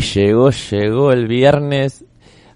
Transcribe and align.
Llegó, 0.00 0.50
llegó 0.50 1.12
el 1.12 1.26
viernes, 1.26 2.04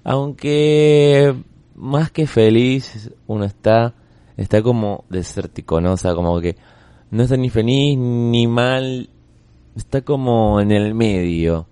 aunque 0.04 1.34
más 1.74 2.10
que 2.10 2.26
feliz 2.26 3.10
uno 3.26 3.44
está, 3.44 3.94
está 4.36 4.62
como 4.62 5.04
desértico, 5.08 5.80
¿no? 5.80 5.92
O 5.92 5.96
sea, 5.96 6.14
como 6.14 6.40
que 6.40 6.56
no 7.10 7.22
está 7.22 7.36
ni 7.36 7.50
feliz 7.50 7.98
ni 7.98 8.46
mal, 8.46 9.08
está 9.76 10.02
como 10.02 10.60
en 10.60 10.70
el 10.72 10.94
medio. 10.94 11.66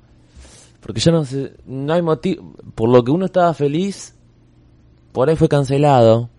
Porque 0.80 1.00
ya 1.00 1.12
no 1.12 1.25
sé, 1.25 1.53
no 1.66 1.92
hay 1.92 2.03
motivo, 2.03 2.54
por 2.75 2.88
lo 2.88 3.04
que 3.04 3.10
uno 3.10 3.26
estaba 3.26 3.53
feliz, 3.54 4.16
por 5.12 5.28
ahí 5.28 5.36
fue 5.36 5.48
cancelado. 5.48 6.30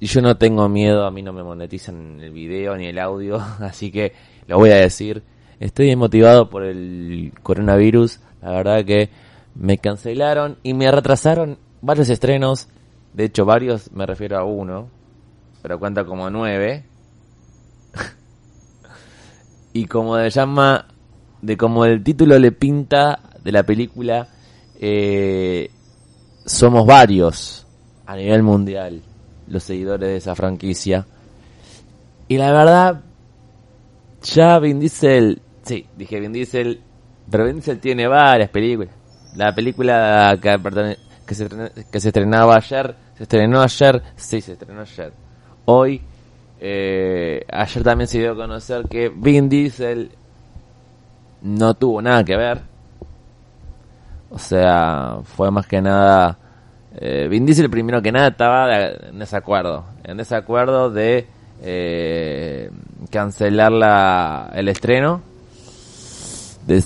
Y 0.00 0.06
yo 0.06 0.22
no 0.22 0.36
tengo 0.36 0.68
miedo, 0.68 1.04
a 1.04 1.10
mí 1.10 1.22
no 1.22 1.32
me 1.32 1.42
monetizan 1.42 2.20
el 2.20 2.30
video 2.30 2.76
ni 2.76 2.86
el 2.86 2.98
audio, 2.98 3.36
así 3.60 3.90
que 3.90 4.12
lo 4.46 4.58
voy 4.58 4.70
a 4.70 4.76
decir 4.76 5.22
Estoy 5.60 5.94
motivado 5.96 6.48
por 6.48 6.62
el 6.62 7.32
coronavirus. 7.42 8.20
La 8.42 8.50
verdad 8.52 8.84
que 8.84 9.10
me 9.54 9.78
cancelaron 9.78 10.58
y 10.62 10.74
me 10.74 10.90
retrasaron 10.90 11.58
varios 11.80 12.08
estrenos. 12.10 12.68
De 13.12 13.24
hecho, 13.24 13.44
varios, 13.44 13.90
me 13.92 14.06
refiero 14.06 14.38
a 14.38 14.44
uno, 14.44 14.88
pero 15.62 15.78
cuenta 15.78 16.04
como 16.04 16.30
nueve. 16.30 16.84
y 19.72 19.86
como 19.86 20.16
se 20.18 20.30
llama, 20.30 20.86
de 21.42 21.56
como 21.56 21.84
el 21.84 22.04
título 22.04 22.38
le 22.38 22.52
pinta 22.52 23.18
de 23.42 23.52
la 23.52 23.64
película, 23.64 24.28
eh, 24.78 25.70
somos 26.44 26.86
varios 26.86 27.66
a 28.06 28.16
nivel 28.16 28.42
mundial 28.42 29.02
los 29.48 29.64
seguidores 29.64 30.08
de 30.08 30.16
esa 30.16 30.36
franquicia. 30.36 31.06
Y 32.28 32.36
la 32.36 32.52
verdad, 32.52 33.00
ya 34.22 34.58
Vin 34.58 34.78
Diesel 34.78 35.40
Sí, 35.68 35.86
dije 35.98 36.18
Vin 36.18 36.32
Diesel. 36.32 36.80
Pero 37.30 37.44
Vin 37.44 37.56
Diesel 37.56 37.78
tiene 37.78 38.08
varias 38.08 38.48
películas. 38.48 38.94
La 39.36 39.54
película 39.54 40.38
que, 40.40 41.34
se, 41.34 41.46
que 41.92 42.00
se 42.00 42.08
estrenaba 42.08 42.56
ayer, 42.56 42.94
se 43.14 43.24
estrenó 43.24 43.60
ayer, 43.60 44.02
sí, 44.16 44.40
se 44.40 44.54
estrenó 44.54 44.80
ayer. 44.80 45.12
Hoy, 45.66 46.00
eh, 46.58 47.44
ayer 47.52 47.82
también 47.82 48.08
se 48.08 48.18
dio 48.18 48.32
a 48.32 48.36
conocer 48.36 48.88
que 48.88 49.10
Vin 49.10 49.50
Diesel 49.50 50.10
no 51.42 51.74
tuvo 51.74 52.00
nada 52.00 52.24
que 52.24 52.36
ver. 52.36 52.62
O 54.30 54.38
sea, 54.38 55.18
fue 55.22 55.50
más 55.50 55.66
que 55.66 55.82
nada... 55.82 56.38
Eh, 56.98 57.28
Vin 57.28 57.44
Diesel 57.44 57.68
primero 57.68 58.00
que 58.00 58.10
nada 58.10 58.28
estaba 58.28 58.74
en 58.74 59.18
desacuerdo. 59.18 59.84
En 60.02 60.16
desacuerdo 60.16 60.88
de 60.88 61.26
eh, 61.60 62.70
cancelar 63.10 63.70
la, 63.70 64.50
el 64.54 64.68
estreno 64.68 65.27
de, 66.68 66.84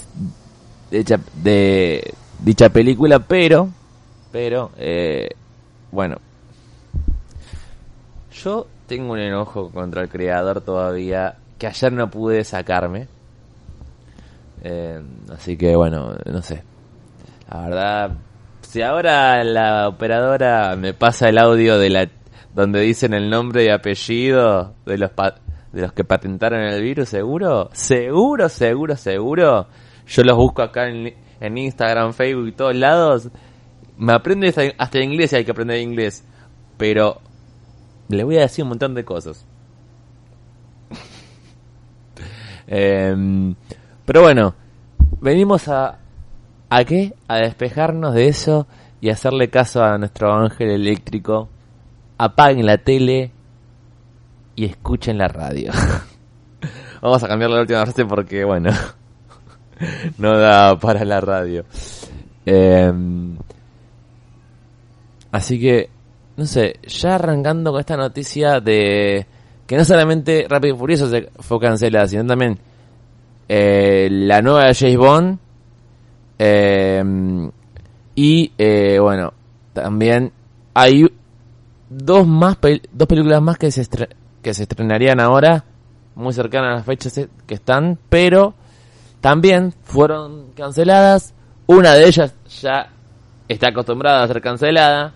de, 0.90 1.18
de 1.42 2.14
dicha 2.38 2.68
película, 2.68 3.18
pero, 3.18 3.68
pero, 4.30 4.70
eh, 4.78 5.28
bueno, 5.90 6.16
yo 8.32 8.66
tengo 8.86 9.12
un 9.12 9.18
enojo 9.18 9.70
contra 9.70 10.02
el 10.02 10.08
creador 10.08 10.60
todavía 10.60 11.36
que 11.58 11.66
ayer 11.66 11.92
no 11.92 12.08
pude 12.10 12.44
sacarme. 12.44 13.08
Eh, 14.64 15.00
así 15.32 15.56
que 15.56 15.74
bueno, 15.74 16.14
no 16.24 16.42
sé. 16.42 16.62
La 17.50 17.62
verdad, 17.62 18.10
si 18.62 18.82
ahora 18.82 19.42
la 19.42 19.88
operadora 19.88 20.76
me 20.76 20.94
pasa 20.94 21.28
el 21.28 21.38
audio 21.38 21.78
de 21.78 21.90
la 21.90 22.08
donde 22.54 22.80
dicen 22.80 23.14
el 23.14 23.30
nombre 23.30 23.64
y 23.64 23.68
apellido 23.70 24.74
de 24.86 24.98
los 24.98 25.10
de 25.72 25.80
los 25.80 25.92
que 25.92 26.04
patentaron 26.04 26.60
el 26.60 26.82
virus, 26.82 27.08
seguro, 27.08 27.70
seguro, 27.72 28.48
seguro, 28.48 28.96
seguro. 28.96 29.66
Yo 30.06 30.22
los 30.22 30.36
busco 30.36 30.62
acá 30.62 30.88
en, 30.88 31.58
Instagram, 31.58 32.12
Facebook 32.12 32.48
y 32.48 32.52
todos 32.52 32.76
lados. 32.76 33.30
Me 33.96 34.12
aprende 34.12 34.74
hasta 34.78 35.00
inglés 35.00 35.32
y 35.32 35.36
hay 35.36 35.44
que 35.44 35.50
aprender 35.50 35.80
inglés. 35.80 36.24
Pero 36.76 37.20
le 38.08 38.24
voy 38.24 38.36
a 38.36 38.42
decir 38.42 38.64
un 38.64 38.70
montón 38.70 38.94
de 38.94 39.04
cosas. 39.04 39.46
Em, 42.66 43.54
pero 44.04 44.22
bueno, 44.22 44.54
venimos 45.20 45.68
a... 45.68 45.98
¿A 46.70 46.84
qué? 46.84 47.12
A 47.28 47.36
despejarnos 47.36 48.14
de 48.14 48.28
eso 48.28 48.66
y 49.02 49.10
hacerle 49.10 49.50
caso 49.50 49.82
a 49.82 49.98
nuestro 49.98 50.32
ángel 50.32 50.70
eléctrico. 50.70 51.50
Apaguen 52.16 52.64
la 52.64 52.78
tele, 52.78 53.32
y 54.56 54.64
escuchen 54.64 55.18
la 55.18 55.28
radio. 55.28 55.72
Vamos 57.02 57.22
a 57.24 57.28
cambiar 57.28 57.50
la 57.50 57.60
última 57.60 57.82
frase 57.84 58.04
porque, 58.04 58.44
bueno, 58.44 58.70
no 60.18 60.38
da 60.38 60.78
para 60.78 61.04
la 61.04 61.20
radio. 61.20 61.64
Em, 62.46 63.36
así 65.30 65.60
que, 65.60 65.90
no 66.36 66.46
sé, 66.46 66.76
ya 66.86 67.16
arrancando 67.16 67.72
con 67.72 67.80
esta 67.80 67.96
noticia 67.96 68.60
de 68.60 69.26
que 69.66 69.76
no 69.76 69.84
solamente 69.84 70.46
Rápido 70.48 70.74
y 70.74 70.78
Furioso 70.78 71.08
se 71.08 71.30
fue 71.38 71.58
cancelada, 71.58 72.06
sino 72.06 72.26
también 72.26 72.58
eh, 73.48 74.08
la 74.10 74.40
nueva 74.42 74.66
de 74.66 74.74
James 74.74 74.96
Bond. 74.96 75.38
Em, 76.38 77.50
y, 78.14 78.52
eh, 78.58 78.98
bueno, 79.00 79.32
también 79.72 80.32
hay 80.74 81.06
dos 81.88 82.26
más 82.26 82.58
dos 82.92 83.08
películas 83.08 83.42
más 83.42 83.58
que 83.58 83.70
se, 83.70 83.82
que 84.42 84.54
se 84.54 84.64
estrenarían 84.64 85.20
ahora, 85.20 85.64
muy 86.14 86.32
cercanas 86.32 86.72
a 86.72 86.76
las 86.76 86.84
fechas 86.84 87.28
que 87.46 87.54
están, 87.54 87.98
pero 88.08 88.54
también 89.20 89.72
fueron 89.82 90.52
canceladas. 90.56 91.34
Una 91.66 91.94
de 91.94 92.06
ellas 92.06 92.34
ya 92.60 92.90
está 93.48 93.68
acostumbrada 93.68 94.22
a 94.22 94.26
ser 94.26 94.40
cancelada, 94.42 95.12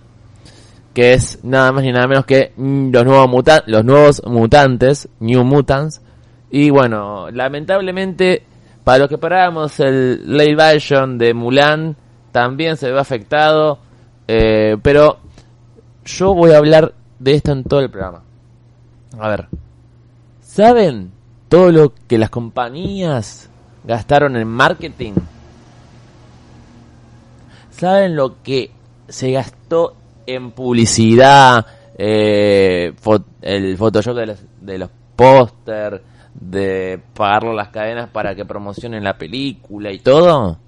que 0.94 1.12
es 1.12 1.44
nada 1.44 1.72
más 1.72 1.82
ni 1.82 1.92
nada 1.92 2.06
menos 2.06 2.24
que 2.24 2.52
los 2.56 3.04
nuevos, 3.04 3.28
muta 3.28 3.62
los 3.66 3.84
nuevos 3.84 4.22
mutantes, 4.24 5.08
New 5.20 5.44
Mutants. 5.44 6.00
Y 6.50 6.70
bueno, 6.70 7.30
lamentablemente, 7.30 8.44
para 8.84 8.98
los 9.00 9.08
que 9.08 9.18
parábamos 9.18 9.78
el 9.80 10.22
live 10.24 10.54
version 10.54 11.18
de 11.18 11.34
Mulan, 11.34 11.96
también 12.32 12.76
se 12.76 12.90
ve 12.90 12.98
afectado. 12.98 13.80
Eh, 14.28 14.76
pero 14.82 15.18
yo 16.04 16.32
voy 16.32 16.52
a 16.52 16.58
hablar 16.58 16.94
de 17.18 17.34
esto 17.34 17.52
en 17.52 17.64
todo 17.64 17.80
el 17.80 17.90
programa. 17.90 18.25
A 19.18 19.28
ver, 19.28 19.48
¿saben 20.42 21.10
todo 21.48 21.72
lo 21.72 21.92
que 22.06 22.18
las 22.18 22.30
compañías 22.30 23.48
gastaron 23.84 24.36
en 24.36 24.46
marketing? 24.46 25.12
¿Saben 27.70 28.16
lo 28.16 28.42
que 28.42 28.70
se 29.08 29.32
gastó 29.32 29.94
en 30.26 30.50
publicidad? 30.52 31.66
Eh, 31.96 32.92
el 33.40 33.76
Photoshop 33.78 34.16
de 34.16 34.26
los, 34.26 34.38
de 34.60 34.88
póster, 35.14 36.02
de 36.34 37.00
pagarlo 37.14 37.52
a 37.52 37.54
las 37.54 37.68
cadenas 37.68 38.10
para 38.10 38.34
que 38.34 38.44
promocionen 38.44 39.02
la 39.02 39.16
película 39.16 39.90
y 39.92 39.98
todo? 40.00 40.58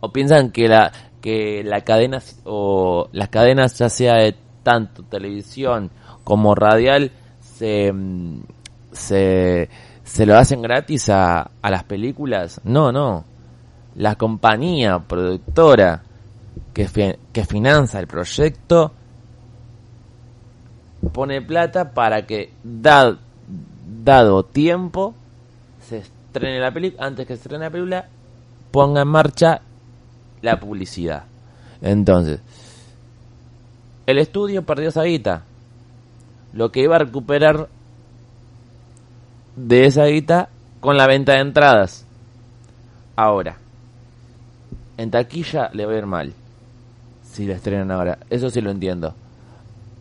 ¿O 0.00 0.12
piensan 0.12 0.50
que 0.50 0.68
la, 0.68 0.92
que 1.20 1.64
la 1.64 1.80
cadena 1.80 2.22
o 2.44 3.08
las 3.12 3.28
cadenas 3.30 3.76
ya 3.78 3.88
sea 3.88 4.14
de 4.14 4.36
tanto 4.62 5.02
televisión 5.02 5.90
como 6.22 6.54
radial 6.54 7.10
se, 7.56 7.92
se, 8.92 9.68
se 10.04 10.26
lo 10.26 10.36
hacen 10.36 10.62
gratis 10.62 11.08
a, 11.08 11.50
a 11.62 11.70
las 11.70 11.84
películas. 11.84 12.60
No, 12.64 12.92
no. 12.92 13.24
La 13.96 14.16
compañía 14.16 14.98
productora 14.98 16.02
que, 16.74 17.18
que 17.32 17.44
financia 17.44 18.00
el 18.00 18.06
proyecto 18.06 18.92
pone 21.12 21.40
plata 21.40 21.92
para 21.92 22.26
que, 22.26 22.52
dado, 22.62 23.18
dado 24.04 24.44
tiempo, 24.44 25.14
se 25.80 25.98
estrene 25.98 26.60
la 26.60 26.72
película, 26.72 27.06
antes 27.06 27.26
que 27.26 27.34
se 27.34 27.42
estrene 27.42 27.64
la 27.64 27.70
película, 27.70 28.08
ponga 28.70 29.02
en 29.02 29.08
marcha 29.08 29.62
la 30.42 30.60
publicidad. 30.60 31.24
Entonces, 31.80 32.40
el 34.06 34.18
estudio 34.18 34.64
perdió 34.64 34.88
esa 34.88 35.04
guita 35.04 35.44
lo 36.56 36.72
que 36.72 36.80
iba 36.80 36.96
a 36.96 37.00
recuperar 37.00 37.68
de 39.56 39.84
esa 39.84 40.06
guita 40.06 40.48
con 40.80 40.96
la 40.96 41.06
venta 41.06 41.34
de 41.34 41.40
entradas. 41.40 42.06
Ahora, 43.14 43.58
en 44.96 45.10
taquilla 45.10 45.70
le 45.72 45.84
va 45.84 45.92
a 45.92 45.98
ir 45.98 46.06
mal 46.06 46.32
si 47.22 47.46
la 47.46 47.54
estrenan 47.54 47.90
ahora. 47.90 48.18
Eso 48.30 48.48
sí 48.48 48.62
lo 48.62 48.70
entiendo. 48.70 49.14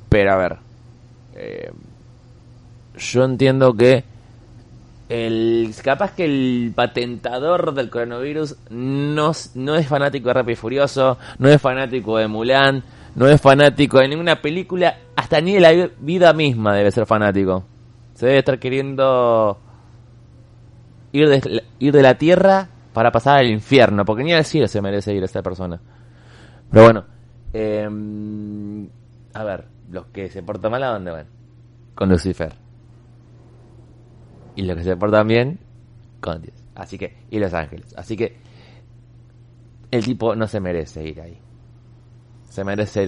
Pero 0.07 0.31
a 0.31 0.37
ver, 0.37 0.57
eh, 1.35 1.71
yo 2.97 3.25
entiendo 3.25 3.73
que 3.73 4.05
el 5.09 5.75
capaz 5.83 6.13
que 6.13 6.23
el 6.23 6.71
patentador 6.73 7.73
del 7.73 7.89
coronavirus 7.89 8.55
no, 8.69 9.33
no 9.55 9.75
es 9.75 9.87
fanático 9.87 10.29
de 10.29 10.33
Rápido 10.33 10.53
y 10.53 10.55
Furioso, 10.55 11.17
no 11.37 11.49
es 11.49 11.61
fanático 11.61 12.17
de 12.17 12.27
Mulan, 12.27 12.83
no 13.15 13.27
es 13.27 13.41
fanático 13.41 13.99
de 13.99 14.09
ninguna 14.09 14.41
película, 14.41 14.97
hasta 15.15 15.39
ni 15.41 15.53
de 15.53 15.59
la 15.61 15.89
vida 15.99 16.33
misma 16.33 16.75
debe 16.75 16.91
ser 16.91 17.05
fanático. 17.05 17.63
Se 18.13 18.27
debe 18.27 18.39
estar 18.39 18.59
queriendo 18.59 19.57
ir 21.11 21.29
de, 21.29 21.63
ir 21.79 21.93
de 21.93 22.01
la 22.01 22.17
tierra 22.17 22.69
para 22.93 23.11
pasar 23.11 23.39
al 23.39 23.49
infierno, 23.49 24.03
porque 24.05 24.23
ni 24.23 24.33
al 24.33 24.45
cielo 24.45 24.67
se 24.67 24.81
merece 24.81 25.13
ir 25.13 25.23
esa 25.23 25.41
persona. 25.41 25.79
Pero 26.69 26.83
bueno, 26.83 27.05
em, 27.53 28.87
a 29.33 29.43
ver, 29.43 29.65
los 29.89 30.07
que 30.07 30.29
se 30.29 30.43
portan 30.43 30.71
mal, 30.71 30.83
¿a 30.83 30.91
dónde 30.91 31.11
van? 31.11 31.27
Con 31.93 32.09
Lucifer. 32.09 32.53
Y 34.55 34.63
los 34.63 34.77
que 34.77 34.83
se 34.83 34.97
portan 34.97 35.27
bien, 35.27 35.59
con 36.19 36.41
Dios. 36.41 36.55
Así 36.75 36.97
que, 36.97 37.15
y 37.29 37.39
los 37.39 37.53
ángeles. 37.53 37.93
Así 37.97 38.17
que, 38.17 38.37
el 39.91 40.03
tipo 40.03 40.35
no 40.35 40.47
se 40.47 40.59
merece 40.59 41.03
ir 41.07 41.21
ahí. 41.21 41.44
Se 42.55 42.63
merece 42.63 43.05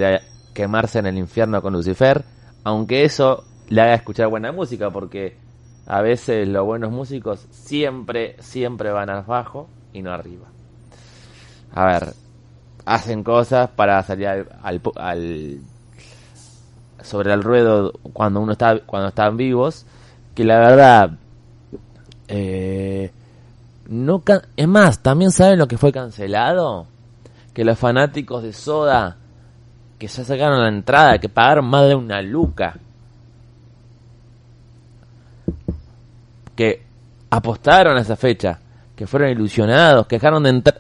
quemarse 0.54 1.00
en 1.00 1.06
el 1.06 1.18
infierno 1.18 1.62
con 1.62 1.72
Lucifer, 1.72 2.22
aunque 2.66 3.06
eso 3.06 3.46
le 3.70 3.80
haga 3.82 3.94
escuchar 3.94 4.28
buena 4.28 4.52
música, 4.52 4.90
porque 4.90 5.38
a 5.86 6.02
veces 6.02 6.46
los 6.50 6.66
buenos 6.66 6.92
músicos 6.92 7.48
siempre, 7.50 8.36
siempre 8.40 8.92
van 8.92 9.10
abajo 9.10 9.70
y 9.94 10.02
no 10.02 10.12
arriba. 10.12 10.48
A 11.74 11.86
ver, 11.86 12.14
hacen 12.84 13.24
cosas 13.24 13.70
para 13.70 14.04
salir 14.04 14.28
al, 14.28 14.82
al, 14.98 15.62
sobre 17.02 17.32
el 17.32 17.42
ruedo 17.42 17.94
cuando 18.12 18.42
uno 18.42 18.52
está 18.52 18.82
cuando 18.82 19.08
están 19.08 19.38
vivos, 19.38 19.86
que 20.36 20.44
la 20.44 20.60
verdad 20.60 21.12
eh, 22.28 23.14
no 23.88 24.22
es 24.58 24.68
más, 24.68 25.00
también 25.00 25.32
saben 25.32 25.58
lo 25.58 25.70
que 25.70 25.78
fue 25.78 25.94
cancelado, 25.94 26.88
que 27.54 27.64
los 27.64 27.80
fanáticos 27.80 28.44
de 28.44 28.52
Soda 28.52 29.16
que 29.98 30.08
ya 30.08 30.24
sacaron 30.24 30.62
la 30.62 30.70
entrada, 30.70 31.18
que 31.20 31.30
pagaron 31.30 31.66
más 31.66 31.88
de 31.88 31.96
una 31.96 32.22
luca 32.22 32.76
que 36.58 36.82
apostaron 37.30 37.98
a 37.98 38.02
esa 38.02 38.16
fecha, 38.16 38.60
que 38.96 39.08
fueron 39.08 39.30
ilusionados, 39.30 40.08
que 40.08 40.16
dejaron, 40.16 40.44
de 40.44 40.74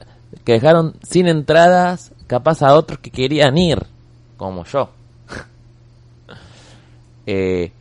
que 0.43 0.53
dejaron 0.53 0.95
sin 1.03 1.27
entradas 1.27 2.11
capaz 2.25 2.61
a 2.63 2.73
otros 2.73 2.99
que 2.99 3.11
querían 3.11 3.57
ir, 3.57 3.85
como 4.35 4.65
yo. 4.65 4.89
eh, 7.27 7.71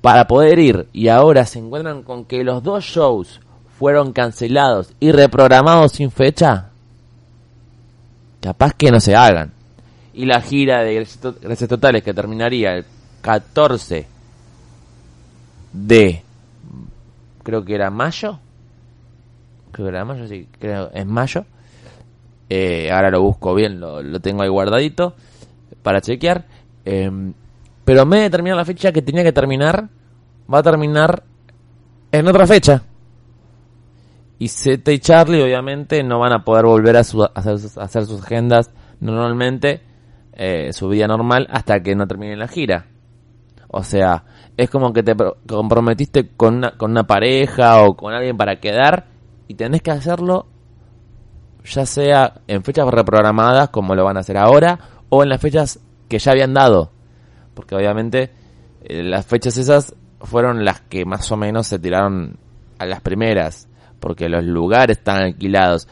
para 0.00 0.28
poder 0.28 0.58
ir 0.58 0.88
y 0.92 1.08
ahora 1.08 1.44
se 1.44 1.58
encuentran 1.58 2.02
con 2.02 2.24
que 2.24 2.44
los 2.44 2.62
dos 2.62 2.84
shows 2.84 3.40
fueron 3.78 4.12
cancelados 4.12 4.92
y 5.00 5.10
reprogramados 5.10 5.92
sin 5.92 6.10
fecha, 6.10 6.70
capaz 8.40 8.74
que 8.74 8.90
no 8.90 9.00
se 9.00 9.16
hagan. 9.16 9.57
Y 10.18 10.26
la 10.26 10.40
gira 10.40 10.82
de 10.82 11.06
Gracias 11.40 11.68
Totales 11.68 12.02
que 12.02 12.12
terminaría 12.12 12.72
el 12.72 12.84
14 13.22 14.04
de 15.72 16.22
creo 17.44 17.64
que 17.64 17.76
era 17.76 17.88
mayo. 17.90 18.40
Creo 19.70 19.86
que 19.86 19.90
era 19.90 20.04
mayo, 20.04 20.26
sí, 20.26 20.48
creo 20.58 20.90
es 20.92 21.06
mayo. 21.06 21.44
Eh, 22.50 22.90
ahora 22.90 23.10
lo 23.10 23.22
busco 23.22 23.54
bien, 23.54 23.78
lo, 23.78 24.18
tengo 24.18 24.42
ahí 24.42 24.48
guardadito 24.48 25.14
para 25.84 26.00
chequear. 26.00 26.46
Em, 26.84 27.32
pero 27.84 28.04
me 28.04 28.18
de 28.18 28.30
terminar 28.30 28.56
la 28.56 28.64
fecha 28.64 28.90
que 28.90 29.02
tenía 29.02 29.22
que 29.22 29.32
terminar, 29.32 29.88
va 30.52 30.58
a 30.58 30.62
terminar 30.64 31.22
en 32.10 32.26
otra 32.26 32.44
fecha. 32.44 32.82
Y 34.40 34.48
Zeta 34.48 34.90
y 34.90 34.98
Charlie 34.98 35.42
obviamente 35.42 36.02
no 36.02 36.18
van 36.18 36.32
a 36.32 36.44
poder 36.44 36.64
volver 36.64 36.96
a, 36.96 37.00
hacer, 37.00 38.04
sus 38.04 38.22
agendas 38.24 38.72
normalmente, 38.98 39.87
eh, 40.38 40.72
su 40.72 40.88
vida 40.88 41.06
normal, 41.06 41.46
hasta 41.50 41.80
que 41.80 41.94
no 41.94 42.06
termine 42.06 42.36
la 42.36 42.48
gira. 42.48 42.86
O 43.70 43.82
sea, 43.82 44.24
es 44.56 44.70
como 44.70 44.92
que 44.92 45.02
te 45.02 45.14
comprometiste 45.46 46.28
con 46.36 46.56
una, 46.56 46.70
con 46.70 46.92
una 46.92 47.06
pareja 47.06 47.82
o 47.82 47.96
con 47.96 48.14
alguien 48.14 48.36
para 48.36 48.60
quedar 48.60 49.06
y 49.46 49.54
tenés 49.54 49.82
que 49.82 49.90
hacerlo 49.90 50.46
ya 51.64 51.84
sea 51.84 52.40
en 52.46 52.62
fechas 52.62 52.86
reprogramadas 52.88 53.68
como 53.68 53.94
lo 53.94 54.04
van 54.04 54.16
a 54.16 54.20
hacer 54.20 54.38
ahora 54.38 54.78
o 55.08 55.22
en 55.22 55.28
las 55.28 55.40
fechas 55.40 55.80
que 56.08 56.18
ya 56.18 56.32
habían 56.32 56.54
dado. 56.54 56.92
Porque 57.54 57.74
obviamente 57.74 58.30
eh, 58.84 59.02
las 59.02 59.26
fechas 59.26 59.56
esas 59.56 59.94
fueron 60.20 60.64
las 60.64 60.80
que 60.80 61.04
más 61.04 61.30
o 61.30 61.36
menos 61.36 61.66
se 61.66 61.78
tiraron 61.78 62.38
a 62.78 62.86
las 62.86 63.00
primeras. 63.00 63.68
Porque 64.00 64.28
los 64.28 64.44
lugares 64.44 64.98
están 64.98 65.22
alquilados. 65.22 65.88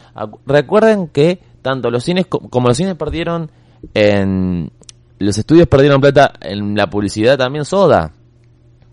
Recuerden 0.46 1.08
que 1.08 1.40
tanto 1.62 1.90
los 1.90 2.04
cines 2.04 2.26
como 2.26 2.68
los 2.68 2.76
cines 2.76 2.94
perdieron 2.94 3.50
en... 3.94 4.70
Los 5.18 5.38
estudios 5.38 5.66
perdieron 5.66 6.00
plata 6.00 6.34
en 6.40 6.74
la 6.74 6.90
publicidad 6.90 7.38
también 7.38 7.64
soda. 7.64 8.12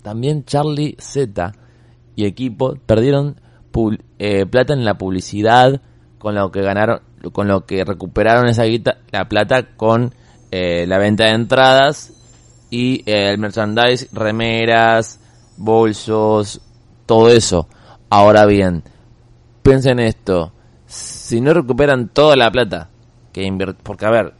También 0.02 0.46
Charlie 0.46 0.96
Z 1.00 1.54
y 2.16 2.26
equipo 2.26 2.76
perdieron 2.86 3.36
eh, 4.20 4.46
plata 4.46 4.74
en 4.74 4.86
la 4.86 4.98
publicidad 4.98 5.82
con 6.18 6.36
lo 6.36 6.52
que 6.52 6.62
ganaron, 6.62 7.02
con 7.32 7.48
lo 7.48 7.66
que 7.66 7.84
recuperaron 7.84 8.48
esa 8.48 8.64
guita, 8.64 9.00
la 9.12 9.28
plata 9.28 9.76
con 9.76 10.14
eh, 10.52 10.86
la 10.88 10.98
venta 10.98 11.26
de 11.26 11.32
entradas 11.32 12.14
y 12.70 13.02
eh, 13.10 13.32
el 13.32 13.40
merchandise, 13.40 14.08
remeras, 14.14 15.20
bolsos, 15.58 16.62
todo 17.06 17.30
eso. 17.30 17.68
Ahora 18.10 18.46
bien, 18.46 18.84
piensen 19.64 20.00
esto, 20.00 20.54
si 20.86 21.42
no 21.42 21.54
recuperan 21.54 22.10
toda 22.10 22.36
la 22.36 22.52
plata 22.52 22.90
que 23.34 23.76
porque 23.82 24.06
a 24.06 24.12
ver, 24.12 24.34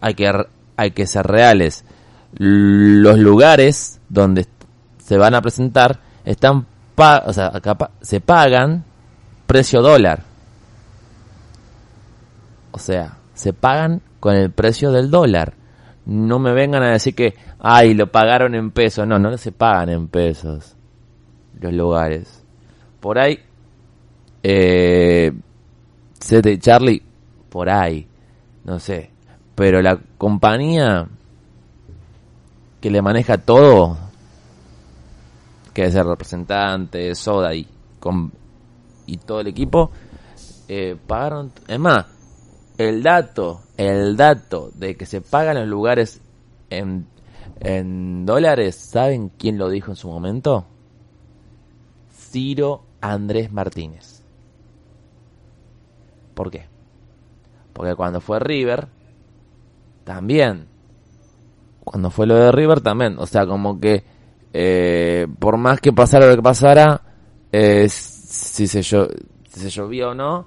hay 0.00 0.14
que 0.14 0.30
hay 0.76 0.90
que 0.90 1.06
ser 1.06 1.26
reales. 1.26 1.84
Los 2.32 3.18
lugares 3.18 4.00
donde 4.08 4.46
se 4.98 5.16
van 5.16 5.34
a 5.34 5.42
presentar 5.42 6.00
están 6.24 6.66
o 6.98 7.32
sea, 7.32 7.52
se 8.00 8.20
pagan 8.20 8.84
precio 9.46 9.82
dólar. 9.82 10.22
O 12.70 12.78
sea, 12.78 13.18
se 13.34 13.52
pagan 13.52 14.02
con 14.20 14.34
el 14.34 14.50
precio 14.50 14.92
del 14.92 15.10
dólar. 15.10 15.54
No 16.06 16.38
me 16.38 16.52
vengan 16.52 16.82
a 16.82 16.90
decir 16.90 17.14
que, 17.14 17.34
ay, 17.58 17.94
lo 17.94 18.10
pagaron 18.10 18.54
en 18.54 18.70
pesos. 18.70 19.06
No, 19.06 19.18
no 19.18 19.36
se 19.36 19.52
pagan 19.52 19.90
en 19.90 20.08
pesos 20.08 20.76
los 21.60 21.72
lugares. 21.72 22.44
Por 23.00 23.18
ahí, 23.18 23.38
eh, 24.42 25.32
Charlie, 26.58 27.02
por 27.48 27.68
ahí, 27.68 28.06
no 28.64 28.78
sé. 28.78 29.10
Pero 29.56 29.82
la 29.82 29.98
compañía 30.16 31.08
que 32.80 32.90
le 32.90 33.02
maneja 33.02 33.38
todo 33.38 33.98
que 35.76 35.84
es 35.84 35.94
el 35.94 36.06
representante, 36.06 37.14
Soda 37.14 37.54
y, 37.54 37.68
con, 38.00 38.32
y 39.04 39.18
todo 39.18 39.40
el 39.40 39.48
equipo, 39.48 39.90
eh, 40.68 40.96
pagaron, 41.06 41.52
es 41.68 41.78
más, 41.78 42.06
el 42.78 43.02
dato, 43.02 43.60
el 43.76 44.16
dato 44.16 44.70
de 44.74 44.96
que 44.96 45.04
se 45.04 45.20
pagan 45.20 45.56
los 45.56 45.68
lugares 45.68 46.22
en, 46.70 47.06
en 47.60 48.24
dólares, 48.24 48.88
¿saben 48.90 49.28
quién 49.28 49.58
lo 49.58 49.68
dijo 49.68 49.90
en 49.90 49.96
su 49.96 50.08
momento? 50.08 50.64
Ciro 52.10 52.84
Andrés 53.02 53.52
Martínez. 53.52 54.22
¿Por 56.32 56.50
qué? 56.50 56.68
Porque 57.74 57.94
cuando 57.94 58.22
fue 58.22 58.38
River, 58.38 58.88
también. 60.06 60.68
Cuando 61.84 62.10
fue 62.10 62.26
lo 62.26 62.36
de 62.36 62.52
River, 62.52 62.80
también. 62.80 63.16
O 63.18 63.26
sea, 63.26 63.46
como 63.46 63.78
que 63.78 64.04
eh, 64.52 65.26
por 65.38 65.58
más 65.58 65.80
que 65.80 65.92
pasara 65.92 66.26
lo 66.26 66.36
que 66.36 66.42
pasara, 66.42 67.02
eh, 67.52 67.88
si, 67.90 68.66
se 68.66 68.82
si 68.82 68.96
se 69.50 69.68
llovía 69.68 70.08
o 70.08 70.14
no, 70.14 70.46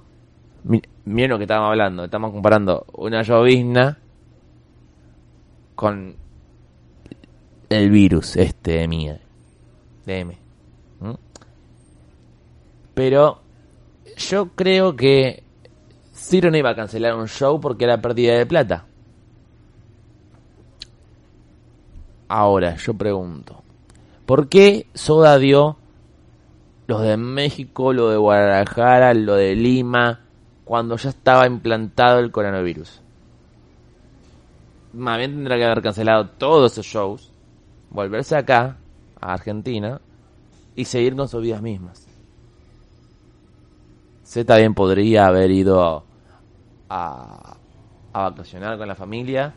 miren 1.04 1.30
lo 1.30 1.38
que 1.38 1.44
estábamos 1.44 1.70
hablando, 1.70 2.04
estamos 2.04 2.32
comparando 2.32 2.86
una 2.94 3.22
llovizna 3.22 3.98
con 5.76 6.16
el 7.68 7.90
virus 7.90 8.36
este 8.36 8.78
de 8.78 8.88
mí, 8.88 9.10
de 10.06 10.18
M. 10.18 10.38
Pero 12.94 13.40
yo 14.16 14.48
creo 14.56 14.96
que 14.96 15.44
Ciro 16.12 16.50
no 16.50 16.56
iba 16.56 16.70
a 16.70 16.74
cancelar 16.76 17.14
un 17.14 17.28
show 17.28 17.60
porque 17.60 17.84
era 17.84 18.00
pérdida 18.00 18.36
de 18.36 18.46
plata. 18.46 18.86
Ahora, 22.32 22.76
yo 22.76 22.94
pregunto, 22.94 23.60
¿Por 24.24 24.48
qué 24.48 24.86
Soda 24.94 25.36
dio 25.38 25.78
los 26.86 27.02
de 27.02 27.16
México, 27.16 27.92
lo 27.92 28.10
de 28.10 28.18
Guadalajara, 28.18 29.12
lo 29.14 29.34
de 29.34 29.56
Lima, 29.56 30.20
cuando 30.64 30.96
ya 30.96 31.08
estaba 31.08 31.48
implantado 31.48 32.20
el 32.20 32.30
coronavirus. 32.30 33.00
Más 34.92 35.18
bien 35.18 35.32
tendrá 35.32 35.56
que 35.56 35.64
haber 35.64 35.82
cancelado 35.82 36.28
todos 36.28 36.70
esos 36.70 36.86
shows, 36.86 37.32
volverse 37.90 38.36
acá, 38.36 38.76
a 39.20 39.32
Argentina, 39.32 40.00
y 40.76 40.84
seguir 40.84 41.16
con 41.16 41.26
sus 41.26 41.42
vidas 41.42 41.62
mismas. 41.62 42.06
Z 44.22 44.46
también 44.46 44.74
podría 44.74 45.26
haber 45.26 45.50
ido 45.50 46.04
a, 46.88 47.56
a 48.12 48.22
vacacionar 48.22 48.78
con 48.78 48.86
la 48.86 48.94
familia 48.94 49.52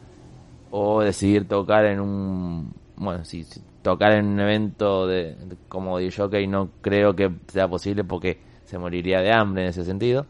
o 0.75 1.01
decidir 1.01 1.48
tocar 1.48 1.86
en 1.86 2.00
un 2.00 2.74
bueno 2.96 3.24
si, 3.25 3.46
tocar 3.84 4.13
en 4.13 4.25
un 4.25 4.39
evento 4.39 5.06
de, 5.06 5.38
como 5.70 6.00
de 6.00 6.12
jockey 6.12 6.48
no 6.48 6.72
creo 6.82 7.15
que 7.15 7.32
sea 7.48 7.68
posible 7.68 8.03
porque 8.03 8.39
se 8.65 8.80
moriría 8.80 9.22
de 9.22 9.32
hambre 9.32 9.62
en 9.62 9.70
ese 9.70 9.84
sentido. 9.84 10.25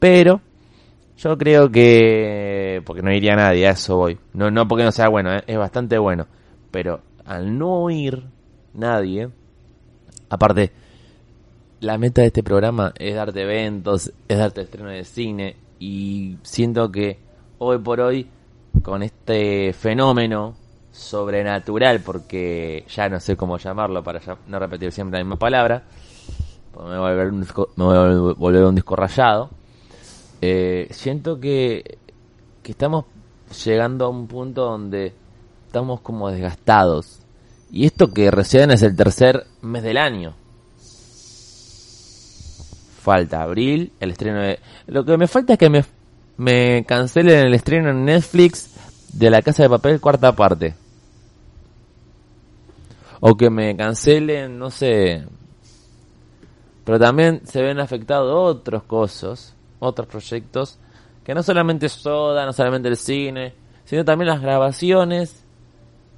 Pero 0.00 0.40
yo 1.16 1.38
creo 1.38 1.70
que 1.70 2.82
porque 2.84 3.02
no 3.02 3.12
iría 3.12 3.36
nadie 3.36 3.68
a 3.68 3.70
eso 3.70 3.96
voy. 3.96 4.18
No 4.32 4.50
no 4.50 4.66
porque 4.66 4.82
no 4.82 4.90
sea 4.90 5.08
bueno 5.08 5.32
¿eh? 5.32 5.44
es 5.46 5.56
bastante 5.56 5.98
bueno. 5.98 6.26
Pero 6.72 7.02
al 7.24 7.56
no 7.56 7.88
ir 7.90 8.24
nadie 8.72 9.28
aparte 10.30 10.72
la 11.78 11.96
meta 11.96 12.22
de 12.22 12.26
este 12.26 12.42
programa 12.42 12.92
es 12.98 13.14
darte 13.14 13.42
eventos 13.42 14.12
es 14.26 14.36
darte 14.36 14.62
estreno 14.62 14.88
de 14.88 15.04
cine 15.04 15.54
y 15.78 16.38
siento 16.42 16.90
que 16.90 17.18
hoy 17.58 17.78
por 17.78 18.00
hoy 18.00 18.26
con 18.84 19.02
este 19.02 19.72
fenómeno 19.72 20.54
sobrenatural, 20.92 22.00
porque 22.00 22.84
ya 22.88 23.08
no 23.08 23.18
sé 23.18 23.34
cómo 23.34 23.56
llamarlo 23.56 24.04
para 24.04 24.20
no 24.46 24.58
repetir 24.58 24.92
siempre 24.92 25.18
la 25.18 25.24
misma 25.24 25.38
palabra, 25.38 25.82
me 26.76 26.82
voy 26.82 26.96
a 26.96 26.98
volver 26.98 27.28
un 27.28 27.40
disco, 27.40 27.70
me 27.76 27.84
voy 27.84 27.96
a 27.96 28.34
volver 28.34 28.64
un 28.64 28.74
disco 28.74 28.94
rayado, 28.94 29.48
eh, 30.42 30.86
siento 30.90 31.40
que, 31.40 31.98
que 32.62 32.72
estamos 32.72 33.06
llegando 33.64 34.04
a 34.04 34.08
un 34.10 34.26
punto 34.26 34.66
donde 34.66 35.14
estamos 35.66 36.02
como 36.02 36.30
desgastados. 36.30 37.20
Y 37.72 37.86
esto 37.86 38.12
que 38.12 38.30
recién 38.30 38.70
es 38.70 38.82
el 38.82 38.94
tercer 38.94 39.46
mes 39.62 39.82
del 39.82 39.96
año. 39.96 40.34
Falta 43.00 43.42
abril, 43.42 43.92
el 43.98 44.10
estreno 44.10 44.40
de... 44.42 44.60
Lo 44.86 45.04
que 45.04 45.16
me 45.16 45.26
falta 45.26 45.54
es 45.54 45.58
que 45.58 45.70
me, 45.70 45.84
me 46.36 46.84
cancelen 46.84 47.46
el 47.46 47.54
estreno 47.54 47.90
en 47.90 48.04
Netflix 48.04 48.73
de 49.14 49.30
La 49.30 49.42
Casa 49.42 49.62
de 49.62 49.68
Papel 49.68 50.00
cuarta 50.00 50.32
parte. 50.32 50.74
O 53.20 53.36
que 53.36 53.48
me 53.48 53.76
cancelen, 53.76 54.58
no 54.58 54.70
sé. 54.70 55.24
Pero 56.84 56.98
también 56.98 57.40
se 57.46 57.62
ven 57.62 57.78
afectados 57.78 58.34
otros 58.34 58.82
cosas, 58.82 59.54
otros 59.78 60.06
proyectos, 60.08 60.78
que 61.24 61.34
no 61.34 61.42
solamente 61.42 61.88
Soda, 61.88 62.44
no 62.44 62.52
solamente 62.52 62.88
el 62.88 62.96
cine, 62.96 63.54
sino 63.84 64.04
también 64.04 64.28
las 64.28 64.42
grabaciones, 64.42 65.42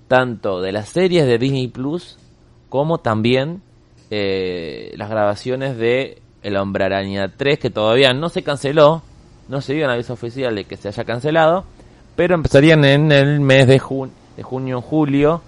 tanto 0.09 0.61
de 0.61 0.73
las 0.73 0.89
series 0.89 1.27
de 1.27 1.39
Disney 1.39 1.69
Plus, 1.69 2.19
como 2.69 2.99
también 2.99 3.63
eh, 4.11 4.93
las 4.97 5.11
grabaciones 5.11 5.77
de 5.77 6.23
El 6.43 6.57
Hombre 6.57 6.85
Araña 6.85 7.33
3, 7.37 7.59
que 7.59 7.71
todavía 7.71 8.13
no 8.13 8.29
se 8.29 8.43
canceló, 8.43 9.03
no 9.49 9.61
se 9.61 9.75
dio 9.75 9.85
un 9.85 9.93
aviso 9.93 10.15
oficial 10.15 10.57
de 10.57 10.65
que 10.65 10.77
se 10.77 10.89
haya 10.89 11.05
cancelado, 11.05 11.65
pero 12.17 12.35
empezarían 12.35 12.85
en 12.85 13.13
el 13.13 13.41
mes 13.41 13.67
de, 13.67 13.79
junio 13.79 14.15
de 14.37 14.43
junio 14.43 14.81
julio. 14.81 15.41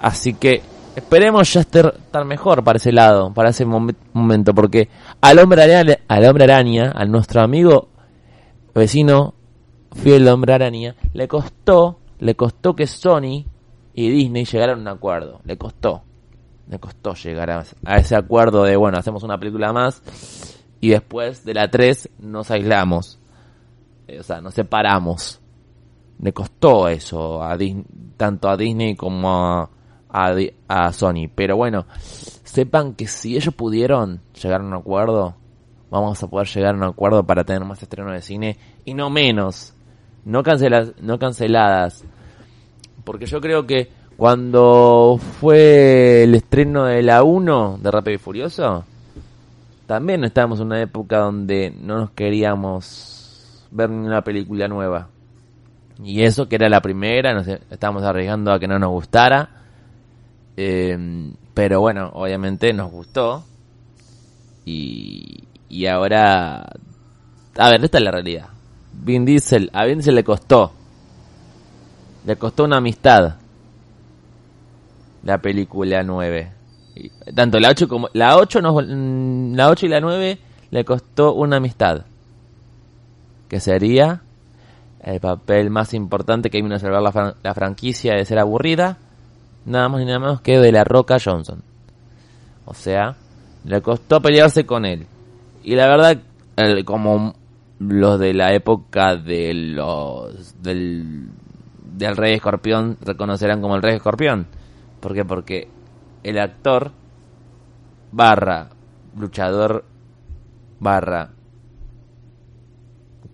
Así 0.00 0.34
que 0.34 0.60
esperemos 0.96 1.52
ya 1.52 1.60
estar, 1.60 1.94
mejor 2.26 2.62
para 2.62 2.76
ese 2.76 2.92
lado, 2.92 3.32
para 3.32 3.50
ese 3.50 3.64
momento, 3.64 4.54
porque 4.54 4.88
al 5.20 5.38
hombre 5.38 5.62
araña, 5.62 5.98
al 6.08 6.24
hombre 6.26 6.44
araña, 6.44 6.92
a 6.94 7.04
nuestro 7.04 7.40
amigo 7.40 7.88
vecino 8.74 9.34
fiel 9.94 10.28
hombre 10.28 10.52
araña, 10.52 10.96
le 11.12 11.28
costó, 11.28 12.00
le 12.18 12.34
costó 12.34 12.74
que 12.74 12.86
Sony 12.86 13.44
y 13.94 14.10
Disney 14.10 14.44
llegaran 14.44 14.78
a 14.78 14.82
un 14.82 14.88
acuerdo, 14.88 15.40
le 15.44 15.56
costó, 15.56 16.02
le 16.68 16.78
costó 16.78 17.14
llegar 17.14 17.50
a, 17.50 17.64
a 17.84 17.96
ese 17.96 18.16
acuerdo 18.16 18.64
de 18.64 18.76
bueno, 18.76 18.98
hacemos 18.98 19.22
una 19.22 19.38
película 19.38 19.72
más 19.72 20.02
y 20.80 20.90
después 20.90 21.44
de 21.44 21.54
la 21.54 21.70
3 21.70 22.10
nos 22.18 22.50
aislamos. 22.50 23.18
Eh, 24.06 24.20
o 24.20 24.22
sea, 24.22 24.40
nos 24.40 24.54
separamos. 24.54 25.40
Le 26.20 26.32
costó 26.32 26.88
eso 26.88 27.42
a 27.42 27.56
tanto 28.16 28.48
a 28.48 28.56
Disney 28.56 28.94
como 28.94 29.68
a, 30.10 30.34
a, 30.68 30.92
Sony. 30.92 31.28
Pero 31.34 31.56
bueno, 31.56 31.86
sepan 31.98 32.94
que 32.94 33.06
si 33.06 33.36
ellos 33.36 33.54
pudieron 33.54 34.20
llegar 34.40 34.60
a 34.60 34.64
un 34.64 34.74
acuerdo, 34.74 35.34
vamos 35.90 36.22
a 36.22 36.26
poder 36.28 36.46
llegar 36.48 36.74
a 36.74 36.78
un 36.78 36.84
acuerdo 36.84 37.24
para 37.24 37.44
tener 37.44 37.64
más 37.64 37.82
estrenos 37.82 38.12
de 38.12 38.22
cine 38.22 38.58
y 38.84 38.94
no 38.94 39.10
menos. 39.10 39.74
No, 40.24 40.42
cancelas, 40.42 40.92
no 41.00 41.18
canceladas. 41.18 42.04
Porque 43.04 43.26
yo 43.26 43.40
creo 43.40 43.66
que 43.66 43.90
cuando 44.16 45.18
fue 45.40 46.22
el 46.22 46.34
estreno 46.34 46.84
de 46.84 47.02
la 47.02 47.24
1 47.24 47.78
de 47.82 47.90
Rápido 47.90 48.14
y 48.14 48.18
Furioso, 48.18 48.84
también 49.86 50.24
estábamos 50.24 50.60
en 50.60 50.66
una 50.66 50.80
época 50.80 51.18
donde 51.18 51.74
no 51.78 51.98
nos 51.98 52.10
queríamos 52.12 53.23
ver 53.74 53.90
una 53.90 54.22
película 54.22 54.68
nueva. 54.68 55.08
Y 56.02 56.22
eso 56.22 56.48
que 56.48 56.56
era 56.56 56.68
la 56.68 56.80
primera, 56.80 57.34
nos 57.34 57.46
estábamos 57.46 58.02
arriesgando 58.02 58.52
a 58.52 58.58
que 58.58 58.68
no 58.68 58.78
nos 58.78 58.90
gustara. 58.90 59.50
Eh, 60.56 61.32
pero 61.52 61.80
bueno, 61.80 62.10
obviamente 62.14 62.72
nos 62.72 62.90
gustó. 62.90 63.44
Y, 64.64 65.44
y 65.68 65.86
ahora... 65.86 66.64
A 67.56 67.70
ver, 67.70 67.84
esta 67.84 67.98
es 67.98 68.04
la 68.04 68.10
realidad. 68.10 68.48
Vin 68.92 69.24
Diesel, 69.24 69.70
a 69.72 69.84
Vin 69.84 69.98
Diesel 69.98 70.14
le 70.14 70.24
costó. 70.24 70.72
Le 72.24 72.36
costó 72.36 72.64
una 72.64 72.78
amistad. 72.78 73.36
La 75.22 75.38
película 75.38 76.02
9 76.02 76.52
tanto 77.34 77.58
la 77.58 77.70
8 77.70 77.88
como 77.88 78.08
la 78.12 78.36
8 78.36 78.60
mm, 78.62 79.54
la 79.54 79.68
8 79.68 79.86
y 79.86 79.88
la 79.88 80.00
9 80.00 80.38
le 80.70 80.84
costó 80.84 81.34
una 81.34 81.56
amistad 81.56 82.04
que 83.48 83.60
sería 83.60 84.22
el 85.00 85.20
papel 85.20 85.70
más 85.70 85.94
importante 85.94 86.50
que 86.50 86.62
vino 86.62 86.74
a 86.74 86.78
salvar 86.78 87.02
la, 87.02 87.34
la, 87.42 87.54
franquicia 87.54 88.14
de 88.14 88.24
ser 88.24 88.38
aburrida 88.38 88.96
nada 89.66 89.88
más 89.88 90.00
ni 90.00 90.06
nada 90.06 90.18
menos 90.18 90.40
que 90.40 90.58
de 90.58 90.72
la 90.72 90.84
Roca 90.84 91.18
Johnson. 91.22 91.62
O 92.64 92.74
sea 92.74 93.16
le 93.64 93.80
costó 93.80 94.20
pelearse 94.20 94.64
con 94.66 94.84
él. 94.84 95.06
Y 95.62 95.74
la 95.74 95.86
verdad 95.86 96.18
como 96.84 97.34
los 97.78 98.20
de 98.20 98.32
la 98.34 98.54
época 98.54 99.16
de 99.16 99.52
los 99.54 100.62
del 100.62 101.28
del 101.96 102.16
Rey 102.16 102.34
Escorpión 102.34 102.98
reconocerán 103.00 103.60
como 103.60 103.76
el 103.76 103.82
Rey 103.82 103.96
Escorpión. 103.96 104.46
¿por 105.00 105.14
qué? 105.14 105.24
porque 105.24 105.68
el 106.22 106.38
actor 106.38 106.92
barra 108.12 108.70
luchador 109.16 109.84
barra 110.80 111.30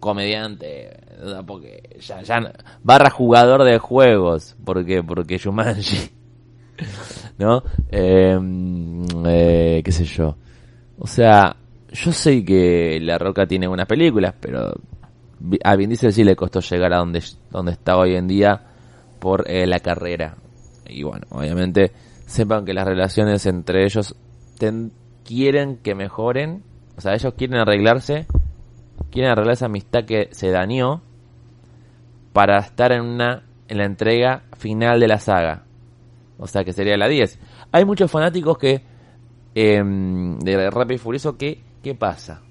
comediante 0.01 0.99
porque 1.47 1.99
ya, 2.01 2.23
ya 2.23 2.53
barra 2.83 3.11
jugador 3.11 3.65
de 3.65 3.79
juegos 3.79 4.57
porque 4.65 5.03
porque 5.03 5.39
Shumanji 5.39 6.11
no 7.39 7.63
em, 7.91 9.05
eh, 9.27 9.83
qué 9.85 9.93
sé 9.93 10.05
yo. 10.05 10.37
O 10.99 11.07
sea 11.07 11.55
yo 11.93 12.13
sé 12.13 12.45
que 12.45 12.99
La 13.01 13.19
Roca 13.19 13.47
tiene 13.47 13.69
unas 13.69 13.87
películas 13.87 14.35
pero 14.41 14.73
a 15.63 15.77
Vin 15.77 15.91
Diesel 15.91 16.13
sí 16.13 16.25
le 16.25 16.37
costó 16.37 16.61
llegar 16.61 16.93
a 16.95 16.99
donde 16.99 17.23
donde 17.51 17.73
está 17.73 17.97
hoy 17.97 18.17
en 18.17 18.27
día 18.27 18.61
por 19.21 19.49
eh, 19.49 19.67
la 19.67 19.81
carrera. 19.81 20.37
Y 20.89 21.03
bueno 21.03 21.27
obviamente 21.31 21.93
sepan 22.27 22.65
que 22.65 22.73
las 22.73 22.87
relaciones 22.87 23.45
entre 23.47 23.85
ellos 23.85 24.15
quieren 25.25 25.79
que 25.79 25.95
mejoren, 25.95 26.63
o 26.97 27.01
sea, 27.01 27.15
ellos 27.15 27.35
quieren 27.35 27.59
arreglarse, 27.59 28.27
quieren 29.11 29.31
arreglar 29.31 29.55
esa 29.55 29.67
amistad 29.67 30.05
que 30.05 30.29
se 30.33 30.51
dañó 30.51 31.03
para 32.33 32.59
estar 32.59 32.93
en 32.93 33.03
una 33.03 33.45
en 33.69 33.79
la 33.79 33.85
entrega 33.85 34.43
final 34.57 34.99
de 34.99 35.09
la 35.09 35.19
saga. 35.19 35.65
O 36.39 36.47
sea, 36.47 36.65
que 36.65 36.73
sería 36.73 36.97
la 36.97 37.09
10. 37.09 37.39
Hay 37.73 37.85
muchos 37.85 38.11
fanáticos 38.11 38.59
que 38.59 38.83
eh, 39.55 39.83
de 39.85 40.71
Rápido 40.71 40.95
y 40.95 40.99
Furioso 40.99 41.37
que 41.37 41.63
¿qué 41.83 41.95
pasa? 41.95 42.43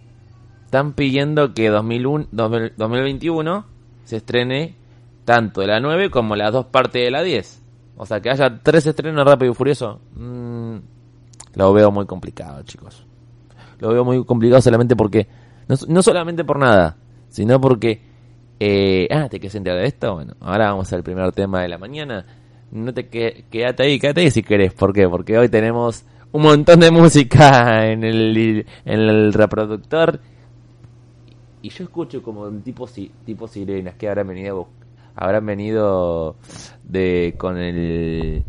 Están 0.65 0.93
pidiendo 0.93 1.53
que 1.53 1.69
2001, 1.69 2.27
2021 2.31 3.65
se 4.03 4.17
estrene 4.17 4.75
tanto 5.25 5.65
la 5.65 5.79
9 5.79 6.09
como 6.09 6.35
las 6.35 6.53
dos 6.53 6.65
partes 6.67 7.03
de 7.03 7.11
la 7.11 7.23
10. 7.23 7.63
O 7.97 8.05
sea, 8.05 8.21
que 8.21 8.29
haya 8.29 8.59
tres 8.63 8.85
estrenos 8.87 9.25
Rápido 9.25 9.51
y 9.51 9.55
Furioso. 9.55 9.99
Mmm, 10.15 10.77
lo 11.55 11.73
veo 11.73 11.91
muy 11.91 12.05
complicado, 12.05 12.63
chicos. 12.63 13.05
Lo 13.79 13.89
veo 13.89 14.05
muy 14.05 14.23
complicado 14.25 14.61
solamente 14.61 14.95
porque. 14.95 15.27
No, 15.87 16.01
solamente 16.01 16.43
por 16.43 16.59
nada, 16.59 16.97
sino 17.29 17.59
porque. 17.61 18.01
Eh, 18.59 19.07
ah, 19.11 19.29
¿te 19.29 19.39
quieres 19.39 19.55
enterar 19.55 19.79
de 19.79 19.87
esto? 19.87 20.15
Bueno, 20.15 20.33
ahora 20.41 20.71
vamos 20.71 20.91
al 20.91 21.03
primer 21.03 21.31
tema 21.31 21.61
de 21.61 21.69
la 21.69 21.77
mañana. 21.77 22.25
No 22.71 22.93
te 22.93 23.07
que, 23.07 23.45
quédate 23.49 23.83
ahí, 23.83 23.99
quédate 23.99 24.21
ahí 24.21 24.31
si 24.31 24.43
querés. 24.43 24.73
¿Por 24.73 24.93
qué? 24.93 25.07
Porque 25.07 25.37
hoy 25.37 25.47
tenemos 25.47 26.03
un 26.31 26.41
montón 26.41 26.79
de 26.81 26.91
música 26.91 27.87
en 27.87 28.03
el, 28.03 28.65
en 28.85 28.99
el 28.99 29.33
reproductor 29.33 30.19
y 31.61 31.69
yo 31.69 31.83
escucho 31.83 32.21
como 32.21 32.43
un 32.43 32.61
tipo 32.61 32.87
tipo 33.25 33.47
sirenas 33.47 33.95
que 33.95 34.07
habrán 34.07 34.27
venido 34.27 34.67
habrán 35.15 35.45
venido 35.45 36.37
de 36.83 37.35
con 37.37 37.57
el 37.57 38.43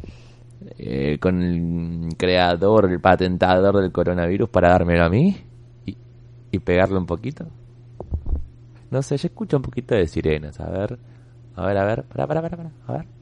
eh, 0.78 1.18
con 1.20 1.42
el 1.42 2.16
creador 2.16 2.90
el 2.90 3.00
patentador 3.00 3.80
del 3.80 3.90
coronavirus 3.90 4.48
para 4.48 4.70
dármelo 4.70 5.04
a 5.04 5.11
mí 5.11 5.37
y, 6.51 6.59
pegarle 6.59 6.99
un 6.99 7.07
poquito. 7.07 7.47
No 8.91 9.03
sé 9.03 9.17
yo 9.17 9.27
escucho 9.29 9.57
un 9.57 9.63
poquito 9.63 9.95
de 9.95 10.07
sirenas 10.07 10.61
a 10.61 10.69
ver. 10.71 10.99
A 11.55 11.67
ver 11.67 11.77
a 11.77 11.85
ver 11.85 12.05
para 12.05 12.27
para 12.27 12.43
para 12.43 12.57
para 12.57 12.71
a 12.87 12.93
ver 12.93 13.21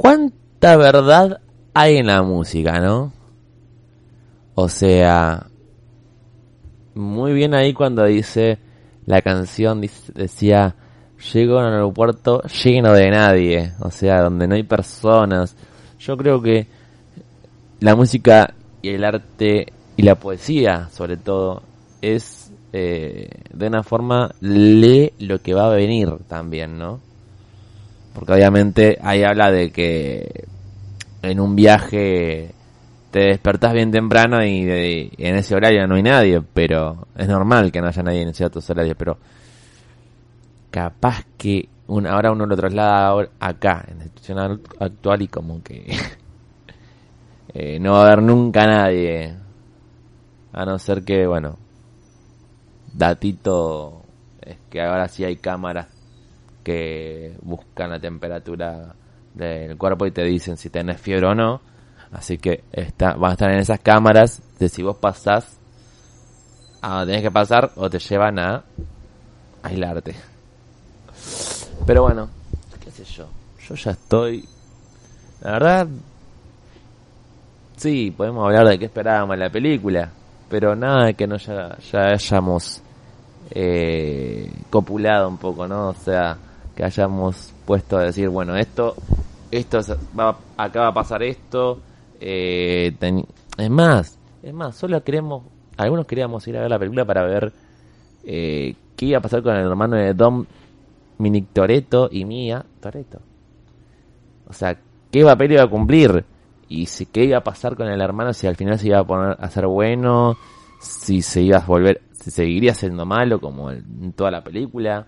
cuánta 0.00 0.76
verdad 0.76 1.40
hay 1.72 1.96
en 1.96 2.06
la 2.08 2.22
música, 2.22 2.80
¿no? 2.80 3.12
O 4.54 4.68
sea, 4.68 5.46
muy 6.94 7.32
bien 7.32 7.54
ahí 7.54 7.72
cuando 7.72 8.04
dice 8.04 8.58
la 9.06 9.22
canción 9.22 9.80
decía 10.14 10.74
llego 11.32 11.58
a 11.58 11.66
un 11.66 11.72
aeropuerto 11.72 12.42
lleno 12.42 12.92
de 12.92 13.10
nadie, 13.10 13.72
o 13.80 13.90
sea, 13.90 14.20
donde 14.22 14.46
no 14.46 14.54
hay 14.54 14.64
personas. 14.64 15.56
Yo 15.98 16.16
creo 16.16 16.42
que 16.42 16.66
la 17.80 17.96
música 17.96 18.52
y 18.82 18.90
el 18.90 19.04
arte 19.04 19.72
y 19.96 20.02
la 20.02 20.16
poesía, 20.16 20.90
sobre 20.90 21.16
todo, 21.16 21.62
es 22.02 22.52
eh, 22.72 23.30
de 23.50 23.66
una 23.66 23.82
forma 23.82 24.30
lee 24.40 25.12
lo 25.20 25.40
que 25.40 25.54
va 25.54 25.66
a 25.66 25.74
venir 25.74 26.10
también, 26.28 26.76
¿no? 26.78 27.00
Porque 28.16 28.32
obviamente 28.32 28.98
ahí 29.02 29.24
habla 29.24 29.50
de 29.50 29.70
que 29.70 30.46
en 31.20 31.38
un 31.38 31.54
viaje 31.54 32.50
te 33.10 33.20
despertás 33.20 33.74
bien 33.74 33.90
temprano 33.90 34.42
y, 34.42 35.12
en 35.18 35.36
ese 35.36 35.54
horario 35.54 35.86
no 35.86 35.96
hay 35.96 36.02
nadie, 36.02 36.40
pero 36.40 37.08
es 37.14 37.28
normal 37.28 37.70
que 37.70 37.82
no 37.82 37.88
haya 37.88 38.02
nadie 38.02 38.22
en 38.22 38.32
ciertos 38.32 38.70
horarios, 38.70 38.96
pero 38.98 39.18
capaz 40.70 41.26
que 41.36 41.68
ahora 42.08 42.32
uno 42.32 42.46
lo 42.46 42.56
traslada 42.56 43.28
acá, 43.38 43.84
en 43.86 43.98
la 43.98 44.04
situación 44.04 44.62
actual, 44.80 45.20
y 45.20 45.28
como 45.28 45.62
que 45.62 45.84
eh, 47.52 47.78
no 47.78 47.92
va 47.92 47.98
a 47.98 48.06
haber 48.06 48.22
nunca 48.22 48.66
nadie, 48.66 49.34
a 50.54 50.64
no 50.64 50.78
ser 50.78 51.04
que, 51.04 51.26
bueno, 51.26 51.58
datito 52.94 54.00
es 54.40 54.56
que 54.70 54.80
ahora 54.80 55.06
sí 55.06 55.22
hay 55.22 55.36
cámaras 55.36 55.95
que 56.66 57.36
buscan 57.42 57.90
la 57.90 58.00
temperatura 58.00 58.92
del 59.32 59.78
cuerpo 59.78 60.04
y 60.04 60.10
te 60.10 60.24
dicen 60.24 60.56
si 60.56 60.68
tenés 60.68 61.00
fiebre 61.00 61.28
o 61.28 61.34
no. 61.34 61.60
Así 62.10 62.38
que 62.38 62.64
está, 62.72 63.14
van 63.14 63.30
a 63.30 63.32
estar 63.34 63.52
en 63.52 63.60
esas 63.60 63.78
cámaras 63.78 64.42
de 64.58 64.68
si 64.68 64.82
vos 64.82 64.96
pasás 64.96 65.60
a 66.82 67.06
tenés 67.06 67.22
que 67.22 67.30
pasar 67.30 67.70
o 67.76 67.88
te 67.88 68.00
llevan 68.00 68.40
a 68.40 68.64
aislarte. 69.62 70.16
Pero 71.86 72.02
bueno, 72.02 72.30
qué 72.82 72.90
sé 72.90 73.04
yo. 73.04 73.28
Yo 73.68 73.76
ya 73.76 73.92
estoy... 73.92 74.44
La 75.42 75.52
verdad... 75.52 75.86
sí, 77.76 78.10
podemos 78.10 78.44
hablar 78.44 78.66
de 78.66 78.78
qué 78.80 78.86
esperábamos 78.86 79.34
en 79.34 79.40
la 79.40 79.50
película, 79.50 80.10
pero 80.48 80.74
nada 80.74 81.06
de 81.06 81.14
que 81.14 81.28
no 81.28 81.36
ya, 81.36 81.78
ya 81.78 82.06
hayamos 82.08 82.82
eh, 83.50 84.50
copulado 84.68 85.28
un 85.28 85.38
poco, 85.38 85.68
¿no? 85.68 85.90
O 85.90 85.94
sea, 85.94 86.36
que 86.76 86.84
hayamos 86.84 87.52
puesto 87.64 87.96
a 87.96 88.02
decir, 88.02 88.28
bueno, 88.28 88.54
esto, 88.54 88.94
esto 89.50 89.80
va, 90.18 90.38
acá 90.56 90.82
va 90.82 90.88
a 90.88 90.94
pasar 90.94 91.22
esto, 91.22 91.80
eh, 92.20 92.94
es 93.56 93.70
más, 93.70 94.18
es 94.42 94.52
más, 94.52 94.76
solo 94.76 95.02
queremos, 95.02 95.44
algunos 95.78 96.06
queríamos 96.06 96.46
ir 96.46 96.56
a 96.58 96.60
ver 96.60 96.70
la 96.70 96.78
película 96.78 97.04
para 97.06 97.24
ver 97.24 97.52
eh, 98.24 98.74
qué 98.94 99.06
iba 99.06 99.18
a 99.18 99.22
pasar 99.22 99.42
con 99.42 99.56
el 99.56 99.66
hermano 99.66 99.96
de 99.96 100.12
Dom 100.12 100.44
Minic 101.18 101.48
Toreto 101.52 102.08
y 102.12 102.24
Mía 102.24 102.64
Toreto. 102.80 103.20
O 104.48 104.52
sea, 104.52 104.78
qué 105.10 105.24
papel 105.24 105.52
iba 105.52 105.62
a 105.62 105.70
cumplir 105.70 106.24
y 106.68 106.86
si, 106.86 107.06
qué 107.06 107.24
iba 107.24 107.38
a 107.38 107.44
pasar 107.44 107.76
con 107.76 107.88
el 107.88 108.00
hermano 108.00 108.32
si 108.32 108.46
al 108.46 108.56
final 108.56 108.78
se 108.78 108.88
iba 108.88 108.98
a 108.98 109.04
poner 109.04 109.36
a 109.40 109.48
ser 109.48 109.66
bueno, 109.66 110.36
si 110.80 111.22
se 111.22 111.42
iba 111.42 111.58
a 111.58 111.66
volver, 111.66 112.02
si 112.12 112.30
seguiría 112.30 112.74
siendo 112.74 113.06
malo 113.06 113.40
como 113.40 113.70
en 113.70 114.12
toda 114.12 114.30
la 114.30 114.42
película. 114.42 115.06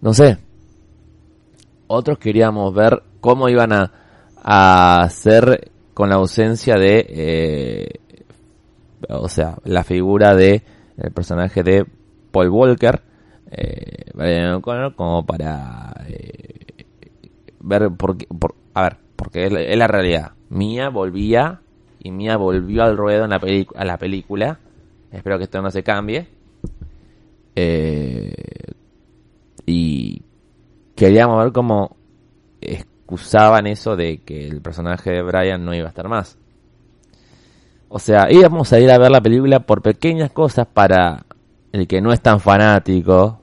No 0.00 0.14
sé. 0.14 0.38
Otros 1.86 2.18
queríamos 2.18 2.74
ver 2.74 3.02
cómo 3.20 3.48
iban 3.48 3.72
a, 3.72 3.92
hacer 5.02 5.70
con 5.94 6.08
la 6.08 6.16
ausencia 6.16 6.76
de, 6.76 7.06
eh, 7.08 7.88
o 9.08 9.28
sea, 9.28 9.56
la 9.64 9.84
figura 9.84 10.34
de 10.34 10.62
el 10.96 11.12
personaje 11.12 11.62
de 11.62 11.84
Paul 12.30 12.48
Walker, 12.48 13.02
eh, 13.50 14.60
como 14.96 15.26
para 15.26 15.92
eh, 16.08 16.84
ver 17.60 17.90
por 17.96 18.16
qué, 18.16 18.26
por, 18.26 18.54
a 18.74 18.82
ver, 18.82 18.96
porque 19.16 19.46
es, 19.46 19.52
la 19.52 19.86
realidad. 19.86 20.32
Mía 20.50 20.88
volvía 20.88 21.60
y 21.98 22.10
Mía 22.10 22.36
volvió 22.36 22.82
al 22.84 22.96
ruedo 22.96 23.24
en 23.24 23.30
la 23.30 23.40
a 23.74 23.84
la 23.84 23.98
película. 23.98 24.58
Espero 25.10 25.38
que 25.38 25.44
esto 25.44 25.60
no 25.62 25.70
se 25.70 25.82
cambie. 25.82 26.28
Eh, 27.54 28.32
y 29.68 30.22
queríamos 30.96 31.44
ver 31.44 31.52
cómo 31.52 31.96
excusaban 32.62 33.66
eso 33.66 33.96
de 33.96 34.18
que 34.18 34.48
el 34.48 34.62
personaje 34.62 35.10
de 35.10 35.22
Brian 35.22 35.62
no 35.62 35.74
iba 35.74 35.84
a 35.84 35.88
estar 35.90 36.08
más. 36.08 36.38
O 37.90 37.98
sea, 37.98 38.32
íbamos 38.32 38.72
a 38.72 38.80
ir 38.80 38.90
a 38.90 38.98
ver 38.98 39.10
la 39.10 39.20
película 39.20 39.60
por 39.60 39.82
pequeñas 39.82 40.30
cosas 40.30 40.66
para 40.66 41.26
el 41.72 41.86
que 41.86 42.00
no 42.00 42.12
es 42.12 42.20
tan 42.22 42.40
fanático. 42.40 43.42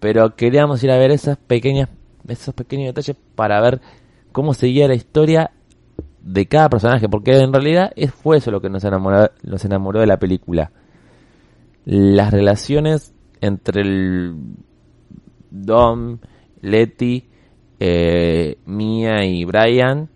Pero 0.00 0.34
queríamos 0.36 0.82
ir 0.82 0.90
a 0.90 0.98
ver 0.98 1.10
esas 1.10 1.36
pequeñas, 1.36 1.90
esos 2.26 2.54
pequeños 2.54 2.86
detalles 2.86 3.16
para 3.34 3.60
ver 3.60 3.82
cómo 4.32 4.54
seguía 4.54 4.88
la 4.88 4.94
historia 4.94 5.50
de 6.22 6.46
cada 6.46 6.70
personaje. 6.70 7.10
Porque 7.10 7.38
en 7.38 7.52
realidad 7.52 7.92
fue 8.22 8.38
eso 8.38 8.50
lo 8.50 8.62
que 8.62 8.70
nos 8.70 8.84
enamoró, 8.84 9.30
nos 9.42 9.64
enamoró 9.66 10.00
de 10.00 10.06
la 10.06 10.18
película. 10.18 10.72
Las 11.84 12.32
relaciones 12.32 13.14
entre 13.42 13.82
el 13.82 14.34
Dom, 15.54 16.18
Letty, 16.60 17.24
eh, 17.78 18.58
Mia 18.66 19.24
y 19.24 19.44
Brian 19.44 20.08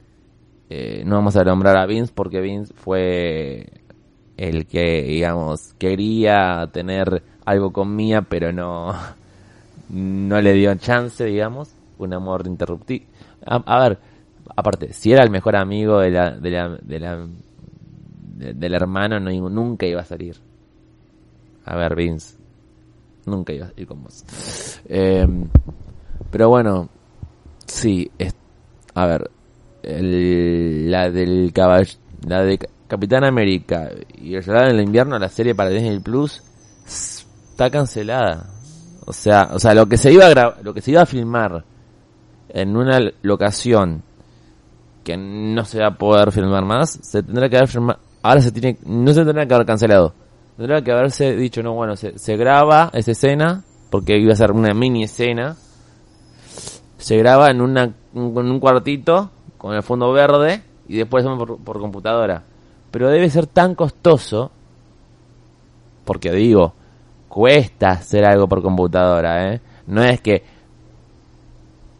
eh, 0.70 1.02
no 1.06 1.16
vamos 1.16 1.34
a 1.36 1.44
nombrar 1.44 1.78
a 1.78 1.86
Vince 1.86 2.12
porque 2.14 2.40
Vince 2.40 2.74
fue 2.74 3.66
el 4.36 4.66
que, 4.66 5.02
digamos, 5.02 5.72
quería 5.78 6.68
tener 6.72 7.22
algo 7.44 7.72
con 7.72 7.96
Mia, 7.96 8.22
pero 8.22 8.52
no, 8.52 8.92
no 9.88 10.40
le 10.40 10.52
dio 10.52 10.74
chance, 10.76 11.24
digamos. 11.24 11.74
Un 11.98 12.12
amor 12.12 12.46
interruptivo. 12.46 13.06
A, 13.44 13.80
ver, 13.80 13.98
aparte, 14.54 14.92
si 14.92 15.12
era 15.12 15.24
el 15.24 15.30
mejor 15.30 15.56
amigo 15.56 15.98
de 16.00 16.10
la, 16.10 16.30
de 16.32 16.50
la, 16.50 16.68
de 16.68 17.00
la, 17.00 17.26
del 18.36 18.74
hermano, 18.74 19.18
no, 19.18 19.30
nunca 19.48 19.86
iba 19.86 20.02
a 20.02 20.04
salir. 20.04 20.36
A 21.64 21.76
ver, 21.76 21.96
Vince. 21.96 22.37
Nunca 23.28 23.52
iba 23.52 23.66
a 23.66 23.72
ir 23.76 23.86
con 23.86 24.02
vos. 24.02 24.24
Em, 24.88 25.48
pero 26.30 26.48
bueno, 26.48 26.88
sí, 27.66 28.10
es, 28.18 28.34
a 28.94 29.06
ver, 29.06 29.30
la 29.82 31.10
del 31.10 31.52
caball 31.52 31.86
la 32.26 32.42
de 32.42 32.58
Capitán 32.88 33.24
América 33.24 33.90
y 34.16 34.34
el 34.34 34.42
Soldado 34.42 34.68
del 34.68 34.80
Invierno, 34.80 35.18
la 35.18 35.28
serie 35.28 35.54
para 35.54 35.70
Disney 35.70 36.00
Plus, 36.00 36.42
está 36.84 37.70
cancelada. 37.70 38.46
O 39.06 39.12
sea, 39.12 39.50
o 39.52 39.58
sea, 39.58 39.74
lo 39.74 39.86
que 39.86 39.96
se 39.96 40.12
iba 40.12 40.26
a 40.26 40.56
lo 40.62 40.74
que 40.74 40.80
se 40.80 40.90
iba 40.90 41.02
a 41.02 41.06
filmar 41.06 41.64
en 42.48 42.76
una 42.76 42.98
locación 43.22 44.02
que 45.04 45.16
no 45.16 45.64
se 45.64 45.80
va 45.80 45.88
a 45.88 45.98
poder 45.98 46.32
filmar 46.32 46.64
más, 46.64 46.98
se 47.02 47.22
tendrá 47.22 47.48
que 47.48 47.56
haber 47.56 47.68
filmado, 47.68 47.98
ahora 48.22 48.40
se 48.40 48.52
tiene, 48.52 48.78
no 48.84 49.12
se 49.12 49.24
tendrá 49.24 49.46
que 49.46 49.54
haber 49.54 49.66
cancelado. 49.66 50.14
Tendrá 50.58 50.82
que 50.82 50.90
haberse 50.90 51.36
dicho, 51.36 51.62
no, 51.62 51.72
bueno, 51.74 51.94
se, 51.94 52.18
se 52.18 52.36
graba 52.36 52.90
esa 52.92 53.12
escena, 53.12 53.62
porque 53.90 54.18
iba 54.18 54.32
a 54.32 54.36
ser 54.36 54.50
una 54.50 54.74
mini 54.74 55.04
escena, 55.04 55.56
se 56.96 57.16
graba 57.16 57.48
en 57.52 57.60
una, 57.60 57.84
en 57.84 57.94
un 58.36 58.58
cuartito, 58.58 59.30
con 59.56 59.74
el 59.74 59.84
fondo 59.84 60.12
verde 60.12 60.60
y 60.88 60.96
después 60.96 61.24
por, 61.24 61.58
por 61.58 61.78
computadora. 61.78 62.42
Pero 62.90 63.08
debe 63.08 63.30
ser 63.30 63.46
tan 63.46 63.76
costoso, 63.76 64.50
porque 66.04 66.32
digo, 66.32 66.74
cuesta 67.28 67.90
hacer 67.90 68.24
algo 68.24 68.48
por 68.48 68.60
computadora, 68.60 69.54
¿eh? 69.54 69.60
No 69.86 70.02
es 70.02 70.20
que 70.20 70.42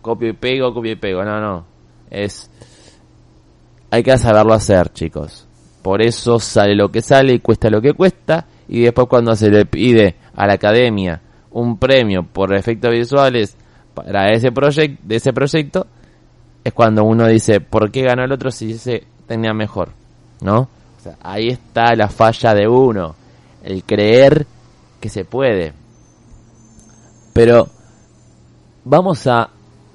copio 0.03 0.31
y 0.31 0.33
pego, 0.33 0.75
copio 0.75 0.93
y 0.93 0.97
pego, 0.97 1.23
no, 1.23 1.41
no. 1.41 1.65
Es. 2.11 2.51
Hay 3.93 4.03
que 4.03 4.19
saberlo 4.19 4.53
hacer, 4.53 4.93
chicos. 4.93 5.48
Por 5.83 6.03
eso 6.03 6.39
sale 6.39 6.75
lo 6.75 6.91
que 6.91 7.03
sale 7.03 7.35
y 7.35 7.41
cuesta 7.41 7.71
lo 7.71 7.81
que 7.81 7.95
cuesta. 7.95 8.47
Y 8.69 8.83
después, 8.83 9.09
cuando 9.09 9.35
se 9.35 9.51
le 9.51 9.65
pide 9.65 10.17
a 10.35 10.47
la 10.47 10.55
academia 10.55 11.21
un 11.51 11.79
premio 11.79 12.25
por 12.25 12.55
efectos 12.55 12.91
visuales 12.91 13.57
para 13.95 14.31
ese 14.31 14.53
proyecto, 14.53 15.03
de 15.05 15.17
ese 15.17 15.33
proyecto, 15.33 15.87
es 16.63 16.73
cuando 16.73 17.05
uno 17.05 17.27
dice, 17.27 17.61
¿por 17.61 17.91
qué 17.91 18.03
ganó 18.03 18.25
el 18.25 18.33
otro 18.33 18.51
si 18.51 18.73
ese 18.73 19.05
tenía 19.27 19.53
mejor? 19.53 19.91
¿No? 20.41 20.69
ahí 21.23 21.49
está 21.49 21.95
la 21.95 22.09
falla 22.09 22.55
de 22.55 22.69
uno, 22.69 23.15
el 23.63 23.85
creer 23.85 24.47
que 25.01 25.09
se 25.09 25.25
puede. 25.25 25.73
Pero 27.33 27.69
vamos 28.85 29.27
a, 29.27 29.51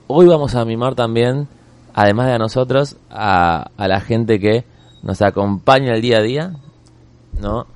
hoy 0.07 0.25
vamos 0.25 0.55
a 0.55 0.65
mimar 0.65 0.95
también, 0.95 1.47
además 1.93 2.27
de 2.27 2.33
a 2.33 2.37
nosotros, 2.37 2.97
a, 3.09 3.69
a 3.77 3.87
la 3.87 3.99
gente 3.99 4.39
que 4.39 4.63
nos 5.03 5.21
acompaña 5.21 5.93
el 5.93 6.01
día 6.01 6.17
a 6.17 6.21
día, 6.21 6.53
¿no? 7.39 7.67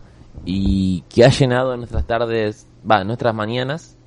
Y 0.45 1.01
que 1.09 1.25
ha 1.25 1.29
llenado 1.29 1.75
nuestras 1.75 2.07
tardes, 2.07 2.65
va, 2.89 3.03
nuestras 3.03 3.35
mañanas, 3.35 3.97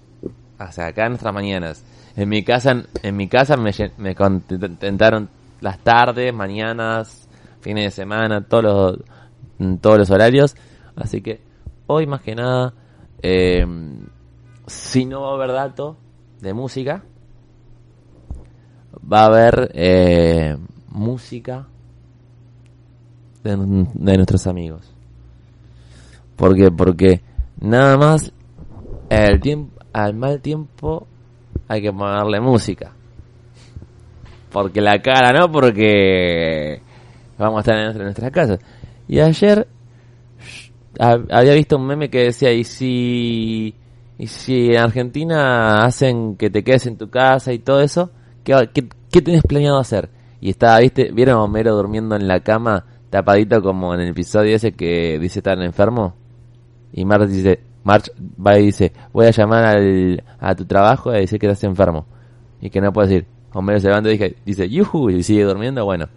o 0.59 0.72
sea, 0.72 0.88
acá 0.88 1.09
nuestras 1.09 1.33
mañanas, 1.33 1.85
en 2.16 2.28
mi 2.28 2.42
casa, 2.42 2.83
en 3.02 3.16
mi 3.16 3.28
casa 3.28 3.56
me, 3.56 4.14
contentaron 4.14 5.28
las 5.61 5.78
tardes, 5.80 6.35
mañanas, 6.35 7.28
fines 7.61 7.85
de 7.85 7.90
semana, 7.90 8.42
todos 8.42 8.64
los, 9.59 9.80
todos 9.80 9.98
los 9.98 10.11
horarios. 10.11 10.56
Así 10.96 11.20
que 11.20 11.40
hoy 11.87 12.06
más 12.06 12.22
que 12.22 12.35
nada, 12.35 12.72
eh, 13.22 13.66
si 14.66 15.04
no 15.04 15.22
va 15.22 15.30
a 15.30 15.35
haber 15.35 15.52
dato 15.52 15.96
de 16.40 16.54
música, 16.54 17.04
va 19.00 19.22
a 19.22 19.26
haber 19.26 19.70
eh, 19.74 20.56
música 20.88 21.66
de, 23.42 23.57
nuestros 24.16 24.46
amigos. 24.46 24.92
¿Por? 26.37 26.55
Porque 26.76 27.20
nada 27.61 27.96
más 27.96 28.33
el 29.09 29.40
tiempo, 29.40 29.81
al 29.92 30.14
mal 30.14 30.40
tiempo 30.40 31.07
hay 31.68 31.83
que 31.83 31.92
ponerle 31.92 32.40
música. 32.40 32.92
Porque 34.50 34.81
la 34.81 35.00
cara, 35.00 35.33
¿no? 35.33 35.50
Porque 35.50 36.83
vamos 37.38 37.59
a 37.59 37.61
estar 37.61 37.96
en 37.96 38.03
nuestras 38.03 38.31
casas. 38.31 38.59
Y 39.07 39.20
ayer 39.20 39.66
había 40.98 41.55
visto 41.55 41.76
un 41.76 41.87
meme 41.87 42.11
que 42.11 42.24
decía, 42.24 42.53
¿y 42.53 42.64
si, 42.64 43.74
y 44.18 44.26
si 44.26 44.70
en 44.72 44.79
Argentina 44.79 45.85
hacen 45.85 46.37
que 46.37 46.50
te 46.50 46.62
quedes 46.62 46.87
en 46.87 46.96
tu 46.96 47.09
casa 47.11 47.53
y 47.53 47.59
todo 47.59 47.81
eso? 47.81 48.11
¿Qué, 48.44 48.68
qué, 48.72 48.88
qué 49.11 49.22
tenés 49.22 49.42
planeado 49.42 49.79
hacer? 49.79 50.11
Y 50.40 50.50
estaba, 50.50 50.79
¿viste? 50.81 51.11
¿Vieron 51.12 51.37
a 51.37 51.42
Homero 51.42 51.74
durmiendo 51.74 52.16
en 52.16 52.26
la 52.26 52.40
cama, 52.40 52.85
tapadito 53.11 53.61
como 53.62 53.94
en 53.94 54.01
el 54.01 54.09
episodio 54.09 54.57
ese 54.57 54.73
que 54.73 55.18
dice 55.18 55.40
estar 55.40 55.61
enfermo? 55.61 56.14
Y 56.92 57.05
Marta 57.05 57.27
dice, 57.27 57.61
March 57.85 58.11
va 58.44 58.59
y 58.59 58.66
dice, 58.66 58.92
voy 59.12 59.27
a 59.27 59.31
llamar 59.31 59.64
al, 59.64 60.23
a 60.38 60.55
tu 60.55 60.64
trabajo 60.64 61.14
y 61.14 61.20
decir 61.20 61.38
que 61.38 61.46
estás 61.46 61.64
enfermo. 61.64 62.07
Y 62.61 62.70
que 62.70 62.81
no 62.81 62.92
puede 62.92 63.09
decir. 63.09 63.27
Homero 63.53 63.81
se 63.81 63.88
levanta 63.88 64.11
y 64.11 64.12
dice, 64.12 64.37
dice 64.44 64.68
yuhu, 64.68 65.11
y 65.11 65.23
sigue 65.23 65.42
durmiendo, 65.44 65.85
bueno. 65.85 66.09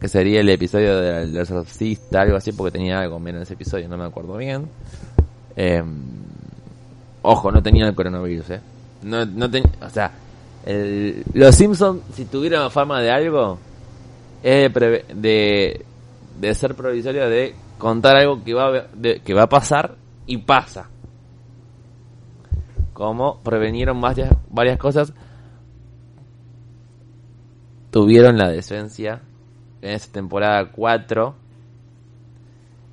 Que 0.00 0.08
sería 0.08 0.40
el 0.40 0.48
episodio 0.48 0.98
del 0.98 1.36
exorcista, 1.36 2.22
algo 2.22 2.36
así, 2.36 2.52
porque 2.52 2.78
tenía 2.78 3.00
algo 3.00 3.18
menos 3.18 3.40
en 3.40 3.42
ese 3.42 3.54
episodio, 3.54 3.88
no 3.88 3.98
me 3.98 4.04
acuerdo 4.04 4.36
bien. 4.36 4.66
Em, 5.56 5.94
ojo, 7.22 7.52
no 7.52 7.62
tenía 7.62 7.86
el 7.86 7.94
coronavirus, 7.94 8.50
eh. 8.50 8.60
No, 9.02 9.26
no 9.26 9.46
o 9.46 9.90
sea, 9.90 10.10
los 11.34 11.54
Simpsons, 11.54 12.00
si 12.14 12.24
tuvieran 12.24 12.70
fama 12.70 13.00
de 13.00 13.10
algo, 13.10 13.58
es 14.44 14.74
de, 14.74 15.84
de, 16.38 16.54
ser 16.54 16.74
provisorio, 16.74 17.30
de 17.30 17.54
contar 17.78 18.16
algo 18.16 18.44
que 18.44 18.52
va, 18.52 18.88
que 19.24 19.34
va 19.34 19.44
a 19.44 19.48
pasar 19.48 19.94
y 20.26 20.36
pasa. 20.36 20.90
Como 22.92 23.40
prevenieron 23.42 23.98
varias, 24.02 24.30
varias 24.50 24.78
cosas, 24.78 25.14
tuvieron 27.90 28.36
la 28.36 28.50
decencia 28.50 29.22
en 29.80 29.94
esta 29.94 30.12
temporada 30.12 30.70
4, 30.70 31.34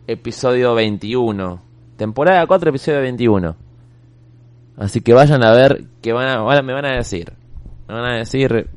episodio 0.08 0.74
21. 0.74 1.62
Temporada 1.98 2.48
4, 2.48 2.70
episodio 2.70 3.02
21. 3.02 3.56
Así 4.78 5.02
que 5.02 5.14
vayan 5.14 5.44
a 5.44 5.52
ver 5.52 5.84
que 6.02 6.14
van 6.14 6.30
a, 6.30 6.62
me 6.62 6.74
van 6.74 6.86
a 6.86 6.96
decir. 6.96 7.34
Me 7.90 7.94
van 7.94 8.06
a 8.06 8.18
decir 8.20 8.70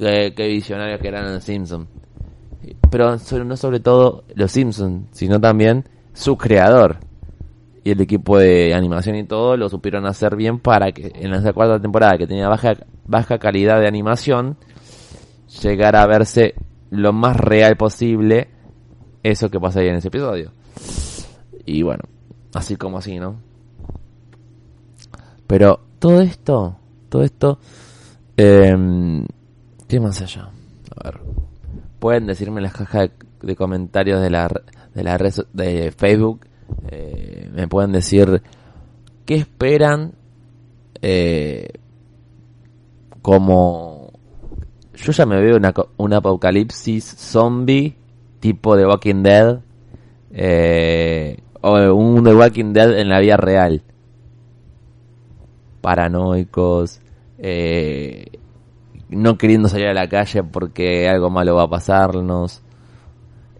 que, 0.00 0.48
visionarios 0.48 1.00
que 1.00 1.08
eran 1.08 1.34
los 1.34 1.44
Simpsons. 1.44 1.86
Pero 2.90 3.16
no 3.44 3.56
sobre 3.56 3.80
todo 3.80 4.24
los 4.34 4.50
Simpsons, 4.50 5.06
sino 5.12 5.40
también 5.40 5.84
su 6.12 6.36
creador. 6.36 6.98
Y 7.82 7.92
el 7.92 8.00
equipo 8.00 8.38
de 8.38 8.74
animación 8.74 9.16
y 9.16 9.24
todo 9.24 9.56
lo 9.56 9.68
supieron 9.68 10.06
hacer 10.06 10.36
bien 10.36 10.58
para 10.58 10.92
que 10.92 11.12
en 11.14 11.32
esa 11.32 11.52
cuarta 11.52 11.80
temporada 11.80 12.18
que 12.18 12.26
tenía 12.26 12.48
baja, 12.48 12.74
baja 13.06 13.38
calidad 13.38 13.80
de 13.80 13.88
animación, 13.88 14.56
llegara 15.62 16.02
a 16.02 16.06
verse 16.06 16.54
lo 16.90 17.12
más 17.12 17.36
real 17.36 17.76
posible 17.76 18.48
eso 19.22 19.50
que 19.50 19.60
pasa 19.60 19.80
ahí 19.80 19.88
en 19.88 19.96
ese 19.96 20.08
episodio. 20.08 20.52
Y 21.64 21.82
bueno, 21.82 22.04
así 22.54 22.76
como 22.76 22.98
así, 22.98 23.18
¿no? 23.18 23.36
Pero 25.46 25.80
todo 25.98 26.20
esto, 26.20 26.76
todo 27.08 27.22
esto, 27.22 27.58
eh, 28.36 29.24
¿qué 29.90 29.98
más 29.98 30.22
allá? 30.22 30.50
A 30.94 31.10
ver, 31.10 31.20
pueden 31.98 32.26
decirme 32.26 32.58
en 32.58 32.62
las 32.62 32.74
cajas 32.74 33.10
de, 33.42 33.56
comentarios 33.56 34.22
de 34.22 34.30
la, 34.30 34.48
de 34.94 35.02
la 35.02 35.18
red 35.18 35.34
de 35.52 35.90
Facebook, 35.90 36.46
eh, 36.86 37.50
me 37.52 37.66
pueden 37.66 37.90
decir 37.90 38.40
qué 39.26 39.34
esperan 39.34 40.12
eh, 41.02 41.70
como 43.20 44.12
yo 44.94 45.10
ya 45.10 45.26
me 45.26 45.40
veo 45.40 45.56
una, 45.56 45.74
un 45.96 46.12
apocalipsis 46.12 47.04
zombie 47.04 47.96
tipo 48.38 48.76
de 48.76 48.86
Walking 48.86 49.24
Dead 49.24 49.58
eh, 50.30 51.42
o 51.62 51.92
un 51.92 52.22
The 52.22 52.34
Walking 52.34 52.72
Dead 52.72 52.96
en 52.96 53.08
la 53.08 53.18
vida 53.18 53.36
real 53.36 53.82
paranoicos, 55.80 57.00
eh, 57.38 58.39
no 59.10 59.36
queriendo 59.36 59.68
salir 59.68 59.88
a 59.88 59.94
la 59.94 60.08
calle 60.08 60.42
porque 60.42 61.08
algo 61.08 61.30
malo 61.30 61.56
va 61.56 61.64
a 61.64 61.70
pasarnos. 61.70 62.62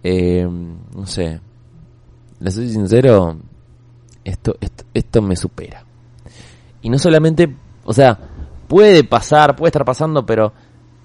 Eh, 0.02 0.48
no 0.48 1.06
sé, 1.06 1.40
le 2.38 2.50
soy 2.50 2.70
sincero, 2.70 3.36
esto, 4.24 4.54
esto, 4.60 4.84
esto 4.94 5.22
me 5.22 5.36
supera. 5.36 5.84
Y 6.82 6.88
no 6.88 6.98
solamente, 6.98 7.54
o 7.84 7.92
sea, 7.92 8.18
puede 8.66 9.04
pasar, 9.04 9.56
puede 9.56 9.68
estar 9.68 9.84
pasando, 9.84 10.24
pero 10.24 10.52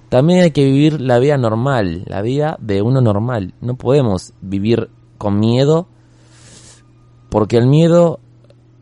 también 0.09 0.43
hay 0.43 0.51
que 0.51 0.63
vivir 0.63 1.01
la 1.01 1.19
vida 1.19 1.37
normal, 1.37 2.03
la 2.05 2.21
vida 2.21 2.57
de 2.61 2.81
uno 2.81 3.01
normal. 3.01 3.53
No 3.59 3.75
podemos 3.75 4.33
vivir 4.39 4.89
con 5.17 5.39
miedo, 5.39 5.87
porque 7.29 7.57
el 7.57 7.67
miedo 7.67 8.19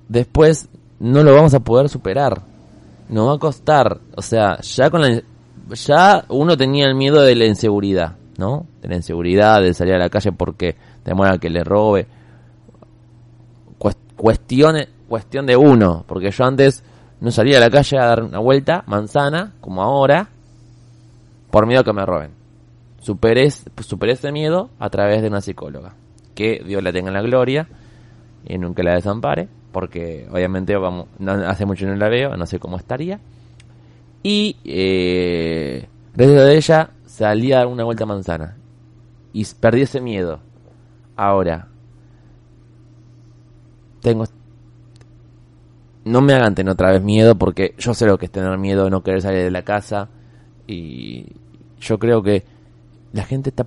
después 0.10 0.70
no 1.00 1.24
lo 1.24 1.34
vamos 1.34 1.54
a 1.54 1.62
poder 1.62 1.90
superar. 1.90 2.44
Nos 3.10 3.28
va 3.28 3.36
a 3.36 3.40
costar, 3.40 4.00
o 4.16 4.22
sea, 4.22 4.60
ya 4.62 4.90
con 4.90 5.02
la 5.02 5.24
ya 5.70 6.26
uno 6.30 6.58
tenía 6.58 6.88
el 6.88 6.96
miedo 6.96 7.22
de 7.22 7.36
la 7.36 7.46
inseguridad, 7.46 8.16
¿no? 8.38 8.66
De 8.82 8.90
la 8.90 8.96
inseguridad, 8.96 9.62
de 9.62 9.74
salir 9.74 9.96
a 9.96 10.00
la 10.00 10.10
calle 10.10 10.32
porque 10.32 10.76
temor 11.04 11.40
que 11.40 11.50
le 11.50 11.64
robe. 11.64 12.08
Cuestión, 14.16 14.78
cuestión 15.10 15.46
de 15.46 15.58
uno, 15.58 16.06
porque 16.08 16.32
yo 16.32 16.46
antes 16.46 16.84
no 17.20 17.32
salía 17.32 17.58
a 17.58 17.60
la 17.60 17.70
calle 17.70 17.98
a 17.98 18.06
dar 18.06 18.24
una 18.24 18.40
vuelta, 18.40 18.84
manzana, 18.86 19.54
como 19.60 19.82
ahora, 19.82 20.30
por 21.52 21.66
miedo 21.66 21.82
a 21.82 21.84
que 21.84 21.94
me 21.94 22.06
roben. 22.06 22.32
Superé, 23.02 23.50
superé 23.52 24.14
ese 24.14 24.32
miedo 24.32 24.70
a 24.80 24.90
través 24.90 25.22
de 25.22 25.28
una 25.28 25.42
psicóloga. 25.42 25.96
Que 26.36 26.62
Dios 26.66 26.82
la 26.82 26.94
tenga 26.94 27.10
en 27.10 27.16
la 27.16 27.22
gloria 27.22 27.68
y 28.46 28.58
nunca 28.58 28.82
la 28.84 28.94
desampare 28.94 29.50
porque 29.74 30.28
obviamente 30.32 30.78
vamos, 30.78 31.08
hace 31.46 31.66
mucho 31.66 31.86
no 31.86 31.96
la 31.96 32.08
veo, 32.08 32.38
no 32.38 32.46
sé 32.46 32.60
cómo 32.60 32.78
estaría. 32.78 33.20
Y 34.24 34.58
eh, 34.64 35.88
de 36.16 36.56
ella 36.56 36.90
salí 37.06 37.52
a 37.52 37.58
dar 37.60 37.68
una 37.68 37.84
vuelta 37.84 38.06
a 38.06 38.08
manzana 38.08 38.58
y 39.34 39.46
perdí 39.60 39.82
ese 39.82 40.02
miedo. 40.02 40.40
Ahora, 41.16 41.68
tengo... 44.02 44.26
No 46.06 46.22
me 46.22 46.34
hagan 46.34 46.56
tener 46.56 46.72
otra 46.72 46.92
vez 46.92 47.02
miedo 47.02 47.36
porque 47.38 47.76
yo 47.78 47.94
sé 47.94 48.06
lo 48.06 48.18
que 48.18 48.26
es 48.26 48.32
tener 48.32 48.58
miedo, 48.58 48.90
no 48.90 49.04
querer 49.04 49.22
salir 49.22 49.44
de 49.44 49.52
la 49.52 49.64
casa 49.64 50.10
y 50.68 51.28
yo 51.80 52.00
creo 52.00 52.22
que 52.24 52.44
la 53.14 53.24
gente 53.24 53.50
está 53.50 53.66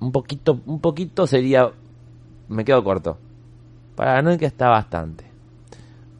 un 0.00 0.12
poquito, 0.12 0.60
un 0.66 0.80
poquito 0.80 1.26
sería, 1.26 1.68
me 2.48 2.64
quedo 2.64 2.84
corto 2.84 3.18
que 4.38 4.46
está 4.46 4.68
bastante. 4.68 5.24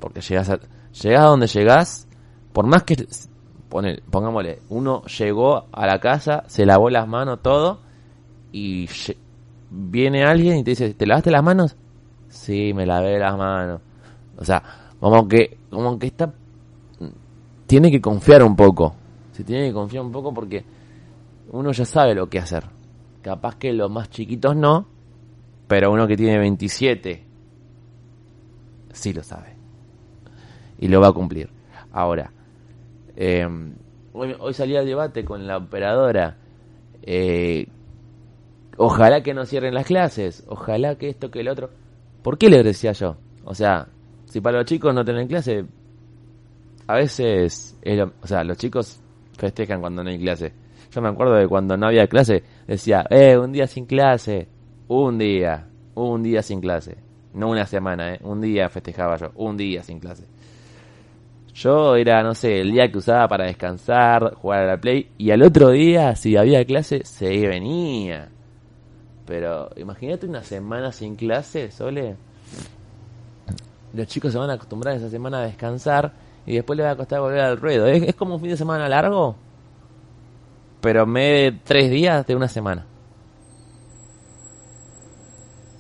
Porque 0.00 0.20
llegas 0.20 0.50
a, 0.50 0.60
llegas 0.92 1.20
a 1.20 1.26
donde 1.26 1.46
llegas, 1.46 2.06
por 2.52 2.66
más 2.66 2.82
que, 2.82 3.06
pongámosle, 3.68 4.60
uno 4.70 5.02
llegó 5.04 5.66
a 5.70 5.86
la 5.86 6.00
casa, 6.00 6.44
se 6.46 6.64
lavó 6.64 6.90
las 6.90 7.06
manos, 7.06 7.40
todo, 7.42 7.80
y 8.52 8.88
viene 9.70 10.24
alguien 10.24 10.58
y 10.58 10.64
te 10.64 10.70
dice, 10.70 10.94
¿te 10.94 11.06
lavaste 11.06 11.30
las 11.30 11.42
manos? 11.42 11.76
Sí, 12.28 12.72
me 12.74 12.86
lavé 12.86 13.18
las 13.18 13.36
manos. 13.36 13.80
O 14.36 14.44
sea, 14.44 14.62
como 15.00 15.28
que, 15.28 15.58
como 15.70 15.98
que 15.98 16.06
está, 16.08 16.32
tiene 17.66 17.90
que 17.90 18.00
confiar 18.00 18.42
un 18.42 18.56
poco. 18.56 18.94
Se 19.32 19.44
tiene 19.44 19.68
que 19.68 19.72
confiar 19.72 20.04
un 20.04 20.12
poco 20.12 20.32
porque 20.32 20.64
uno 21.50 21.72
ya 21.72 21.84
sabe 21.84 22.14
lo 22.14 22.28
que 22.28 22.38
hacer. 22.38 22.64
Capaz 23.22 23.56
que 23.56 23.72
los 23.72 23.90
más 23.90 24.10
chiquitos 24.10 24.56
no, 24.56 24.86
pero 25.66 25.92
uno 25.92 26.06
que 26.06 26.16
tiene 26.16 26.38
27 26.38 27.24
sí 28.92 29.12
lo 29.12 29.22
sabe. 29.22 29.54
Y 30.78 30.88
lo 30.88 31.00
va 31.00 31.08
a 31.08 31.12
cumplir. 31.12 31.50
Ahora, 31.92 32.32
em, 33.18 33.74
hoy, 34.12 34.34
hoy, 34.38 34.54
salí 34.54 34.76
al 34.76 34.86
debate 34.86 35.24
con 35.24 35.46
la 35.46 35.56
operadora. 35.56 36.36
Eh, 37.02 37.66
ojalá 38.76 39.22
que 39.22 39.34
no 39.34 39.44
cierren 39.44 39.74
las 39.74 39.86
clases. 39.86 40.44
Ojalá 40.48 40.96
que 40.96 41.08
esto, 41.08 41.30
que 41.30 41.40
el 41.40 41.48
otro. 41.48 41.70
¿Por 42.22 42.38
qué 42.38 42.48
le 42.48 42.62
decía 42.62 42.92
yo? 42.92 43.16
O 43.44 43.54
sea, 43.54 43.88
si 44.26 44.40
para 44.40 44.58
los 44.58 44.66
chicos 44.66 44.94
no 44.94 45.04
tienen 45.04 45.26
clase, 45.26 45.64
a 46.86 46.94
veces, 46.94 47.78
o 48.22 48.26
sea, 48.26 48.44
los 48.44 48.56
chicos 48.56 49.00
festejan 49.36 49.80
cuando 49.80 50.02
no 50.02 50.10
hay 50.10 50.18
clase. 50.18 50.52
Yo 50.90 51.02
me 51.02 51.08
acuerdo 51.08 51.34
de 51.34 51.46
cuando 51.46 51.76
no 51.76 51.86
había 51.86 52.06
clase, 52.06 52.42
decía, 52.66 53.04
eh, 53.10 53.36
un 53.36 53.52
día 53.52 53.66
sin 53.66 53.84
clase, 53.84 54.48
un 54.88 55.18
día, 55.18 55.66
un 55.94 56.22
día 56.22 56.42
sin 56.42 56.60
clase. 56.60 56.96
No 57.34 57.50
una 57.50 57.66
semana, 57.66 58.14
¿eh? 58.14 58.20
Un 58.22 58.40
día 58.40 58.68
festejaba 58.68 59.16
yo, 59.16 59.30
un 59.36 59.56
día 59.56 59.82
sin 59.82 60.00
clase. 60.00 60.24
Yo 61.58 61.96
era, 61.96 62.22
no 62.22 62.34
sé, 62.34 62.60
el 62.60 62.70
día 62.70 62.90
que 62.90 62.98
usaba 62.98 63.26
para 63.26 63.46
descansar, 63.46 64.34
jugar 64.34 64.60
a 64.60 64.66
la 64.66 64.76
Play, 64.76 65.10
y 65.18 65.32
al 65.32 65.42
otro 65.42 65.70
día, 65.70 66.14
si 66.14 66.36
había 66.36 66.64
clase, 66.64 67.04
se 67.04 67.48
venía. 67.48 68.28
Pero 69.26 69.70
imagínate 69.76 70.26
una 70.26 70.44
semana 70.44 70.92
sin 70.92 71.16
clase, 71.16 71.72
Sole. 71.72 72.16
Los 73.92 74.06
chicos 74.06 74.32
se 74.32 74.38
van 74.38 74.50
a 74.50 74.52
acostumbrar 74.52 74.96
esa 74.96 75.10
semana 75.10 75.38
a 75.40 75.46
descansar 75.46 76.12
y 76.46 76.54
después 76.54 76.76
les 76.76 76.86
va 76.86 76.92
a 76.92 76.96
costar 76.96 77.20
volver 77.20 77.40
al 77.40 77.56
ruedo. 77.56 77.86
Es, 77.88 78.14
como 78.14 78.36
un 78.36 78.40
fin 78.40 78.50
de 78.50 78.56
semana 78.56 78.88
largo, 78.88 79.34
pero 80.80 81.06
me 81.06 81.22
de 81.22 81.52
tres 81.64 81.90
días 81.90 82.24
de 82.26 82.36
una 82.36 82.48
semana 82.48 82.86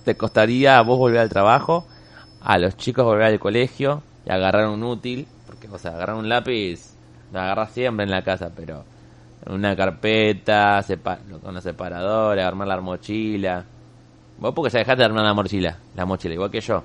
te 0.08 0.16
costaría 0.16 0.78
a 0.78 0.82
vos 0.82 0.98
volver 0.98 1.20
al 1.20 1.28
trabajo, 1.28 1.86
a 2.40 2.56
los 2.56 2.78
chicos 2.78 3.04
volver 3.04 3.26
al 3.26 3.38
colegio 3.38 4.02
y 4.24 4.30
agarrar 4.30 4.66
un 4.68 4.82
útil, 4.82 5.28
o 5.70 5.78
sea, 5.78 5.92
agarrar 5.92 6.16
un 6.16 6.28
lápiz 6.28 6.94
lo 7.32 7.40
agarras 7.40 7.72
siempre 7.72 8.04
en 8.04 8.10
la 8.10 8.22
casa, 8.22 8.50
pero 8.54 8.84
una 9.46 9.76
carpeta, 9.76 10.84
con 11.04 11.50
una 11.50 11.60
separadora, 11.60 12.46
armar 12.46 12.68
la 12.68 12.80
mochila. 12.80 13.64
Vos 14.38 14.54
porque 14.54 14.70
ya 14.70 14.78
dejaste 14.80 15.00
de 15.00 15.04
armar 15.06 15.24
la 15.24 15.34
mochila, 15.34 15.76
la 15.94 16.06
mochila, 16.06 16.34
igual 16.34 16.50
que 16.50 16.60
yo. 16.60 16.82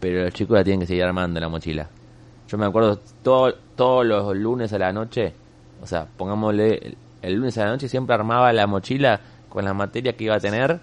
Pero 0.00 0.24
los 0.24 0.34
chicos 0.34 0.56
la 0.56 0.64
tienen 0.64 0.80
que 0.80 0.86
seguir 0.86 1.04
armando 1.04 1.40
la 1.40 1.48
mochila. 1.48 1.88
Yo 2.48 2.58
me 2.58 2.66
acuerdo 2.66 3.00
todo, 3.22 3.54
todos 3.74 4.04
los 4.04 4.36
lunes 4.36 4.72
a 4.72 4.78
la 4.78 4.92
noche, 4.92 5.32
o 5.82 5.86
sea, 5.86 6.06
pongámosle 6.16 6.96
el 7.22 7.34
lunes 7.34 7.56
a 7.58 7.64
la 7.64 7.70
noche 7.70 7.88
siempre 7.88 8.14
armaba 8.14 8.52
la 8.52 8.66
mochila 8.66 9.20
con 9.48 9.64
la 9.64 9.72
materia 9.72 10.14
que 10.14 10.24
iba 10.24 10.34
a 10.34 10.40
tener 10.40 10.80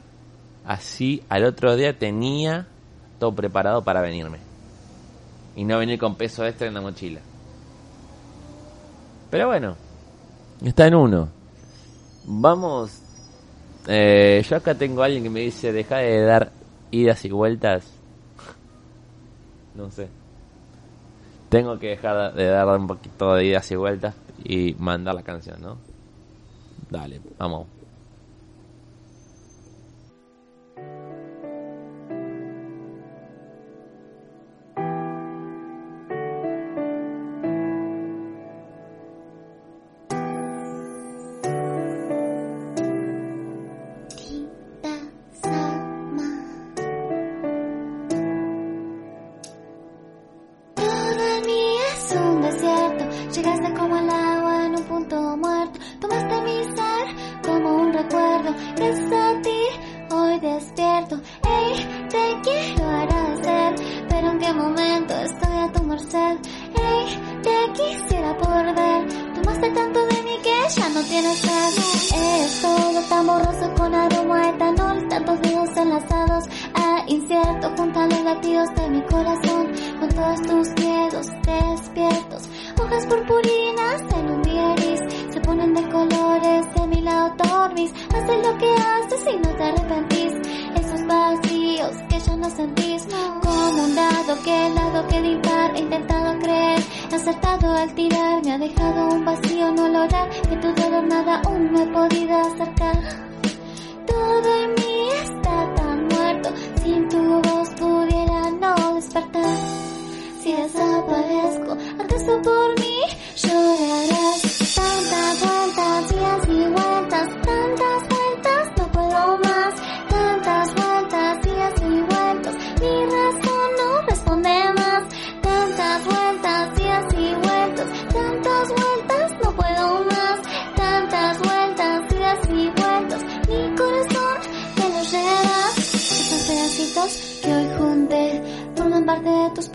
Así 0.65 1.23
al 1.27 1.45
otro 1.45 1.75
día 1.75 1.97
tenía 1.97 2.67
todo 3.19 3.33
preparado 3.33 3.83
para 3.83 4.01
venirme. 4.01 4.50
Y 5.55 5.63
no 5.63 5.77
venir 5.77 5.99
con 5.99 6.15
peso 6.15 6.45
extra 6.45 6.67
en 6.67 6.73
la 6.73 6.81
mochila. 6.81 7.19
Pero 9.29 9.47
bueno, 9.47 9.75
está 10.63 10.87
en 10.87 10.95
uno. 10.95 11.29
Vamos. 12.25 13.01
Eh, 13.87 14.43
yo 14.47 14.55
acá 14.57 14.75
tengo 14.75 15.01
a 15.01 15.05
alguien 15.05 15.23
que 15.23 15.29
me 15.29 15.41
dice: 15.41 15.71
Deja 15.71 15.97
de 15.97 16.21
dar 16.21 16.51
idas 16.91 17.25
y 17.25 17.31
vueltas. 17.31 17.91
no 19.75 19.89
sé. 19.91 20.07
Tengo 21.49 21.77
que 21.79 21.89
dejar 21.89 22.33
de 22.33 22.45
dar 22.45 22.67
un 22.67 22.87
poquito 22.87 23.33
de 23.33 23.45
idas 23.45 23.69
y 23.71 23.75
vueltas 23.75 24.15
y 24.43 24.73
mandar 24.79 25.15
la 25.15 25.23
canción, 25.23 25.61
¿no? 25.61 25.77
Dale, 26.89 27.19
vamos. 27.37 27.67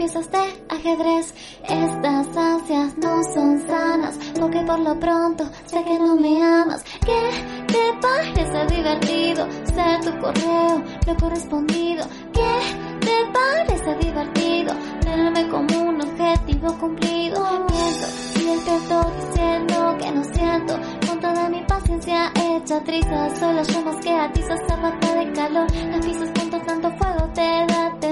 piezas 0.07 0.31
de 0.31 0.39
ajedrez. 0.69 1.35
Estas 1.65 2.37
ansias 2.37 2.97
no 2.99 3.23
son 3.35 3.67
sanas, 3.67 4.17
porque 4.39 4.61
por 4.61 4.79
lo 4.79 4.99
pronto 5.01 5.45
sé 5.65 5.83
que 5.83 5.99
no 5.99 6.15
me 6.15 6.43
amas. 6.45 6.85
¿Qué 7.05 7.31
te 7.67 7.85
parece 8.01 8.75
divertido 8.77 9.49
ser 9.75 10.01
tu 10.03 10.17
correo, 10.21 10.83
lo 11.07 11.17
correspondido? 11.17 12.07
¿Qué 12.33 12.53
te 13.01 13.17
parece 13.33 13.97
divertido 14.07 14.75
tenerme 15.01 15.49
como 15.49 15.89
un 15.89 16.01
objetivo 16.01 16.73
cumplido? 16.79 17.43
Miento, 17.69 18.07
si 18.07 18.49
es 18.49 18.65
diciendo 18.65 19.97
que 19.99 20.13
no 20.13 20.23
siento 20.23 20.79
con 21.09 21.19
toda 21.19 21.49
mi 21.49 21.63
paciencia 21.65 22.31
hecha 22.37 22.81
trizas. 22.85 23.39
Solo 23.41 23.63
yo 23.65 23.83
más 23.83 23.97
que 24.05 24.13
a 24.13 24.33
ti, 24.33 24.41
se 24.43 24.55
de 24.55 25.33
calor. 25.33 25.67
Las 25.91 26.07
pisos 26.07 26.31
con 26.39 26.51
tanto 26.65 26.91
fuego 26.97 27.29
te 27.35 27.56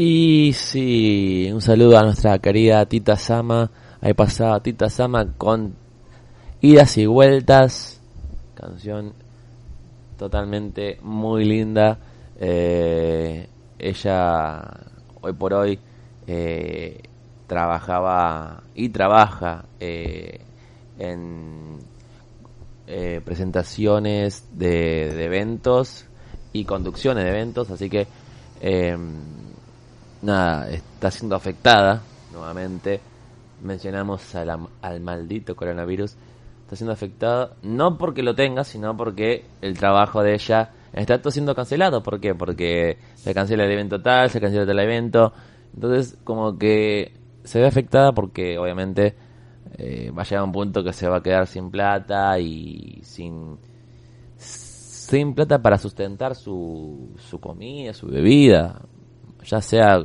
sí, 0.00 1.50
un 1.52 1.60
saludo 1.60 1.98
a 1.98 2.04
nuestra 2.04 2.38
querida 2.38 2.86
Tita 2.86 3.16
Sama. 3.16 3.68
Ahí 4.00 4.14
pasaba 4.14 4.62
Tita 4.62 4.88
Sama 4.88 5.32
con 5.36 5.74
Idas 6.60 6.96
y 6.98 7.06
Vueltas. 7.06 8.00
Canción 8.54 9.12
totalmente 10.16 11.00
muy 11.02 11.44
linda. 11.44 11.98
Eh, 12.38 13.48
ella 13.76 14.62
hoy 15.20 15.32
por 15.32 15.54
hoy 15.54 15.80
eh, 16.28 17.02
trabajaba 17.48 18.62
y 18.76 18.90
trabaja 18.90 19.64
eh, 19.80 20.40
en 20.96 21.78
presentaciones 23.24 24.46
de, 24.52 25.12
de, 25.12 25.24
eventos 25.24 26.06
y 26.52 26.64
conducciones 26.64 27.24
de 27.24 27.30
eventos. 27.30 27.68
Así 27.72 27.90
que 27.90 28.06
nada, 30.22 30.70
está 30.70 31.10
siendo 31.10 31.36
afectada 31.36 32.02
nuevamente. 32.32 33.00
Mencionamos 33.62 34.34
al, 34.34 35.00
maldito 35.00 35.56
coronavirus. 35.56 36.16
Está 36.62 36.76
siendo 36.76 36.92
afectada 36.92 37.54
no 37.62 37.96
porque 37.96 38.22
lo 38.22 38.34
tenga, 38.34 38.62
sino 38.62 38.96
porque 38.96 39.46
el 39.62 39.78
trabajo 39.78 40.22
de 40.22 40.34
ella 40.34 40.70
está 40.92 41.20
todo 41.20 41.30
siendo 41.30 41.54
cancelado. 41.54 42.02
¿Por 42.02 42.20
qué? 42.20 42.34
Porque 42.34 42.98
se 43.14 43.34
cancela 43.34 43.64
el 43.64 43.72
evento 43.72 44.00
tal, 44.00 44.30
se 44.30 44.40
cancela 44.40 44.66
tal 44.66 44.78
evento. 44.78 45.32
Entonces, 45.74 46.18
como 46.24 46.58
que 46.58 47.12
se 47.44 47.60
ve 47.60 47.66
afectada 47.66 48.12
porque 48.12 48.58
obviamente 48.58 49.14
eh, 49.78 50.10
va 50.16 50.22
a 50.22 50.24
llegar 50.24 50.44
un 50.44 50.52
punto 50.52 50.84
que 50.84 50.92
se 50.92 51.08
va 51.08 51.18
a 51.18 51.22
quedar 51.22 51.46
sin 51.46 51.70
plata 51.70 52.38
y 52.38 53.00
sin 53.02 53.58
sin 54.36 55.34
plata 55.34 55.62
para 55.62 55.78
sustentar 55.78 56.34
su, 56.34 57.14
su 57.16 57.40
comida, 57.40 57.94
su 57.94 58.08
bebida, 58.08 58.82
ya 59.44 59.60
sea 59.60 60.04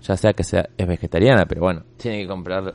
ya 0.00 0.16
sea 0.16 0.32
que 0.32 0.44
sea 0.44 0.68
es 0.76 0.86
vegetariana, 0.86 1.46
pero 1.46 1.62
bueno, 1.62 1.84
tiene 1.96 2.22
que 2.22 2.28
comprar 2.28 2.74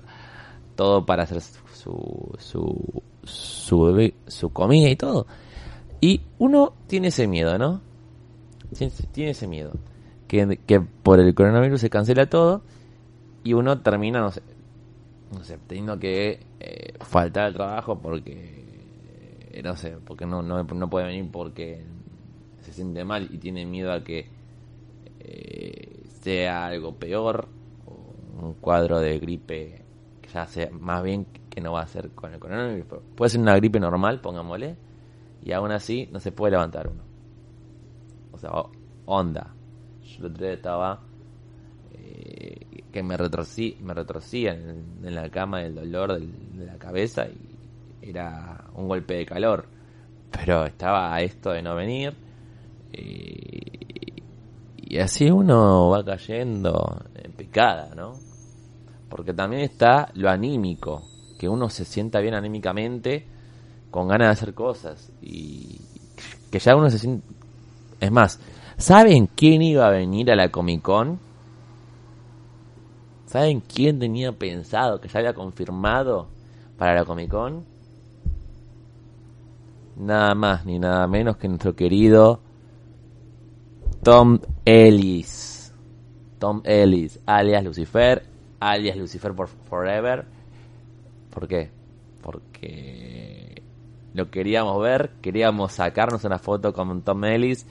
todo 0.75 1.05
para 1.05 1.23
hacer 1.23 1.41
su 1.41 2.33
su 2.39 3.03
su, 3.27 4.13
su 4.27 4.49
comida 4.51 4.89
y 4.89 4.95
todo. 4.95 5.27
Y 5.99 6.21
uno 6.39 6.73
tiene 6.87 7.07
ese 7.07 7.27
miedo, 7.27 7.57
¿no? 7.57 7.81
Tiene 9.11 9.31
ese 9.31 9.47
miedo. 9.47 9.73
Que, 10.27 10.59
que 10.65 10.79
por 10.79 11.19
el 11.19 11.33
coronavirus 11.33 11.81
se 11.81 11.89
cancela 11.89 12.25
todo 12.25 12.61
y 13.43 13.53
uno 13.53 13.79
termina, 13.79 14.19
no 14.19 14.31
sé, 14.31 14.41
no 15.31 15.41
sé 15.43 15.57
teniendo 15.67 15.97
que 15.97 16.39
eh, 16.59 16.93
faltar 16.99 17.45
al 17.45 17.53
trabajo 17.53 17.97
porque, 17.97 18.65
eh, 19.51 19.61
no 19.63 19.77
sé, 19.77 19.95
porque 20.05 20.25
no, 20.25 20.41
no, 20.41 20.63
no, 20.63 20.89
puede 20.89 21.05
venir 21.05 21.31
porque 21.31 21.81
se 22.59 22.73
siente 22.73 23.05
mal 23.05 23.29
y 23.31 23.37
tiene 23.37 23.65
miedo 23.65 23.93
a 23.93 24.03
que 24.03 24.27
eh, 25.19 26.03
sea 26.21 26.67
algo 26.67 26.95
peor, 26.95 27.47
o 27.85 28.45
un 28.45 28.53
cuadro 28.55 28.99
de 28.99 29.19
gripe 29.19 29.83
que 30.21 30.29
ya 30.29 30.45
sea 30.47 30.69
más 30.71 31.03
bien 31.03 31.25
que 31.49 31.61
no 31.61 31.73
va 31.73 31.81
a 31.81 31.87
ser 31.87 32.11
con 32.11 32.33
el 32.33 32.39
coronavirus. 32.39 33.01
Puede 33.15 33.29
ser 33.29 33.41
una 33.41 33.55
gripe 33.55 33.79
normal, 33.79 34.21
pongámosle, 34.21 34.75
y 35.43 35.51
aún 35.51 35.71
así 35.71 36.09
no 36.11 36.19
se 36.19 36.31
puede 36.31 36.51
levantar 36.51 36.87
uno. 36.87 37.03
O 38.31 38.37
sea, 38.37 38.51
onda. 39.05 39.53
Yo 40.03 40.19
el 40.19 40.31
otro 40.31 40.45
día 40.45 40.53
estaba 40.53 41.01
eh, 41.93 42.83
que 42.91 43.01
me 43.01 43.17
retorcí, 43.17 43.77
me 43.81 43.93
retorcía 43.93 44.53
en, 44.53 45.15
la 45.15 45.29
cama 45.29 45.59
del 45.59 45.75
dolor 45.75 46.19
de 46.19 46.65
la 46.65 46.77
cabeza 46.77 47.27
y 47.27 48.09
era 48.09 48.65
un 48.75 48.87
golpe 48.87 49.15
de 49.15 49.25
calor. 49.25 49.65
Pero 50.31 50.65
estaba 50.65 51.13
a 51.13 51.21
esto 51.21 51.51
de 51.51 51.61
no 51.61 51.75
venir. 51.75 52.13
Y, 52.93 53.76
y 54.89 54.99
así 54.99 55.29
uno 55.29 55.89
va 55.89 56.03
cayendo 56.05 57.01
en 57.13 57.33
picada, 57.33 57.93
¿no? 57.93 58.13
Porque 59.09 59.33
también 59.33 59.63
está 59.63 60.09
lo 60.13 60.29
anímico, 60.29 61.03
que 61.37 61.49
uno 61.49 61.69
se 61.69 61.83
sienta 61.83 62.21
bien 62.21 62.33
anímicamente, 62.33 63.27
con 63.91 64.07
ganas 64.07 64.29
de 64.29 64.31
hacer 64.31 64.53
cosas. 64.53 65.11
Y 65.21 65.81
que 66.49 66.59
ya 66.59 66.77
uno 66.77 66.89
se 66.89 66.99
siente... 66.99 67.27
Es 67.99 68.11
más, 68.11 68.39
¿saben 68.77 69.27
quién 69.27 69.61
iba 69.61 69.85
a 69.85 69.91
venir 69.91 70.31
a 70.31 70.37
la 70.37 70.51
Comic 70.51 70.81
Con? 70.81 71.19
¿Saben 73.25 73.59
quién 73.59 73.99
tenía 73.99 74.31
pensado 74.31 75.01
que 75.01 75.09
ya 75.09 75.19
había 75.19 75.33
confirmado 75.33 76.29
para 76.77 76.95
la 76.95 77.03
Comic 77.03 77.29
Con? 77.29 77.65
Nada 79.97 80.33
más 80.33 80.65
ni 80.65 80.79
nada 80.79 81.07
menos 81.07 81.35
que 81.35 81.49
nuestro 81.49 81.75
querido 81.75 82.46
Tom 84.07 84.39
Ellis. 84.63 85.73
Tom 86.39 86.61
Ellis, 86.63 87.19
alias 87.25 87.61
Lucifer, 87.61 88.23
alias 88.57 88.95
Lucifer 88.95 89.33
por 89.33 89.49
Forever. 89.49 90.23
¿Por 91.29 91.45
qué? 91.45 91.69
Porque 92.21 93.61
lo 94.13 94.31
queríamos 94.31 94.81
ver, 94.81 95.11
queríamos 95.21 95.73
sacarnos 95.73 96.23
una 96.23 96.39
foto 96.39 96.71
con 96.71 97.01
Tom 97.01 97.25
Ellis, 97.25 97.65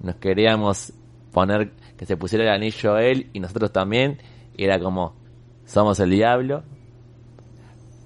nos 0.00 0.14
queríamos 0.14 0.92
poner 1.32 1.72
que 1.96 2.06
se 2.06 2.16
pusiera 2.16 2.44
el 2.44 2.50
anillo 2.50 2.96
él 2.96 3.28
y 3.32 3.40
nosotros 3.40 3.72
también 3.72 4.18
era 4.56 4.78
como, 4.78 5.16
somos 5.66 5.98
el 5.98 6.10
diablo. 6.10 6.62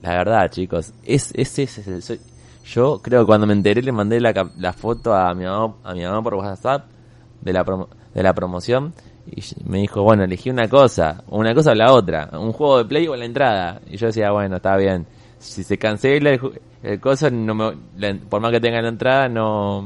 La 0.00 0.12
verdad, 0.16 0.50
chicos, 0.50 0.94
es, 1.04 1.32
ese 1.34 1.64
es, 1.64 1.86
el... 1.86 2.20
yo 2.64 3.02
creo 3.02 3.20
que 3.20 3.26
cuando 3.26 3.46
me 3.46 3.52
enteré 3.52 3.82
le 3.82 3.92
mandé 3.92 4.22
la, 4.22 4.72
foto 4.72 5.12
a 5.12 5.34
mi 5.34 5.44
a 5.44 5.92
mi 5.92 6.02
mamá 6.02 6.22
por 6.22 6.36
WhatsApp 6.36 6.96
de 7.40 7.52
la, 7.52 7.64
de 8.14 8.22
la 8.22 8.34
promoción 8.34 8.92
y 9.30 9.42
me 9.64 9.78
dijo, 9.78 10.02
bueno, 10.02 10.24
elegí 10.24 10.50
una 10.50 10.68
cosa, 10.68 11.22
una 11.28 11.54
cosa 11.54 11.72
o 11.72 11.74
la 11.74 11.92
otra, 11.92 12.30
un 12.32 12.52
juego 12.52 12.78
de 12.78 12.84
play 12.86 13.08
o 13.08 13.16
la 13.16 13.24
entrada. 13.24 13.80
Y 13.86 13.96
yo 13.96 14.06
decía, 14.06 14.30
bueno, 14.30 14.56
está 14.56 14.76
bien. 14.76 15.06
Si 15.38 15.62
se 15.62 15.76
cancela 15.76 16.30
el, 16.30 16.40
el 16.82 17.00
cosa, 17.00 17.30
no 17.30 17.54
me, 17.54 18.14
por 18.14 18.40
más 18.40 18.50
que 18.50 18.60
tenga 18.60 18.80
la 18.80 18.88
entrada, 18.88 19.28
no, 19.28 19.82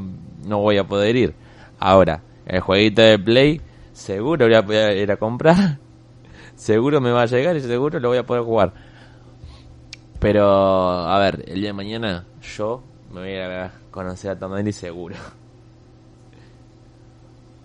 no 0.46 0.59
voy 0.61 0.78
a 0.78 0.84
poder 0.84 1.16
ir. 1.16 1.34
Ahora, 1.78 2.22
el 2.46 2.61
jueguito 2.61 3.03
de 3.03 3.18
play, 3.18 3.61
seguro 3.92 4.46
voy 4.46 4.55
a 4.55 4.64
poder 4.64 4.96
ir 4.96 5.11
a 5.11 5.16
comprar 5.16 5.78
seguro 6.55 7.00
me 7.00 7.11
va 7.11 7.22
a 7.22 7.26
llegar 7.26 7.57
y 7.57 7.61
seguro 7.61 7.98
lo 7.98 8.09
voy 8.09 8.18
a 8.18 8.26
poder 8.26 8.44
jugar. 8.44 8.72
Pero, 10.20 10.46
a 10.48 11.18
ver, 11.18 11.44
el 11.48 11.57
día 11.57 11.68
de 11.68 11.72
mañana 11.72 12.24
yo 12.57 12.82
me 13.12 13.20
voy 13.20 13.34
a 13.34 13.72
conocer 13.90 14.30
a 14.30 14.38
Tom 14.38 14.53
seguro. 14.70 15.16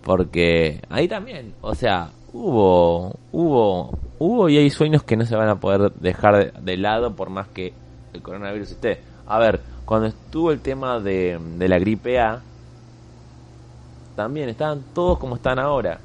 Porque 0.08 0.80
ahí 0.88 1.06
también, 1.06 1.52
o 1.60 1.74
sea, 1.74 2.08
hubo, 2.32 3.14
hubo, 3.30 3.90
hubo 4.18 4.48
y 4.48 4.56
hay 4.56 4.70
sueños 4.70 5.02
que 5.02 5.18
no 5.18 5.26
se 5.26 5.36
van 5.36 5.50
a 5.50 5.60
poder 5.60 5.92
dejar 5.92 6.54
de, 6.62 6.76
lado 6.78 7.14
por 7.14 7.28
más 7.28 7.48
que 7.48 7.74
el 8.14 8.22
coronavirus 8.22 8.70
esté. 8.70 9.02
A 9.26 9.38
ver, 9.38 9.60
cuando 9.84 10.06
estuvo 10.06 10.50
el 10.50 10.60
tema 10.60 10.98
de, 10.98 11.38
de 11.58 11.68
la 11.68 11.78
gripe 11.78 12.18
A, 12.18 12.40
también 14.16 14.48
estaban 14.48 14.82
todos 14.94 15.18
como 15.18 15.36
están 15.36 15.58
ahora 15.58 16.00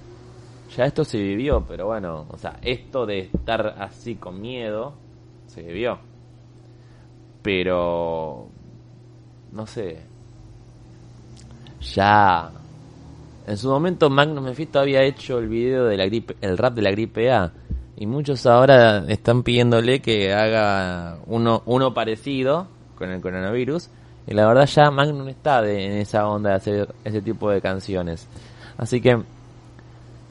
ya 0.76 0.84
esto 0.84 1.06
se 1.06 1.18
vivió, 1.18 1.64
pero 1.66 1.86
bueno, 1.86 2.26
o 2.30 2.38
sea, 2.38 2.58
esto 2.62 3.06
de 3.06 3.20
estar 3.20 3.76
así 3.80 4.16
con 4.16 4.41
miedo, 4.41 4.95
se 5.47 5.62
vivió. 5.62 5.99
Pero, 7.41 8.47
no 9.54 9.66
sé, 9.66 9.99
ya, 11.80 12.51
en 13.46 13.58
su 13.58 13.70
momento 13.70 14.10
Magnus 14.10 14.44
Mephisto 14.44 14.80
había 14.80 15.04
hecho 15.04 15.39
el 15.39 15.48
video 15.48 15.86
de 15.86 16.56
rap 16.56 16.74
de 16.74 16.82
la 16.82 16.91
gripe 16.91 17.32
A, 17.32 17.52
y 17.96 18.06
muchos 18.06 18.46
ahora 18.46 19.06
están 19.08 19.44
pidiéndole 19.44 20.02
que 20.02 20.34
haga 20.34 21.20
uno, 21.28 21.62
uno 21.66 21.94
parecido 21.94 22.68
con 22.96 23.12
el 23.12 23.22
coronavirus, 23.22 23.89
y 24.26 24.34
la 24.34 24.48
verdad 24.48 24.66
ya 24.66 24.89
Magnum 24.89 25.28
está 25.28 25.60
en 25.70 25.98
esa 25.98 26.28
onda 26.28 26.52
de 26.52 26.56
hacer 26.56 26.96
ese 27.04 27.22
tipo 27.22 27.50
de 27.50 27.62
canciones. 27.62 28.28
Así 28.78 29.02
que 29.02 29.22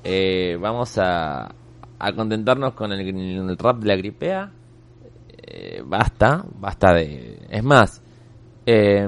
eh, 0.03 0.57
vamos 0.61 0.97
a, 0.99 1.55
a 1.99 2.13
contentarnos 2.15 2.73
con 2.73 2.93
el, 2.93 3.59
rap 3.59 3.79
de 3.79 3.87
la 3.87 3.97
gripea. 3.97 4.51
Eh, 5.45 5.83
basta, 5.85 6.45
basta 6.59 6.95
de... 6.95 7.39
Es 7.51 7.63
más, 7.63 8.03
eh, 8.65 9.07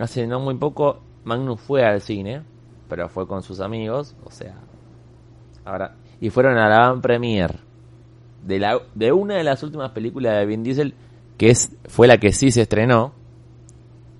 hace 0.00 0.26
no 0.26 0.40
muy 0.40 0.56
poco 0.56 1.00
Magnus 1.24 1.60
fue 1.60 1.84
al 1.84 2.00
cine, 2.00 2.42
pero 2.88 3.08
fue 3.08 3.26
con 3.26 3.42
sus 3.42 3.60
amigos, 3.60 4.14
o 4.24 4.30
sea, 4.30 4.54
ahora 5.64 5.94
y 6.20 6.30
fueron 6.30 6.56
a 6.58 6.68
la 6.68 6.88
Van 6.88 7.00
Premier 7.00 7.58
de 8.44 8.58
la 8.58 8.80
de 8.94 9.12
una 9.12 9.34
de 9.36 9.44
las 9.44 9.62
últimas 9.62 9.90
películas 9.90 10.38
de 10.38 10.46
Vin 10.46 10.62
Diesel 10.62 10.94
que 11.36 11.50
es 11.50 11.76
fue 11.86 12.06
la 12.06 12.18
que 12.18 12.32
sí 12.32 12.50
se 12.50 12.62
estrenó, 12.62 13.12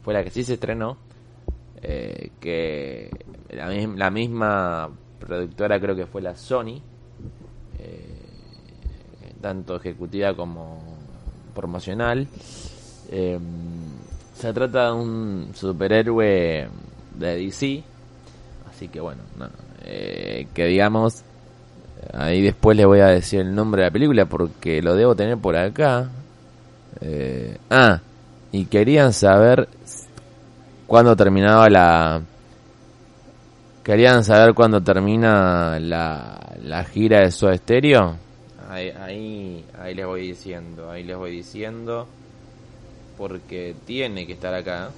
fue 0.02 0.14
la 0.14 0.22
que 0.22 0.30
sí 0.30 0.44
se 0.44 0.54
estrenó, 0.54 0.98
eh, 1.82 2.30
que 2.40 3.10
la, 3.50 3.68
la 3.68 4.10
misma 4.10 4.90
productora 5.18 5.80
creo 5.80 5.96
que 5.96 6.06
fue 6.06 6.20
la 6.20 6.36
Sony, 6.36 6.80
eh, 7.78 8.16
tanto 9.40 9.76
ejecutiva 9.76 10.34
como 10.34 10.78
promocional. 11.54 12.28
Eh, 13.10 13.38
se 14.34 14.52
trata 14.52 14.86
de 14.86 14.92
un 14.92 15.50
superhéroe 15.54 16.68
de 17.14 17.36
DC, 17.36 17.82
así 18.76 18.88
que 18.88 19.00
bueno, 19.00 19.22
eh, 19.84 20.46
que 20.54 20.66
digamos, 20.66 21.22
ahí 22.12 22.42
después 22.42 22.76
le 22.76 22.84
voy 22.84 23.00
a 23.00 23.06
decir 23.06 23.40
el 23.40 23.54
nombre 23.54 23.82
de 23.82 23.88
la 23.88 23.92
película 23.92 24.26
porque 24.26 24.82
lo 24.82 24.94
debo 24.94 25.16
tener 25.16 25.38
por 25.38 25.56
acá. 25.56 26.10
ah, 27.70 28.00
y 28.52 28.66
querían 28.66 29.12
saber 29.12 29.68
cuándo 30.86 31.16
terminaba 31.16 31.68
la 31.68 32.22
¿Querían 33.86 34.24
saber 34.24 34.52
cuándo 34.52 34.82
termina 34.82 35.78
la, 35.78 36.56
la 36.60 36.82
gira 36.82 37.20
de 37.20 37.30
su 37.30 37.48
estéreo? 37.48 38.16
Ahí, 38.68 38.90
ahí, 38.90 39.64
ahí 39.78 39.94
les 39.94 40.04
voy 40.04 40.26
diciendo, 40.26 40.90
ahí 40.90 41.04
les 41.04 41.16
voy 41.16 41.30
diciendo. 41.30 42.08
Porque 43.16 43.76
tiene 43.86 44.26
que 44.26 44.32
estar 44.32 44.52
acá. 44.52 44.90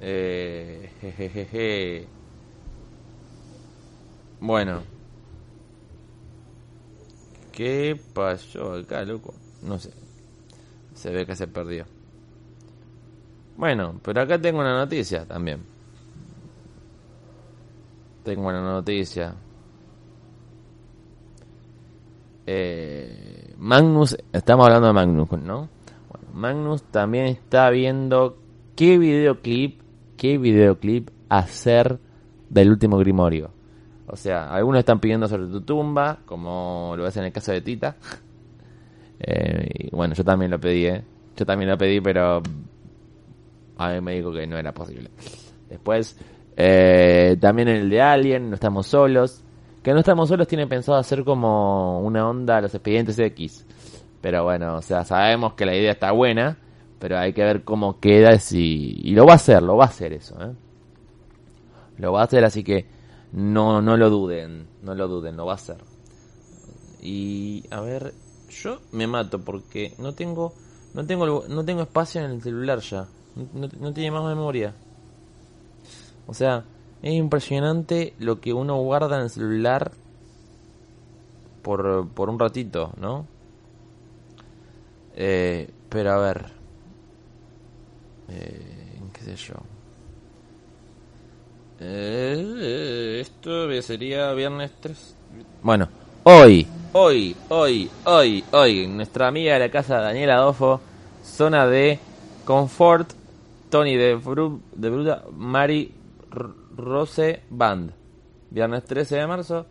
Eh, 0.00 0.90
jejeje. 1.00 2.06
Bueno. 4.40 4.82
¿Qué 7.52 8.00
pasó 8.14 8.74
acá, 8.74 9.04
loco? 9.04 9.34
No 9.62 9.78
sé. 9.78 9.92
Se 10.94 11.10
ve 11.10 11.26
que 11.26 11.36
se 11.36 11.46
perdió. 11.46 11.84
Bueno, 13.56 14.00
pero 14.02 14.22
acá 14.22 14.40
tengo 14.40 14.60
una 14.60 14.78
noticia 14.78 15.26
también. 15.26 15.60
Tengo 18.24 18.48
una 18.48 18.62
noticia. 18.62 19.34
Eh, 22.46 23.54
Magnus, 23.58 24.16
estamos 24.32 24.66
hablando 24.66 24.88
de 24.88 24.92
Magnus, 24.94 25.30
¿no? 25.32 25.68
Bueno, 26.08 26.28
Magnus 26.32 26.82
también 26.84 27.26
está 27.26 27.68
viendo 27.68 28.38
qué 28.74 28.96
videoclip, 28.96 29.80
qué 30.20 30.36
videoclip 30.36 31.08
hacer 31.30 31.98
del 32.50 32.68
último 32.68 32.98
Grimorio. 32.98 33.50
O 34.06 34.16
sea, 34.16 34.52
algunos 34.52 34.80
están 34.80 35.00
pidiendo 35.00 35.26
sobre 35.26 35.46
tu 35.46 35.62
tumba, 35.62 36.18
como 36.26 36.92
lo 36.94 37.04
ves 37.04 37.16
en 37.16 37.24
el 37.24 37.32
caso 37.32 37.52
de 37.52 37.62
Tita. 37.62 37.96
Eh, 39.22 39.68
y 39.74 39.94
bueno, 39.94 40.14
yo 40.14 40.24
también 40.24 40.50
lo 40.50 40.58
pedí, 40.58 40.86
¿eh? 40.86 41.04
Yo 41.36 41.44
también 41.44 41.70
lo 41.70 41.76
pedí, 41.76 42.00
pero 42.00 42.40
a 43.76 43.90
mí 43.90 44.00
me 44.00 44.14
dijo 44.14 44.32
que 44.32 44.46
no 44.46 44.56
era 44.56 44.72
posible. 44.72 45.10
Después, 45.68 46.16
eh, 46.56 47.36
también 47.38 47.68
el 47.68 47.90
de 47.90 48.00
Alien, 48.00 48.48
No 48.48 48.54
Estamos 48.54 48.86
Solos. 48.86 49.44
Que 49.82 49.92
No 49.92 49.98
Estamos 49.98 50.30
Solos 50.30 50.48
tiene 50.48 50.66
pensado 50.66 50.96
hacer 50.96 51.22
como 51.22 52.00
una 52.00 52.26
onda 52.26 52.56
a 52.56 52.60
los 52.62 52.74
expedientes 52.74 53.18
X. 53.18 53.66
Pero 54.22 54.44
bueno, 54.44 54.76
o 54.76 54.80
sea, 54.80 55.04
sabemos 55.04 55.52
que 55.52 55.66
la 55.66 55.76
idea 55.76 55.92
está 55.92 56.12
buena, 56.12 56.56
pero 57.00 57.18
hay 57.18 57.32
que 57.32 57.42
ver 57.42 57.64
cómo 57.64 57.98
queda 57.98 58.38
si... 58.38 59.00
Y 59.02 59.14
lo 59.14 59.26
va 59.26 59.32
a 59.32 59.36
hacer, 59.36 59.62
lo 59.62 59.76
va 59.76 59.86
a 59.86 59.88
hacer 59.88 60.12
eso, 60.12 60.40
¿eh? 60.40 60.52
Lo 61.96 62.12
va 62.12 62.20
a 62.20 62.24
hacer, 62.24 62.44
así 62.44 62.62
que 62.62 62.86
no, 63.32 63.80
no 63.80 63.96
lo 63.96 64.10
duden, 64.10 64.68
no 64.82 64.94
lo 64.94 65.08
duden, 65.08 65.36
lo 65.36 65.46
va 65.46 65.52
a 65.52 65.56
hacer. 65.56 65.78
Y 67.00 67.64
a 67.70 67.80
ver, 67.80 68.12
yo 68.50 68.80
me 68.92 69.06
mato 69.06 69.40
porque 69.40 69.94
no 69.98 70.14
tengo 70.14 70.52
no 70.92 71.06
tengo 71.06 71.44
no 71.48 71.64
tengo 71.64 71.82
espacio 71.82 72.22
en 72.22 72.32
el 72.32 72.42
celular 72.42 72.80
ya. 72.80 73.06
No, 73.54 73.92
tiene 73.92 74.10
más 74.10 74.24
memoria. 74.24 74.74
O 76.26 76.34
sea, 76.34 76.64
es 77.00 77.14
impresionante 77.14 78.14
lo 78.18 78.40
que 78.40 78.52
uno 78.52 78.76
guarda 78.82 79.16
en 79.16 79.22
el 79.22 79.30
celular 79.30 79.92
por, 81.62 82.08
por 82.08 82.28
un 82.28 82.38
ratito, 82.38 82.92
¿no? 82.98 83.26
Eh, 85.14 85.70
pero 85.88 86.12
a 86.12 86.18
ver. 86.18 86.59
Eh, 88.30 89.00
¿Qué 89.12 89.24
sé 89.24 89.36
yo? 89.36 89.54
Eh, 91.80 93.18
esto 93.20 93.82
sería 93.82 94.32
viernes 94.32 94.70
3. 94.80 95.16
Bueno, 95.62 95.88
hoy 96.24 96.66
Hoy, 96.92 97.36
hoy, 97.50 97.88
hoy, 98.04 98.44
hoy, 98.50 98.88
nuestra 98.88 99.28
amiga 99.28 99.52
de 99.52 99.60
la 99.60 99.70
casa 99.70 100.00
Daniela 100.00 100.34
Adolfo, 100.34 100.80
zona 101.22 101.64
de 101.68 102.00
confort, 102.44 103.12
Tony 103.70 103.94
de, 103.94 104.18
de 104.74 104.90
Bruta, 104.90 105.24
Mari 105.32 105.94
Rose 106.74 107.44
Band. 107.48 107.92
Viernes 108.50 108.84
13 108.86 109.18
de 109.18 109.26
marzo, 109.28 109.66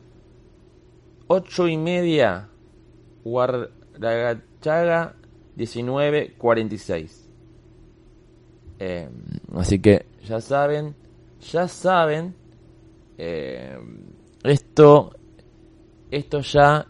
8 1.28 1.68
y 1.68 1.76
media, 1.76 2.47
Guaragachaga 3.26 5.16
1946. 5.57 7.29
Eh, 8.80 9.10
así 9.56 9.80
que 9.80 10.06
ya 10.26 10.40
saben, 10.40 10.96
ya 11.52 11.68
saben, 11.68 12.34
eh, 13.18 13.78
esto, 14.44 15.12
esto 16.10 16.40
ya 16.40 16.88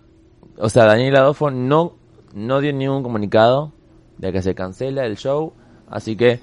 o 0.60 0.68
sea, 0.68 0.86
Daniel 0.86 1.16
Adolfo 1.16 1.50
no, 1.50 1.96
no 2.34 2.60
dio 2.60 2.74
ningún 2.74 3.02
comunicado 3.02 3.72
de 4.18 4.34
que 4.34 4.42
se 4.42 4.54
cancela 4.54 5.06
el 5.06 5.16
show, 5.16 5.54
así 5.90 6.18
que 6.18 6.42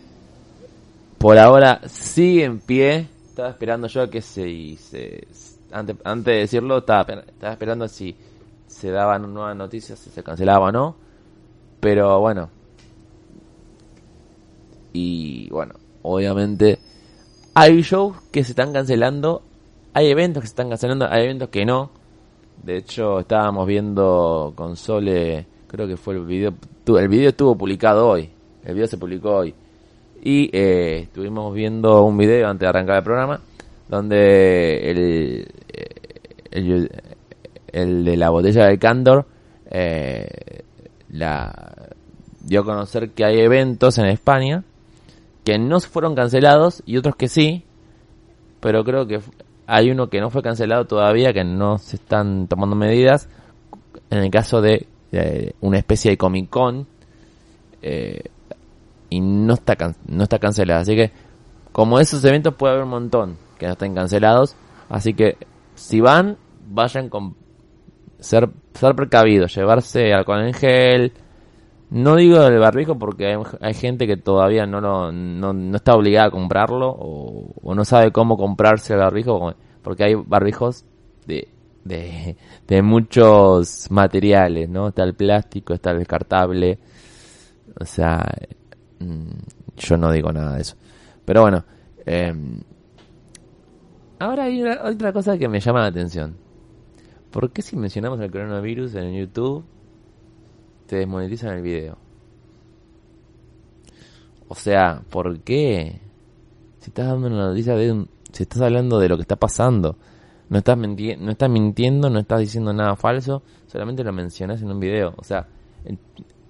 por 1.18 1.38
ahora 1.38 1.82
sigue 1.86 2.44
en 2.44 2.58
pie. 2.58 3.08
Estaba 3.28 3.50
esperando 3.50 3.86
yo 3.88 4.02
a 4.02 4.10
que 4.10 4.22
se, 4.22 4.76
se 4.78 5.28
antes, 5.70 5.96
antes 6.04 6.24
de 6.24 6.40
decirlo, 6.40 6.78
estaba, 6.78 7.02
estaba 7.26 7.52
esperando 7.52 7.86
si 7.88 8.16
se 8.66 8.90
daban 8.90 9.34
nuevas 9.34 9.54
noticias, 9.54 9.98
si 9.98 10.08
se 10.08 10.22
cancelaba 10.22 10.68
o 10.68 10.72
no. 10.72 10.96
Pero 11.80 12.18
bueno. 12.20 12.55
Y 14.98 15.50
bueno, 15.50 15.74
obviamente 16.02 16.78
hay 17.52 17.82
shows 17.82 18.16
que 18.32 18.42
se 18.42 18.52
están 18.52 18.72
cancelando, 18.72 19.42
hay 19.92 20.10
eventos 20.10 20.40
que 20.40 20.46
se 20.46 20.52
están 20.52 20.70
cancelando, 20.70 21.06
hay 21.06 21.24
eventos 21.24 21.50
que 21.50 21.66
no. 21.66 21.90
De 22.62 22.78
hecho, 22.78 23.20
estábamos 23.20 23.66
viendo 23.66 24.54
con 24.56 24.74
Sole, 24.74 25.44
creo 25.66 25.86
que 25.86 25.98
fue 25.98 26.14
el 26.14 26.24
video, 26.24 26.54
el 26.86 27.08
video 27.08 27.28
estuvo 27.28 27.54
publicado 27.58 28.08
hoy, 28.08 28.30
el 28.64 28.72
video 28.72 28.86
se 28.86 28.96
publicó 28.96 29.36
hoy. 29.36 29.54
Y 30.22 30.48
eh, 30.56 31.00
estuvimos 31.02 31.52
viendo 31.54 32.02
un 32.02 32.16
video 32.16 32.48
antes 32.48 32.60
de 32.60 32.68
arrancar 32.68 32.96
el 32.96 33.04
programa, 33.04 33.40
donde 33.90 34.90
el, 34.90 35.46
eh, 36.52 36.88
el, 37.70 38.02
de 38.02 38.16
la 38.16 38.30
botella 38.30 38.64
de 38.66 38.78
Candor 38.78 39.26
eh, 39.70 40.62
la 41.10 41.90
dio 42.40 42.60
a 42.62 42.64
conocer 42.64 43.10
que 43.10 43.26
hay 43.26 43.40
eventos 43.40 43.98
en 43.98 44.06
España 44.06 44.64
que 45.46 45.60
no 45.60 45.78
fueron 45.78 46.16
cancelados 46.16 46.82
y 46.86 46.96
otros 46.96 47.14
que 47.14 47.28
sí, 47.28 47.62
pero 48.58 48.82
creo 48.82 49.06
que 49.06 49.20
hay 49.68 49.92
uno 49.92 50.10
que 50.10 50.20
no 50.20 50.28
fue 50.28 50.42
cancelado 50.42 50.86
todavía, 50.86 51.32
que 51.32 51.44
no 51.44 51.78
se 51.78 51.96
están 51.96 52.48
tomando 52.48 52.74
medidas. 52.74 53.28
En 54.10 54.18
el 54.18 54.30
caso 54.32 54.60
de, 54.60 54.88
una 55.60 55.78
especie 55.78 56.10
de 56.10 56.18
Comic 56.18 56.50
Con. 56.50 56.88
Eh, 57.80 58.24
y 59.08 59.20
no 59.20 59.54
está, 59.54 59.76
no 60.08 60.24
está 60.24 60.40
cancelado. 60.40 60.80
Así 60.80 60.96
que, 60.96 61.12
como 61.70 62.00
esos 62.00 62.24
eventos 62.24 62.56
puede 62.56 62.72
haber 62.72 62.84
un 62.84 62.90
montón 62.90 63.36
que 63.56 63.66
no 63.66 63.74
estén 63.74 63.94
cancelados. 63.94 64.56
Así 64.88 65.14
que, 65.14 65.36
si 65.76 66.00
van, 66.00 66.38
vayan 66.68 67.08
con 67.08 67.36
ser, 68.18 68.50
ser 68.74 68.96
precavidos, 68.96 69.54
llevarse 69.54 70.12
alcohol 70.12 70.44
en 70.44 70.54
gel, 70.54 71.12
no 71.90 72.16
digo 72.16 72.42
el 72.42 72.58
barbijo 72.58 72.98
porque 72.98 73.38
hay, 73.60 73.74
gente 73.74 74.06
que 74.06 74.16
todavía 74.16 74.66
no, 74.66 74.80
lo, 74.80 75.12
no, 75.12 75.76
está 75.76 75.94
obligada 75.94 76.28
a 76.28 76.30
comprarlo 76.30 76.90
o, 76.90 77.74
no 77.74 77.84
sabe 77.84 78.10
cómo 78.10 78.36
comprarse 78.36 78.94
el 78.94 79.00
barbijo 79.00 79.54
porque 79.82 80.04
hay 80.04 80.14
barbijos 80.16 80.84
de, 81.26 81.48
de, 81.84 82.36
de, 82.66 82.82
muchos 82.82 83.88
materiales, 83.90 84.68
¿no? 84.68 84.88
Está 84.88 85.04
el 85.04 85.14
plástico, 85.14 85.74
está 85.74 85.92
el 85.92 86.00
descartable. 86.00 86.80
O 87.80 87.84
sea, 87.84 88.24
mm, 88.98 89.76
yo 89.76 89.96
no 89.96 90.10
digo 90.10 90.32
nada 90.32 90.56
de 90.56 90.62
eso. 90.62 90.76
Pero 91.24 91.42
bueno, 91.42 91.64
em, 92.04 92.58
ahora 94.18 94.44
hay 94.44 94.62
otra 94.64 95.12
cosa 95.12 95.38
que 95.38 95.48
me 95.48 95.60
llama 95.60 95.82
la 95.82 95.86
atención. 95.86 96.36
¿Por 97.30 97.52
qué 97.52 97.62
si 97.62 97.76
mencionamos 97.76 98.18
el 98.20 98.30
coronavirus 98.30 98.96
en 98.96 99.14
YouTube 99.14 99.64
te 100.86 100.96
desmonetizan 100.96 101.54
el 101.54 101.62
video. 101.62 101.98
O 104.48 104.54
sea, 104.54 105.02
¿por 105.10 105.40
qué? 105.40 106.00
Si 106.80 106.90
estás 106.90 107.06
dando 107.06 107.26
una 107.26 107.48
noticia 107.48 107.74
de 107.74 107.92
un, 107.92 108.08
si 108.32 108.44
estás 108.44 108.62
hablando 108.62 108.98
de 108.98 109.08
lo 109.08 109.16
que 109.16 109.22
está 109.22 109.36
pasando, 109.36 109.96
no 110.48 110.58
estás 110.58 110.76
no 110.76 111.48
mintiendo, 111.48 112.10
no 112.10 112.20
estás 112.20 112.40
diciendo 112.40 112.72
nada 112.72 112.94
falso, 112.94 113.42
solamente 113.66 114.04
lo 114.04 114.12
mencionas 114.12 114.62
en 114.62 114.70
un 114.70 114.78
video. 114.78 115.14
O 115.16 115.24
sea, 115.24 115.48
el, 115.84 115.98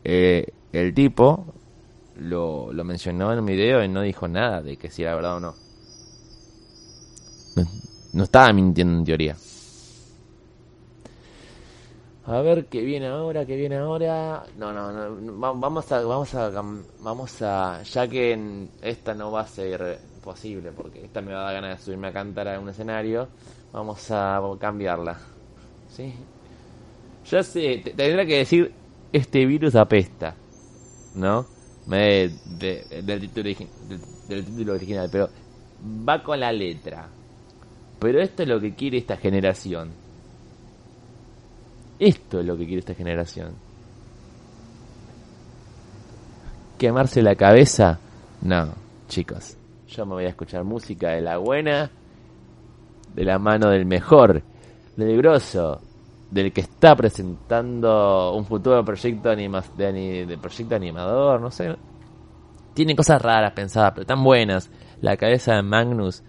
eh, 0.05 0.47
el 0.73 0.93
tipo 0.93 1.47
lo, 2.17 2.73
lo 2.73 2.85
mencionó 2.85 3.33
en 3.33 3.39
un 3.39 3.47
video 3.47 3.83
y 3.83 3.89
no 3.89 4.03
dijo 4.03 4.29
nada 4.29 4.61
de 4.61 4.77
que 4.77 4.91
si 4.91 5.03
era 5.03 5.15
verdad 5.15 5.37
o 5.37 5.41
no. 5.41 5.55
No 8.13 8.25
estaba 8.25 8.53
mintiendo 8.53 8.99
en 8.99 9.05
teoría. 9.05 9.37
A 12.29 12.41
ver 12.41 12.67
qué 12.67 12.83
viene 12.83 13.07
ahora, 13.07 13.47
qué 13.47 13.55
viene 13.55 13.77
ahora. 13.77 14.45
No, 14.59 14.73
no, 14.73 14.91
no. 14.91 15.39
Vamos 15.39 15.93
a, 15.93 16.03
vamos 16.03 16.35
a, 16.35 16.51
vamos 17.01 17.43
a, 17.43 17.83
ya 17.85 18.09
que 18.09 18.67
esta 18.83 19.15
no 19.15 19.31
va 19.31 19.43
a 19.43 19.47
ser 19.47 20.01
posible, 20.25 20.73
porque 20.73 21.05
esta 21.05 21.21
me 21.21 21.33
va 21.33 21.43
a 21.43 21.45
dar 21.45 21.63
ganas 21.63 21.79
de 21.79 21.85
subirme 21.85 22.09
a 22.09 22.13
cantar 22.13 22.49
a 22.49 22.59
un 22.59 22.69
escenario. 22.69 23.29
Vamos 23.73 24.11
a 24.11 24.41
cambiarla. 24.59 25.17
¿Sí? 25.89 26.13
Ya 27.31 27.45
sé, 27.45 27.83
tendría 27.97 28.27
que 28.27 28.39
decir 28.39 28.73
este 29.13 29.47
virus 29.47 29.77
apesta, 29.77 30.35
¿no? 31.15 31.47
Me, 31.87 32.29
del, 32.59 33.21
título, 33.21 33.51
del 34.29 34.45
título 34.45 34.73
original, 34.73 35.09
pero 35.13 35.29
va 36.09 36.25
con 36.25 36.41
la 36.41 36.51
letra. 36.51 37.09
Pero 38.01 38.21
esto 38.21 38.43
es 38.43 38.49
lo 38.49 38.61
que 38.61 38.75
quiere 38.75 38.99
esta 38.99 39.17
generación 39.17 40.06
esto 41.99 42.41
es 42.41 42.47
lo 42.47 42.57
que 42.57 42.67
quiere 42.67 42.81
esta 42.81 42.95
generación. 42.95 43.53
¿Quemarse 46.79 47.23
la 47.23 47.35
cabeza? 47.35 47.99
No, 48.43 48.75
chicos. 49.09 49.57
Yo 49.89 50.05
me 50.05 50.15
voy 50.15 50.25
a 50.25 50.29
escuchar 50.29 50.65
música 50.65 51.11
de 51.11 51.23
la 51.23 51.39
buena, 51.39 51.91
de 53.15 53.25
la 53.25 53.39
mano 53.39 53.71
del 53.71 53.87
mejor, 53.87 54.43
del 54.97 55.17
grosso, 55.17 55.81
del 56.31 56.53
que 56.53 56.61
está 56.61 56.95
presentando 56.95 58.35
un 58.35 58.45
futuro 58.45 58.85
proyecto 58.85 59.31
de, 59.35 60.39
proyecto 60.41 60.75
animador, 60.75 61.41
no 61.41 61.51
sé. 61.51 61.75
tiene 62.75 62.95
cosas 62.95 63.23
raras 63.23 63.53
pensadas, 63.53 63.93
pero 63.95 64.07
tan 64.07 64.23
buenas. 64.23 64.71
La 65.01 65.17
cabeza 65.17 65.55
de 65.55 65.63
Magnus 65.63 66.23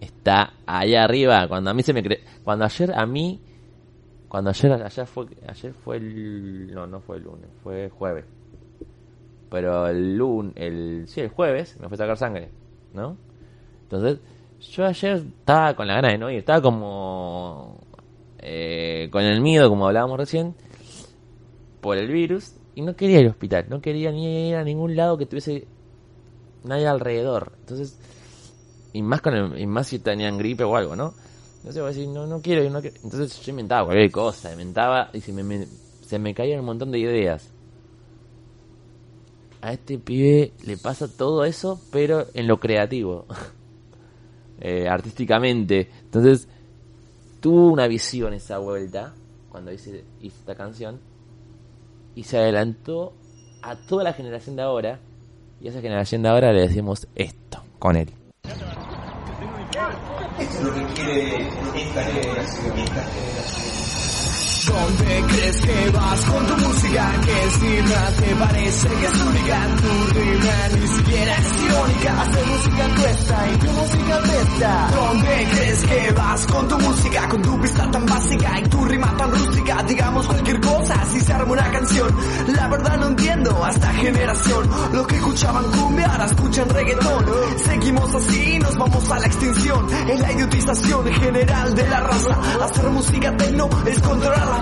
está 0.00 0.52
allá 0.66 1.04
arriba. 1.04 1.46
Cuando 1.48 1.70
a 1.70 1.74
mí 1.74 1.82
se 1.82 1.92
me 1.92 2.02
cree. 2.02 2.22
Cuando 2.44 2.64
ayer 2.64 2.92
a 2.94 3.06
mí. 3.06 3.40
Cuando 4.28 4.50
ayer, 4.50 4.72
ayer 4.72 5.06
fue. 5.06 5.26
Ayer 5.46 5.72
fue 5.72 5.96
el. 5.96 6.72
No, 6.74 6.86
no 6.86 7.00
fue 7.00 7.16
el 7.16 7.24
lunes, 7.24 7.48
fue 7.62 7.90
jueves. 7.90 8.24
Pero 9.50 9.86
el 9.86 10.16
lunes. 10.16 10.52
El, 10.56 11.04
sí, 11.08 11.20
el 11.20 11.28
jueves 11.28 11.78
me 11.80 11.88
fue 11.88 11.94
a 11.96 11.98
sacar 11.98 12.16
sangre, 12.16 12.50
¿no? 12.92 13.16
Entonces, 13.82 14.20
yo 14.60 14.84
ayer 14.84 15.16
estaba 15.16 15.74
con 15.74 15.86
la 15.86 15.94
gana 15.94 16.08
de 16.08 16.18
no 16.18 16.30
ir. 16.30 16.38
Estaba 16.38 16.60
como. 16.60 17.78
Eh, 18.40 19.08
con 19.10 19.22
el 19.22 19.40
miedo, 19.40 19.68
como 19.68 19.86
hablábamos 19.86 20.18
recién. 20.18 20.54
Por 21.80 21.96
el 21.96 22.08
virus. 22.08 22.54
Y 22.74 22.82
no 22.82 22.94
quería 22.94 23.20
ir 23.20 23.26
al 23.26 23.32
hospital. 23.32 23.66
No 23.68 23.80
quería 23.80 24.12
ni 24.12 24.50
ir 24.50 24.56
a 24.56 24.64
ningún 24.64 24.94
lado 24.94 25.16
que 25.16 25.26
tuviese 25.26 25.66
nadie 26.64 26.86
alrededor. 26.86 27.52
Entonces 27.60 27.98
y 28.92 29.02
más 29.02 29.20
con 29.20 29.34
el, 29.34 29.58
y 29.58 29.66
más 29.66 29.86
si 29.88 29.98
tenían 29.98 30.38
gripe 30.38 30.64
o 30.64 30.76
algo, 30.76 30.96
¿no? 30.96 31.14
Entonces 31.58 31.82
voy 31.82 31.90
a 31.90 31.94
decir, 31.94 32.08
no, 32.08 32.26
no 32.26 32.40
quiero, 32.40 32.68
no 32.70 32.80
quiero. 32.80 32.96
Entonces 33.02 33.40
yo 33.44 33.50
inventaba 33.50 33.86
cualquier 33.86 34.10
cosa, 34.10 34.52
inventaba 34.52 35.10
y 35.12 35.20
se 35.20 35.32
me, 35.32 35.66
se 36.06 36.18
me 36.18 36.34
caían 36.34 36.60
un 36.60 36.66
montón 36.66 36.90
de 36.90 36.98
ideas. 36.98 37.50
A 39.60 39.72
este 39.72 39.98
pibe 39.98 40.52
le 40.64 40.76
pasa 40.76 41.08
todo 41.08 41.44
eso, 41.44 41.80
pero 41.90 42.26
en 42.32 42.46
lo 42.46 42.58
creativo, 42.60 43.26
eh, 44.60 44.88
artísticamente. 44.88 45.90
Entonces 46.04 46.48
tuvo 47.40 47.68
una 47.72 47.88
visión 47.88 48.32
esa 48.34 48.58
vuelta 48.58 49.14
cuando 49.50 49.72
hice, 49.72 50.04
hice 50.20 50.38
esta 50.38 50.54
canción 50.54 51.00
y 52.14 52.22
se 52.22 52.38
adelantó 52.38 53.12
a 53.62 53.76
toda 53.76 54.04
la 54.04 54.12
generación 54.12 54.56
de 54.56 54.62
ahora 54.62 55.00
y 55.60 55.66
a 55.66 55.70
esa 55.70 55.80
generación 55.80 56.22
de 56.22 56.28
ahora 56.28 56.52
le 56.52 56.62
decimos 56.62 57.08
esto 57.16 57.62
con 57.78 57.96
él. 57.96 58.17
Lo 60.62 60.74
que 60.74 60.84
quiere 60.94 61.48
esta 61.74 62.02
generación, 62.02 62.78
esta. 62.78 63.67
¿Dónde 64.68 65.24
crees 65.28 65.56
que 65.60 65.90
vas 65.90 66.20
con 66.26 66.46
tu 66.46 66.56
música? 66.56 67.12
Que 67.24 67.42
encima 67.42 68.00
te 68.18 68.34
parece 68.36 68.88
que 68.88 69.06
es 69.06 69.20
única 69.22 69.66
Tu 69.80 70.18
rima 70.18 70.68
ni 70.74 70.86
siquiera 70.88 71.36
es 71.38 71.62
irónica. 71.62 72.22
Hacer 72.22 72.46
música 72.46 72.88
cuesta 73.00 73.48
y 73.48 73.56
tu 73.58 73.66
música 73.72 74.18
presta. 74.22 74.90
¿Dónde 74.94 75.48
crees 75.52 75.82
que 75.84 76.12
vas 76.12 76.46
con 76.46 76.68
tu 76.68 76.78
música? 76.78 77.28
Con 77.28 77.42
tu 77.42 77.60
pista 77.60 77.90
tan 77.90 78.06
básica 78.06 78.60
y 78.60 78.68
tu 78.68 78.84
rima 78.84 79.16
tan 79.16 79.30
rústica. 79.30 79.82
Digamos 79.84 80.26
cualquier 80.26 80.60
cosa 80.60 81.04
si 81.12 81.20
se 81.20 81.32
arma 81.32 81.52
una 81.52 81.70
canción. 81.70 82.16
La 82.48 82.68
verdad 82.68 82.96
no 82.98 83.06
entiendo 83.08 83.64
a 83.64 83.70
esta 83.70 83.92
generación. 83.94 84.70
Los 84.92 85.06
que 85.06 85.16
escuchaban 85.16 85.64
cumbia 85.72 86.06
ahora 86.06 86.26
escuchan 86.26 86.68
reggaetón. 86.68 87.24
Seguimos 87.64 88.14
así 88.14 88.58
nos 88.58 88.76
vamos 88.76 89.10
a 89.10 89.18
la 89.18 89.26
extinción. 89.26 89.86
Es 90.08 90.20
la 90.20 90.32
idiotización 90.32 91.06
general 91.06 91.74
de 91.74 91.88
la 91.88 92.00
raza. 92.00 92.38
Hacer 92.64 92.90
música 92.90 93.36
tecno 93.36 93.68
es 93.86 94.00
controlar 94.00 94.57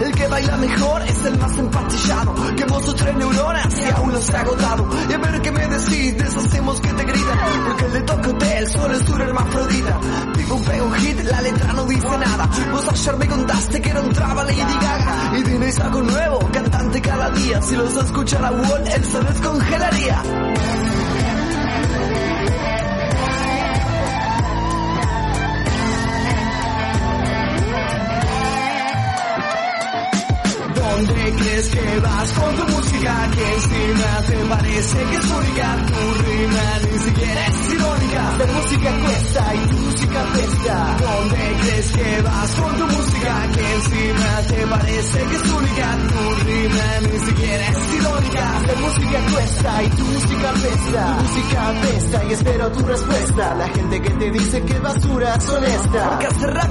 El 0.00 0.12
que 0.12 0.26
baila 0.26 0.56
mejor 0.58 1.02
es 1.02 1.24
el 1.24 1.38
más 1.38 1.58
empatillado. 1.58 2.34
Que 2.56 2.66
mozo 2.66 2.94
tres 2.94 3.16
neuronas 3.16 3.74
y 3.80 3.90
aún 3.90 4.12
no 4.12 4.20
se 4.20 4.36
ha 4.36 4.40
agotado. 4.40 4.88
Y 5.08 5.12
a 5.12 5.18
ver 5.18 5.42
qué 5.42 5.52
me 5.52 5.66
decís, 5.66 6.18
deshacemos 6.18 6.80
que 6.80 6.92
te 6.92 7.04
gritan. 7.04 7.38
Porque 7.66 7.84
el 7.86 7.92
de 7.92 8.00
Tokyo 8.02 8.30
Hotel 8.30 8.68
solo 8.68 8.94
es 8.94 9.04
duro 9.06 9.24
hermafrodita. 9.24 10.00
Tipo 10.36 10.54
un 10.54 10.64
pego 10.64 10.90
hit, 10.92 11.20
la 11.20 11.40
letra 11.42 11.72
no 11.72 11.84
dice 11.86 12.18
nada. 12.18 12.50
Vos 12.72 12.88
ayer 12.88 13.16
me 13.16 13.28
contaste 13.28 13.80
que 13.80 13.94
no 13.94 14.00
entraba 14.00 14.44
Lady 14.44 14.60
Gaga. 14.60 15.38
Y 15.38 15.42
tienes 15.42 15.78
algo 15.80 16.02
nuevo, 16.02 16.38
cantante 16.52 17.00
cada 17.00 17.30
día. 17.30 17.62
Si 17.62 17.76
los 17.76 17.96
escucha 17.96 18.40
la 18.40 18.50
Wall, 18.50 18.86
él 18.88 19.04
se 19.04 19.20
descongelaría. 19.20 20.22
¿Dónde 30.90 31.14
crees 31.14 31.68
que 31.68 32.00
vas 32.00 32.32
con 32.32 32.56
tu 32.56 32.72
música? 32.72 33.30
Que 33.30 33.54
encima 33.54 34.10
te 34.26 34.36
parece 34.50 34.98
que 34.98 35.16
es 35.16 35.30
única. 35.30 35.76
Tu 35.86 36.22
rima 36.24 36.66
ni 36.82 36.98
siquiera 36.98 37.46
es 37.46 37.74
irónica. 37.74 38.22
La 38.38 38.46
música 38.46 38.90
cuesta 39.04 39.54
y 39.54 39.68
tu 39.70 39.76
música 39.78 40.24
pesta. 40.34 40.96
¿Dónde 41.00 41.56
crees 41.60 41.92
que 41.92 42.22
vas 42.22 42.50
con 42.56 42.76
tu 42.76 42.86
música? 42.96 43.48
Que 43.54 43.74
encima 43.74 44.42
te 44.48 44.66
parece 44.66 45.18
que 45.18 45.36
es 45.36 45.52
única. 45.52 45.98
Tu 46.10 46.44
rima 46.44 46.86
ni 47.00 47.18
siquiera 47.26 47.68
es 47.68 47.94
irónica. 47.94 48.62
La 48.66 48.74
música 48.74 49.18
cuesta 49.32 49.82
y 49.82 49.88
tu 49.90 50.04
música 50.04 50.52
pesta. 50.52 51.16
Tu 51.16 51.22
música 51.22 51.72
pesta 51.82 52.24
y 52.24 52.32
espero 52.32 52.72
tu 52.72 52.86
respuesta. 52.86 53.54
La 53.54 53.68
gente 53.68 54.02
que 54.02 54.10
te 54.10 54.30
dice 54.32 54.62
que 54.62 54.78
basura 54.80 55.34
es 55.36 55.48
honesta. 55.48 56.08
Porque 56.10 56.26
hacer 56.26 56.50
rap. 56.50 56.70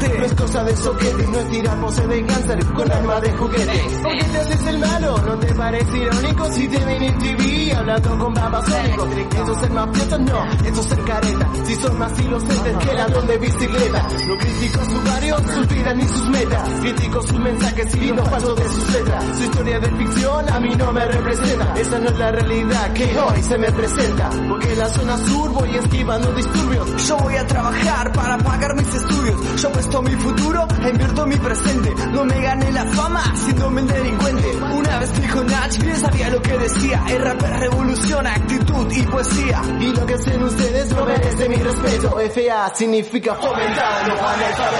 No 0.00 0.24
es 0.24 0.34
cosa 0.34 0.64
de 0.64 0.76
soquete, 0.76 1.26
no 1.28 1.38
es 1.38 1.50
tirar 1.50 1.80
pose 1.80 2.06
de 2.06 2.26
cáncer 2.26 2.64
con 2.66 2.90
arma 2.90 3.20
de 3.20 3.32
juguete. 3.32 3.59
Porque 4.02 4.24
te 4.24 4.38
haces 4.38 4.66
el 4.66 4.78
malo, 4.78 5.18
no 5.18 5.38
te 5.38 5.54
parece 5.54 5.98
irónico 5.98 6.52
si 6.52 6.68
te 6.68 6.84
ven 6.84 7.02
en 7.02 7.18
TV 7.18 7.72
hablando 7.74 8.18
con 8.18 8.34
babasónicos. 8.34 9.08
Eso 9.34 9.52
es 9.52 9.60
ser 9.60 9.70
mafioso, 9.70 10.18
no, 10.18 10.44
eso 10.64 10.80
es 10.80 10.86
ser 10.86 11.04
careta. 11.04 11.50
Si 11.64 11.74
son 11.74 11.98
más 11.98 12.20
inocentes 12.20 12.76
que 12.78 12.94
ladrón 12.94 13.26
de 13.26 13.38
bicicleta. 13.38 14.08
No 14.28 14.38
critico 14.38 14.84
su 14.84 15.02
barrio, 15.02 15.36
sus 15.38 15.68
vidas 15.68 15.96
ni 15.96 16.08
sus 16.08 16.28
metas. 16.28 16.68
Critico 16.80 17.22
sus 17.22 17.38
mensajes 17.38 17.94
y 17.94 18.12
no 18.12 18.24
paso 18.24 18.54
de 18.54 18.64
sus 18.64 18.92
letras. 18.92 19.24
Su 19.36 19.44
historia 19.44 19.80
de 19.80 19.90
ficción 19.90 20.48
a 20.48 20.60
mí 20.60 20.74
no 20.76 20.92
me 20.92 21.04
representa. 21.04 21.74
Esa 21.76 21.98
no 21.98 22.08
es 22.08 22.18
la 22.18 22.32
realidad 22.32 22.92
que 22.94 23.18
hoy 23.18 23.42
se 23.42 23.58
me 23.58 23.72
presenta. 23.72 24.30
Porque 24.48 24.72
en 24.72 24.78
la 24.78 24.88
zona 24.88 25.16
sur 25.18 25.50
voy 25.52 25.76
esquivando 25.76 26.32
disturbios. 26.32 27.06
Yo 27.06 27.16
voy 27.18 27.36
a 27.36 27.46
trabajar 27.46 28.12
para 28.12 28.38
pagar 28.38 28.74
mis 28.74 28.94
estudios. 28.94 29.62
Yo 29.62 29.72
presto 29.72 30.02
mi 30.02 30.12
futuro 30.12 30.66
invierto 30.88 31.26
mi 31.26 31.36
presente. 31.36 31.94
No 32.12 32.24
me 32.24 32.40
gane 32.40 32.72
la 32.72 32.84
fama 32.86 33.22
siéndome 33.50 33.80
el 33.80 33.86
delincuente. 33.88 34.56
Una 34.56 34.98
vez 34.98 35.20
dijo 35.20 35.44
Nach, 35.44 35.78
bien 35.78 35.96
sabía 35.96 36.30
lo 36.30 36.42
que 36.42 36.58
decía. 36.58 37.04
El 37.08 37.22
rap 37.22 37.42
es 37.42 37.60
revolución, 37.60 38.26
actitud 38.26 38.92
y 38.92 39.02
poesía. 39.02 39.62
Y 39.80 39.92
lo 39.92 40.06
que 40.06 40.14
hacen 40.14 40.42
ustedes 40.42 40.90
no 40.90 41.04
merece 41.04 41.48
mi 41.48 41.56
respeto. 41.56 42.18
FA 42.30 42.74
significa 42.74 43.34
fomentar 43.34 44.08
los. 44.08 44.20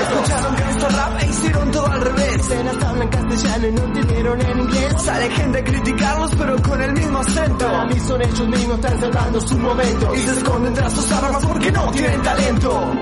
Escucharon 0.01 0.57
que 0.57 0.97
rap 0.97 1.23
e 1.23 1.27
hicieron 1.27 1.71
todo 1.71 1.87
al 1.87 2.01
revés. 2.01 2.47
Apenas 2.47 2.85
hablan 2.85 3.09
castellano 3.09 3.67
y 3.67 3.73
no 3.73 3.85
entendieron 3.85 4.41
en 4.41 4.59
inglés. 4.59 5.03
Sale 5.03 5.31
gente 5.31 5.59
a 5.59 5.65
criticarlos 5.65 6.31
pero 6.37 6.63
con 6.63 6.81
el 6.81 6.93
mismo 6.93 7.19
acento. 7.19 7.67
Para 7.67 7.87
mí 7.87 8.01
son 8.01 8.23
ellos 8.23 8.49
mismos, 8.49 8.75
están 8.77 9.01
cerrando 9.01 9.41
su 9.41 9.59
momento. 9.59 10.15
Y 10.15 10.19
se 10.19 10.33
esconden 10.33 10.75
tras 10.75 10.93
sus 10.93 11.13
armas 11.13 11.47
porque 11.47 11.73
no 11.73 11.91
tienen 11.91 12.23
talento. 12.23 12.93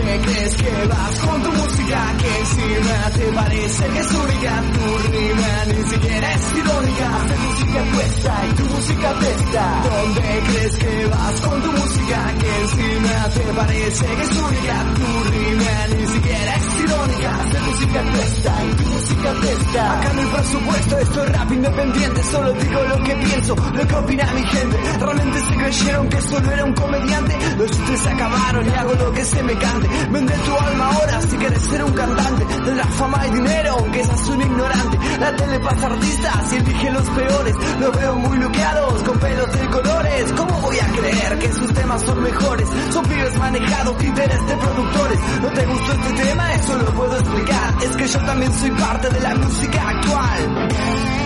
¿Dónde 0.00 0.18
crees 0.20 0.54
que 0.54 0.86
vas 0.86 1.20
con 1.20 1.42
tu 1.42 1.52
música? 1.52 2.16
Que 2.16 2.38
encima 2.40 3.10
te 3.10 3.32
parece 3.32 3.84
que 3.84 3.98
es 3.98 4.12
única. 4.12 4.62
Tu 4.72 5.12
rima 5.12 5.64
ni 5.66 5.90
siquiera 5.90 6.34
es 6.34 6.56
irónica. 6.56 7.16
Hacer 7.16 7.38
música 7.38 7.80
cuesta 7.94 8.42
y 8.48 8.54
tu 8.54 8.64
música 8.64 9.12
pesta. 9.20 9.82
¿Dónde 9.84 10.42
crees 10.46 10.76
que 10.78 11.06
vas 11.06 11.40
con 11.42 11.62
tu 11.62 11.72
música? 11.72 12.34
Que 12.40 12.60
encima 12.62 13.28
te 13.28 13.40
parece 13.52 14.06
que 14.06 14.22
es 14.22 14.36
única. 14.40 14.84
Tu 14.96 15.30
rima 15.30 15.86
ni 15.92 16.06
siquiera 16.06 16.56
es 16.56 16.80
irónica. 16.80 17.40
Hacer 17.40 17.60
música 17.60 18.02
cuesta 18.14 18.52
y 18.64 18.74
tu 18.76 18.88
música 18.88 19.32
pesta. 19.42 19.98
Acá 19.98 20.12
no 20.14 20.20
hay 20.22 20.26
presupuesto, 20.28 20.98
esto 20.98 21.24
es 21.24 21.32
rap 21.32 21.52
independiente. 21.52 22.22
Solo 22.22 22.52
digo 22.54 22.82
lo 22.88 23.04
que 23.04 23.14
pienso, 23.16 23.54
lo 23.54 23.86
que 23.86 23.94
opina 23.94 24.32
mi 24.32 24.42
gente. 24.44 24.76
Realmente 24.98 25.40
se 25.40 25.54
creyeron 25.56 26.08
que 26.08 26.20
solo 26.22 26.50
era 26.50 26.64
un 26.64 26.72
comediante. 26.72 27.36
Los 27.58 27.70
chistes 27.70 28.06
acabaron 28.06 28.66
y 28.66 28.70
hago 28.70 28.94
lo 28.94 29.12
que 29.12 29.24
se 29.26 29.42
me 29.42 29.52
cante. 29.58 29.89
Vende 30.10 30.34
tu 30.34 30.56
alma 30.56 30.86
ahora 30.86 31.20
si 31.22 31.36
quieres 31.36 31.62
ser 31.62 31.84
un 31.84 31.92
cantante. 31.92 32.44
Tendrás 32.64 32.88
fama 32.94 33.26
y 33.26 33.30
dinero, 33.30 33.76
aunque 33.78 34.04
seas 34.04 34.28
un 34.28 34.42
ignorante. 34.42 34.98
La 35.20 35.36
tele 35.36 35.60
pasa 35.60 35.86
artistas 35.86 36.52
y 36.52 36.56
elige 36.56 36.90
los 36.90 37.08
peores. 37.10 37.54
Los 37.80 37.96
veo 37.96 38.16
muy 38.16 38.38
luqueados, 38.38 39.02
con 39.02 39.18
pelos 39.18 39.52
de 39.52 39.66
colores. 39.68 40.32
¿Cómo 40.32 40.60
voy 40.60 40.78
a 40.78 40.86
creer 40.86 41.38
que 41.38 41.52
sus 41.52 41.74
temas 41.74 42.02
son 42.02 42.22
mejores? 42.22 42.68
Son 42.92 43.04
pibes 43.04 43.36
manejados, 43.38 43.98
títeres 43.98 44.46
de 44.46 44.56
productores. 44.56 45.18
¿No 45.42 45.48
te 45.48 45.66
gustó 45.66 45.92
este 45.92 46.22
tema? 46.24 46.54
Eso 46.54 46.78
lo 46.78 46.86
puedo 46.92 47.16
explicar. 47.18 47.74
Es 47.82 47.96
que 47.96 48.06
yo 48.06 48.18
también 48.20 48.52
soy 48.52 48.70
parte 48.70 49.08
de 49.10 49.20
la 49.20 49.34
música 49.34 49.88
actual. 49.88 51.19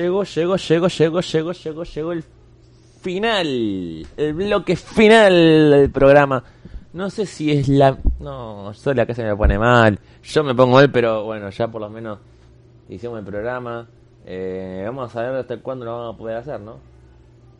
Llegó, 0.00 0.24
llegó, 0.24 0.56
llegó, 0.56 0.88
llegó, 0.88 1.20
llegó, 1.20 1.52
llegó, 1.52 1.84
llegó 1.84 2.12
el 2.12 2.24
final, 3.00 4.06
el 4.16 4.34
bloque 4.34 4.76
final 4.76 5.70
del 5.70 5.90
programa. 5.90 6.44
No 6.92 7.10
sé 7.10 7.26
si 7.26 7.52
es 7.52 7.68
la... 7.68 7.98
No, 8.20 8.72
solo 8.74 9.02
acá 9.02 9.14
se 9.14 9.24
me 9.24 9.36
pone 9.36 9.58
mal. 9.58 9.98
Yo 10.22 10.44
me 10.44 10.54
pongo 10.54 10.74
mal, 10.74 10.90
pero 10.90 11.24
bueno, 11.24 11.50
ya 11.50 11.68
por 11.68 11.80
lo 11.80 11.88
menos 11.88 12.18
hicimos 12.88 13.18
el 13.18 13.24
programa. 13.24 13.86
Eh, 14.24 14.82
vamos 14.86 15.14
a 15.14 15.22
ver 15.22 15.36
hasta 15.36 15.58
cuándo 15.58 15.84
lo 15.84 15.96
vamos 15.96 16.14
a 16.14 16.18
poder 16.18 16.36
hacer, 16.36 16.60
¿no? 16.60 16.78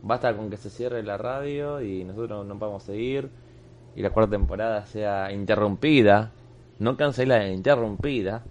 Basta 0.03 0.35
con 0.37 0.51
que 0.51 0.57
se 0.57 0.71
cierre 0.71 1.03
la 1.03 1.17
radio 1.17 1.81
y 1.81 2.05
nosotros 2.05 2.47
no 2.47 2.59
podemos 2.59 2.83
seguir. 2.83 3.31
Y 3.95 4.03
la 4.03 4.11
cuarta 4.11 4.33
temporada 4.33 4.85
sea 4.87 5.33
interrumpida. 5.33 6.33
No 6.79 6.97
cancelada, 6.97 7.49
interrumpida. 7.49 8.43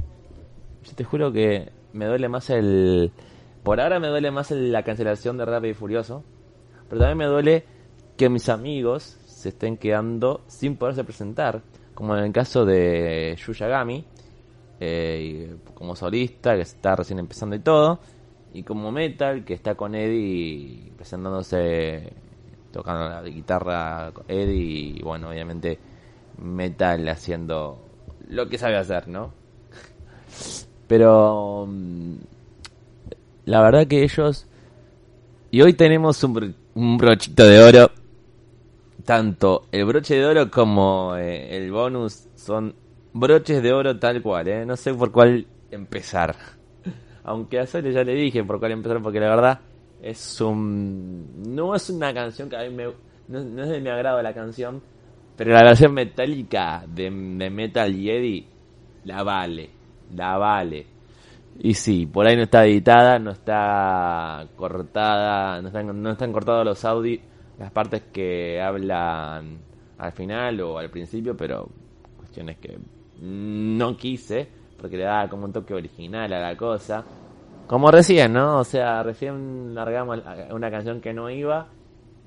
Yo 0.84 0.94
te 0.96 1.04
juro 1.04 1.32
que 1.32 1.72
me 1.94 2.06
duele 2.06 2.30
más 2.30 2.50
el... 2.50 3.12
Por 3.66 3.82
ahora 3.82 4.00
me 4.00 4.10
duele 4.10 4.30
más 4.30 4.52
la 4.52 4.84
cancelación 4.84 5.40
de 5.40 5.46
Rápido 5.46 5.72
y 5.72 5.74
Furioso. 5.74 6.24
Pero 6.88 7.00
también 7.00 7.18
me 7.18 7.26
duele 7.26 7.66
que 8.16 8.30
mis 8.30 8.48
amigos 8.48 9.18
se 9.26 9.50
estén 9.50 9.78
quedando 9.78 10.42
sin 10.46 10.78
poderse 10.78 11.04
presentar. 11.04 11.64
Como 11.96 12.16
en 12.16 12.26
el 12.26 12.32
caso 12.32 12.64
de 12.64 13.36
Yuya 13.44 13.68
Gami. 13.68 14.06
eh, 14.80 15.56
como 15.74 15.96
solista, 15.96 16.54
que 16.56 16.62
está 16.62 16.96
recién 16.96 17.18
empezando 17.18 17.56
y 17.56 17.60
todo. 17.60 18.00
Y 18.54 18.62
como 18.62 18.92
Metal, 18.92 19.44
que 19.44 19.56
está 19.56 19.74
con 19.74 19.96
Eddie 19.96 20.92
presentándose, 20.96 22.14
tocando 22.72 23.10
la 23.10 23.24
guitarra 23.24 24.12
Eddie. 24.28 25.00
Y 25.00 25.02
bueno, 25.02 25.30
obviamente 25.30 25.80
Metal 26.38 27.08
haciendo 27.10 27.80
lo 28.30 28.48
que 28.48 28.60
sabe 28.60 28.78
hacer, 28.78 29.08
¿no? 29.08 29.34
Pero 30.88 31.66
mm, 31.68 32.16
la 33.46 33.62
verdad 33.62 33.88
que 33.88 34.04
ellos... 34.04 34.48
Y 35.52 35.62
hoy 35.62 35.74
tenemos 35.74 36.22
un, 36.24 36.56
un 36.74 36.98
brochito 36.98 37.46
de 37.46 37.64
oro. 37.64 37.92
Tanto 39.06 39.68
el 39.72 39.86
broche 39.86 40.16
de 40.16 40.26
oro 40.26 40.52
como 40.52 41.16
eh, 41.16 41.56
el 41.56 41.72
bonus 41.72 42.28
son 42.36 42.76
broches 43.14 43.62
de 43.62 43.72
oro 43.72 43.98
tal 43.98 44.22
cual, 44.22 44.48
¿eh? 44.48 44.66
No 44.66 44.76
sé 44.76 44.94
por 44.94 45.12
cuál 45.12 45.46
empezar. 45.72 46.36
Aunque 47.24 47.60
a 47.60 47.66
Sole 47.66 47.94
ya 47.94 48.04
le 48.04 48.14
dije 48.14 48.44
por 48.44 48.60
cuál 48.60 48.74
empezar 48.74 49.02
porque 49.02 49.20
la 49.20 49.30
verdad 49.30 49.60
es 50.02 50.42
un... 50.42 51.56
No 51.56 51.76
es 51.76 51.90
una 51.90 52.14
canción 52.14 52.50
que 52.50 52.58
a 52.58 52.64
mí 52.64 52.70
me... 52.70 52.86
No, 53.28 53.64
es 53.64 53.70
de 53.70 53.80
mi 53.80 53.90
agrado 53.90 54.22
la 54.22 54.34
canción, 54.34 54.82
pero 55.36 55.52
la 55.52 55.64
versión 55.64 55.94
metálica 55.94 56.84
de, 56.88 57.06
de 57.06 57.50
Metal 57.50 57.96
y 57.96 58.10
Eddie 58.12 58.48
la 59.06 59.24
vale, 59.24 59.70
la 60.14 60.38
vale. 60.38 60.95
Y 61.60 61.74
sí, 61.74 62.06
por 62.06 62.28
ahí 62.28 62.36
no 62.36 62.44
está 62.44 62.66
editada, 62.66 63.18
no 63.18 63.32
está 63.32 64.46
cortada, 64.56 65.62
no 65.62 65.68
están, 65.70 66.02
no 66.02 66.12
están 66.12 66.34
cortados 66.34 66.66
los 66.66 66.84
audios, 66.84 67.22
las 67.58 67.72
partes 67.72 68.04
que 68.12 68.62
hablan 68.62 69.60
al 69.98 70.12
final 70.12 70.60
o 70.62 70.78
al 70.78 70.90
principio, 70.90 71.36
pero 71.38 71.70
cuestiones 72.18 72.58
que 72.58 72.78
no 73.22 73.96
quise, 73.96 74.48
porque 74.78 74.98
le 74.98 75.06
daba 75.06 75.30
como 75.30 75.46
un 75.46 75.54
toque 75.54 75.74
original 75.74 76.32
a 76.34 76.40
la 76.42 76.58
cosa. 76.58 77.04
Como 77.68 77.90
recién, 77.90 78.34
¿no? 78.34 78.60
O 78.60 78.64
sea, 78.64 79.02
recién 79.02 79.74
largamos 79.74 80.20
una 80.52 80.70
canción 80.70 81.00
que 81.00 81.14
no 81.14 81.30
iba 81.30 81.68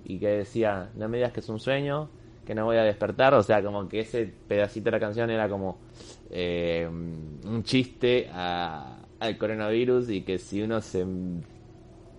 y 0.05 0.19
que 0.19 0.29
decía, 0.29 0.91
no 0.95 1.09
me 1.09 1.19
digas 1.19 1.33
que 1.33 1.41
es 1.41 1.49
un 1.51 1.61
sueño, 1.61 2.09
que 2.47 2.55
no 2.55 2.65
voy 2.65 2.79
a 2.79 2.83
despertar, 2.83 3.35
o 3.35 3.43
sea, 3.43 3.63
como 3.63 3.87
que 3.89 4.01
ese 4.01 4.25
pedacito 4.49 4.87
de 4.87 4.91
la 4.93 5.01
canción 5.01 5.29
era 5.29 5.49
como 5.51 5.77
eh, 6.31 6.89
un 6.91 7.63
chiste 7.63 8.29
a- 8.33 9.05
al 9.21 9.37
coronavirus 9.39 10.11
y 10.11 10.23
que 10.23 10.39
si 10.39 10.63
uno 10.63 10.81
se 10.81 11.07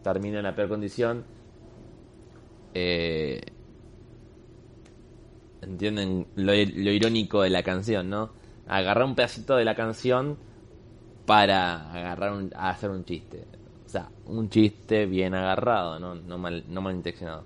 termina 0.04 0.38
en 0.40 0.44
la 0.44 0.56
peor 0.56 0.70
condición, 0.70 1.24
eh, 2.74 3.42
entienden 5.62 6.28
lo, 6.36 6.54
irónico 6.54 7.42
de 7.42 7.50
la 7.50 7.64
canción, 7.64 8.10
¿no? 8.10 8.32
Agarrar 8.68 9.06
un 9.06 9.16
pedacito 9.16 9.56
de 9.56 9.66
la 9.66 9.76
canción 9.76 10.38
para 11.26 11.92
agarrar 11.92 12.34
un- 12.34 12.52
hacer 12.56 12.90
un 12.90 13.06
chiste. 13.06 13.46
O 13.86 13.90
sea, 13.90 14.10
un 14.26 14.50
chiste 14.50 15.06
bien 15.06 15.34
agarrado, 15.36 16.00
no, 16.00 16.16
no, 16.16 16.38
mal, 16.38 16.64
no 16.68 16.82
malintencionado. 16.82 17.44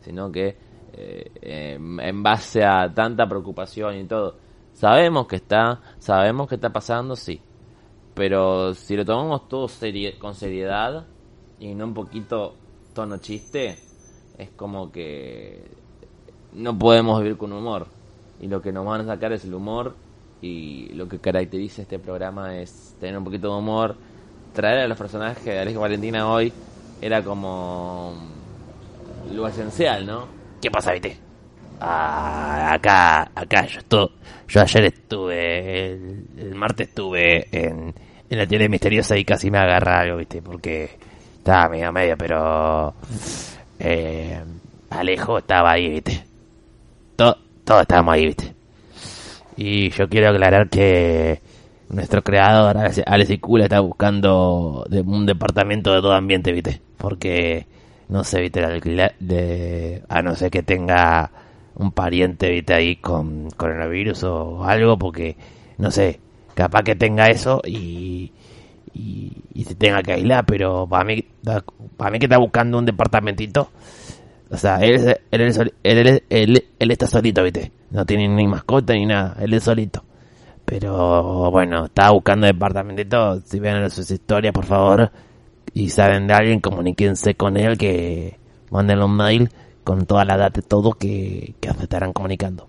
Sino 0.00 0.30
que 0.32 0.56
eh, 0.92 1.30
eh, 1.42 1.74
en 1.78 2.22
base 2.22 2.64
a 2.64 2.92
tanta 2.94 3.28
preocupación 3.28 3.96
y 3.98 4.04
todo. 4.04 4.36
Sabemos 4.74 5.26
que 5.26 5.36
está, 5.36 5.80
sabemos 5.98 6.48
que 6.48 6.56
está 6.56 6.70
pasando, 6.72 7.16
sí. 7.16 7.40
Pero 8.14 8.74
si 8.74 8.96
lo 8.96 9.04
tomamos 9.04 9.48
todo 9.48 9.68
serie- 9.68 10.18
con 10.18 10.34
seriedad 10.34 11.04
y 11.58 11.74
no 11.74 11.84
un 11.86 11.94
poquito 11.94 12.54
tono 12.94 13.18
chiste, 13.18 13.76
es 14.38 14.50
como 14.50 14.92
que 14.92 15.64
no 16.52 16.78
podemos 16.78 17.20
vivir 17.20 17.36
con 17.36 17.52
humor. 17.52 17.86
Y 18.40 18.46
lo 18.46 18.62
que 18.62 18.72
nos 18.72 18.86
van 18.86 19.00
a 19.02 19.06
sacar 19.06 19.32
es 19.32 19.44
el 19.44 19.54
humor. 19.54 19.94
Y 20.42 20.90
lo 20.92 21.08
que 21.08 21.18
caracteriza 21.18 21.82
este 21.82 21.98
programa 21.98 22.56
es 22.58 22.96
tener 23.00 23.16
un 23.16 23.24
poquito 23.24 23.50
de 23.50 23.58
humor. 23.58 23.96
Traer 24.52 24.80
a 24.80 24.88
los 24.88 24.98
personajes 24.98 25.44
de 25.44 25.58
Alex 25.58 25.78
Valentina 25.78 26.30
hoy 26.30 26.52
era 27.00 27.24
como 27.24 28.14
lo 29.32 29.48
esencial, 29.48 30.06
¿no? 30.06 30.26
¿Qué 30.60 30.70
pasa, 30.70 30.92
viste? 30.92 31.23
Acá, 31.86 33.30
acá, 33.34 33.66
yo 33.66 33.78
estuve, 33.80 34.08
yo 34.48 34.60
ayer 34.60 34.84
estuve, 34.86 35.92
el, 35.92 36.54
martes 36.54 36.88
estuve 36.88 37.46
en, 37.52 37.94
en 38.30 38.38
la 38.38 38.46
tele 38.46 38.68
misteriosa 38.68 39.16
y 39.18 39.24
casi 39.24 39.50
me 39.50 39.58
agarra 39.58 40.00
algo, 40.00 40.16
viste, 40.16 40.40
porque 40.40 40.90
estaba 41.36 41.68
medio 41.68 41.92
medio, 41.92 42.16
pero 42.16 42.94
eh, 43.78 44.40
Alejo 44.90 45.38
estaba 45.38 45.72
ahí, 45.72 45.90
viste. 45.90 46.24
To- 47.16 47.36
todos 47.64 47.82
estábamos 47.82 48.14
ahí, 48.14 48.26
viste. 48.26 48.54
Y 49.56 49.90
yo 49.90 50.08
quiero 50.08 50.30
aclarar 50.30 50.68
que 50.68 51.40
nuestro 51.90 52.22
creador, 52.22 52.76
Alex 53.06 53.30
Icula, 53.30 53.64
está 53.64 53.80
buscando 53.80 54.84
un 54.90 55.26
departamento 55.26 55.92
de 55.94 56.00
todo 56.00 56.12
ambiente, 56.14 56.50
viste. 56.52 56.80
Porque, 56.96 57.66
no 58.08 58.24
sé, 58.24 58.40
viste, 58.40 58.60
el 58.60 58.66
alquiler 58.66 59.14
de... 59.20 60.02
A 60.08 60.22
no 60.22 60.34
ser 60.34 60.50
que 60.50 60.62
tenga 60.62 61.30
un 61.76 61.92
pariente, 61.92 62.50
viste, 62.50 62.74
ahí 62.74 62.96
con 62.96 63.50
coronavirus 63.50 64.24
o 64.24 64.64
algo, 64.64 64.98
porque, 64.98 65.36
no 65.78 65.90
sé, 65.90 66.20
capaz 66.54 66.82
que 66.82 66.96
tenga 66.96 67.30
eso 67.30 67.60
y... 67.64 68.32
Y, 68.96 69.64
se 69.64 69.74
tenga 69.74 70.02
que 70.04 70.12
aislar, 70.12 70.44
pero 70.46 70.86
para 70.86 71.04
mí, 71.04 71.24
para 71.96 72.10
mí 72.12 72.18
que 72.20 72.26
está 72.26 72.38
buscando 72.38 72.78
un 72.78 72.84
departamentito, 72.84 73.70
o 74.50 74.56
sea, 74.56 74.76
él, 74.78 75.16
él, 75.32 75.42
él, 75.82 76.22
él- 76.78 76.90
está 76.90 77.06
solito, 77.08 77.42
¿viste? 77.42 77.72
No 77.90 78.06
tiene 78.06 78.28
ni 78.28 78.46
mascota 78.46 78.92
ni 78.92 79.06
nada, 79.06 79.36
él 79.40 79.52
es 79.54 79.64
solito. 79.64 80.04
Pero 80.64 81.50
bueno, 81.50 81.86
estaba 81.86 82.10
buscando 82.12 82.46
departamentito. 82.46 83.40
Si 83.40 83.58
ven 83.58 83.90
sus 83.90 84.10
historias, 84.10 84.52
por 84.52 84.64
favor, 84.64 85.10
y 85.72 85.90
saben 85.90 86.26
de 86.26 86.34
alguien, 86.34 86.60
comuníquense 86.60 87.34
con 87.34 87.56
él, 87.56 87.76
que 87.76 88.38
manden 88.70 89.02
un 89.02 89.16
mail 89.16 89.50
con 89.84 90.06
toda 90.06 90.24
la 90.24 90.36
data 90.36 90.60
y 90.60 90.62
todo 90.62 90.92
que, 90.94 91.54
que 91.60 91.72
se 91.72 91.82
estarán 91.84 92.12
comunicando. 92.12 92.68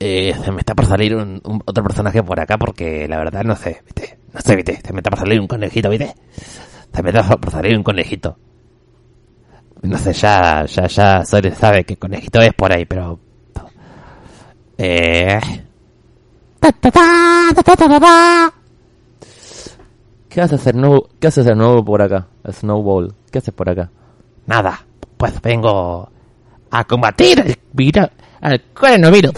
Eh, 0.00 0.32
se 0.44 0.52
me 0.52 0.60
está 0.60 0.74
por 0.74 0.86
salir 0.86 1.14
un, 1.16 1.40
un- 1.44 1.62
otro 1.66 1.82
personaje 1.82 2.22
por 2.22 2.38
acá 2.38 2.56
porque 2.56 3.08
la 3.08 3.18
verdad 3.18 3.42
no 3.44 3.56
sé, 3.56 3.82
¿viste? 3.84 4.18
No 4.32 4.40
sé, 4.40 4.54
¿viste? 4.54 4.80
Se 4.84 4.92
me 4.92 4.98
está 5.00 5.10
por 5.10 5.18
salir 5.18 5.40
un 5.40 5.48
conejito, 5.48 5.90
¿viste? 5.90 6.14
Se 6.94 7.02
me 7.02 7.10
está 7.10 7.36
por 7.36 7.50
salir 7.50 7.76
un 7.76 7.82
conejito. 7.82 8.36
No 9.82 9.96
sé, 9.98 10.12
ya, 10.12 10.64
ya, 10.66 10.86
ya 10.86 11.24
Sole 11.24 11.54
sabe 11.54 11.84
que 11.84 11.96
conejito 11.96 12.40
es 12.40 12.52
por 12.54 12.72
ahí, 12.72 12.84
pero... 12.84 13.18
Eh... 14.76 15.38
¿Qué 20.28 20.40
haces 20.40 20.60
hacer 20.60 20.74
nuevo, 20.76 21.08
qué 21.18 21.26
haces 21.28 21.44
de 21.44 21.54
nuevo 21.54 21.84
por 21.84 22.02
acá? 22.02 22.26
Snowball. 22.50 23.14
¿Qué 23.32 23.38
haces 23.38 23.54
por 23.54 23.68
acá? 23.68 23.90
Nada, 24.48 24.80
pues 25.16 25.40
vengo 25.42 26.08
a 26.70 26.84
combatir 26.84 27.38
el 27.40 27.54
virus, 27.72 28.08
al 28.40 28.62
coronavirus. 28.72 29.34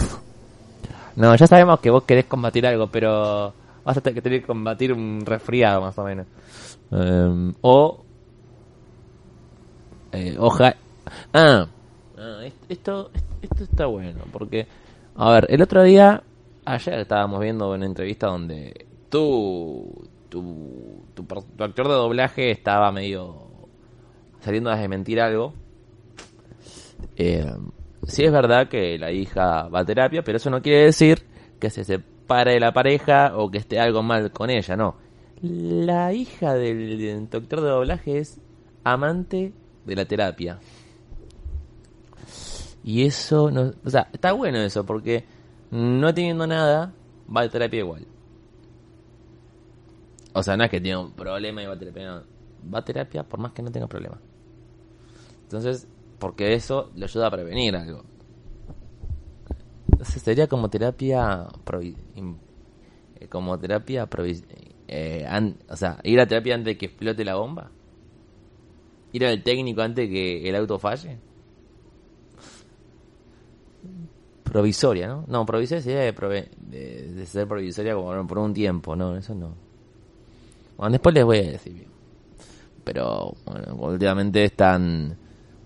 No, 1.17 1.35
ya 1.35 1.47
sabemos 1.47 1.81
que 1.81 1.89
vos 1.89 2.03
querés 2.03 2.25
combatir 2.25 2.65
algo, 2.65 2.87
pero 2.87 3.53
vas 3.83 3.97
a 3.97 4.01
tener 4.01 4.15
que 4.15 4.21
tener 4.21 4.39
que 4.41 4.47
combatir 4.47 4.93
un 4.93 5.21
resfriado 5.25 5.81
más 5.81 5.97
o 5.99 6.03
menos. 6.05 6.27
Em, 6.91 7.53
o... 7.61 8.03
Eh, 10.13 10.35
oja... 10.39 10.75
Ah, 11.33 11.67
ah, 12.17 12.39
est- 12.45 12.69
esto, 12.71 13.11
esto 13.41 13.63
está 13.65 13.85
bueno, 13.87 14.19
porque... 14.31 14.65
A 15.17 15.29
ver, 15.31 15.47
el 15.49 15.61
otro 15.61 15.83
día, 15.83 16.23
ayer 16.63 16.99
estábamos 16.99 17.41
viendo 17.41 17.69
una 17.73 17.85
entrevista 17.85 18.27
donde 18.27 18.85
tú, 19.09 20.07
tu, 20.29 21.03
tu, 21.13 21.23
tu 21.25 21.63
actor 21.63 21.87
de 21.89 21.93
doblaje 21.95 22.51
estaba 22.51 22.93
medio 22.93 23.50
saliendo 24.41 24.69
a 24.69 24.75
desmentir 24.75 25.21
algo. 25.21 25.53
Eh, 27.15 27.45
sí 28.07 28.23
es 28.23 28.31
verdad 28.31 28.67
que 28.67 28.97
la 28.97 29.11
hija 29.11 29.67
va 29.69 29.81
a 29.81 29.85
terapia, 29.85 30.23
pero 30.23 30.37
eso 30.37 30.49
no 30.49 30.61
quiere 30.61 30.85
decir 30.85 31.23
que 31.59 31.69
se 31.69 31.83
separe 31.83 32.53
de 32.53 32.59
la 32.59 32.73
pareja 32.73 33.37
o 33.37 33.49
que 33.49 33.59
esté 33.59 33.79
algo 33.79 34.03
mal 34.03 34.31
con 34.31 34.49
ella, 34.49 34.75
no. 34.75 34.95
La 35.41 36.13
hija 36.13 36.53
del 36.53 37.29
doctor 37.29 37.61
de 37.61 37.69
doblaje 37.69 38.17
es 38.19 38.39
amante 38.83 39.53
de 39.85 39.95
la 39.95 40.05
terapia. 40.05 40.59
Y 42.83 43.05
eso, 43.05 43.51
no, 43.51 43.73
o 43.83 43.89
sea, 43.89 44.09
está 44.11 44.31
bueno 44.33 44.59
eso, 44.59 44.85
porque 44.85 45.23
no 45.71 46.13
teniendo 46.13 46.47
nada, 46.47 46.93
va 47.35 47.41
a 47.41 47.49
terapia 47.49 47.79
igual. 47.79 48.05
O 50.33 50.43
sea, 50.43 50.55
no 50.57 50.63
es 50.63 50.69
que 50.69 50.79
tiene 50.79 50.97
un 50.97 51.11
problema 51.11 51.61
y 51.61 51.65
va 51.65 51.73
a 51.73 51.79
terapia. 51.79 52.23
Va 52.73 52.79
a 52.79 52.85
terapia 52.85 53.23
por 53.23 53.39
más 53.39 53.51
que 53.51 53.61
no 53.61 53.71
tenga 53.71 53.87
problema. 53.87 54.19
Entonces, 55.51 55.85
porque 56.17 56.53
eso 56.53 56.89
le 56.95 57.03
ayuda 57.05 57.27
a 57.27 57.31
prevenir 57.31 57.75
algo. 57.75 58.03
Entonces 59.91 60.21
sería 60.21 60.47
como 60.47 60.69
terapia 60.69 61.45
eh, 63.19 63.27
como 63.27 63.59
terapia 63.59 64.07
eh, 64.87 65.27
o 65.67 65.75
sea, 65.75 65.99
ir 66.03 66.19
a 66.21 66.25
terapia 66.25 66.55
antes 66.55 66.73
de 66.73 66.77
que 66.77 66.85
explote 66.85 67.25
la 67.25 67.35
bomba. 67.35 67.69
Ir 69.11 69.25
al 69.25 69.43
técnico 69.43 69.81
antes 69.81 70.07
de 70.07 70.13
que 70.13 70.49
el 70.49 70.55
auto 70.55 70.79
falle. 70.79 71.17
Provisoria, 74.45 75.07
¿no? 75.07 75.25
No, 75.27 75.45
provisoria 75.45 75.81
sería 75.81 75.99
de, 76.01 76.15
prove- 76.15 76.49
de 77.13 77.25
ser 77.25 77.45
provisoria 77.45 77.93
como 77.93 78.25
por 78.25 78.37
un 78.39 78.53
tiempo, 78.53 78.95
no, 78.95 79.17
eso 79.17 79.35
no. 79.35 79.53
Bueno, 80.77 80.93
después 80.93 81.13
les 81.13 81.25
voy 81.25 81.37
a 81.39 81.51
decir 81.51 81.73
bien. 81.73 81.87
Pero, 82.83 83.33
bueno, 83.45 83.75
últimamente 83.75 84.43
están, 84.43 85.15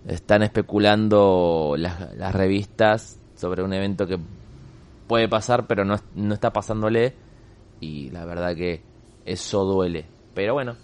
están 0.06 0.42
especulando 0.42 1.74
las, 1.76 2.34
revistas 2.34 3.18
sobre 3.36 3.62
un 3.62 3.72
evento 3.72 4.06
que 4.06 4.18
puede 5.06 5.28
pasar, 5.28 5.66
pero 5.66 5.84
no, 5.84 5.96
no 6.14 6.34
está 6.34 6.52
pasándole. 6.52 7.14
Y 7.80 8.10
la 8.10 8.24
verdad 8.24 8.54
que 8.54 8.82
eso 9.24 9.64
duele. 9.64 10.06
Pero 10.34 10.54
bueno, 10.54 10.76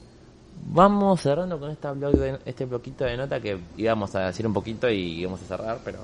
vamos 0.67 1.21
cerrando 1.21 1.59
con 1.59 1.71
esta 1.71 1.93
blog 1.93 2.15
este 2.45 2.65
bloquito 2.65 3.05
de 3.05 3.17
nota 3.17 3.41
que 3.41 3.59
íbamos 3.77 4.15
a 4.15 4.27
decir 4.27 4.47
un 4.47 4.53
poquito 4.53 4.91
y 4.91 5.21
íbamos 5.21 5.43
a 5.43 5.47
cerrar, 5.47 5.79
pero 5.85 6.01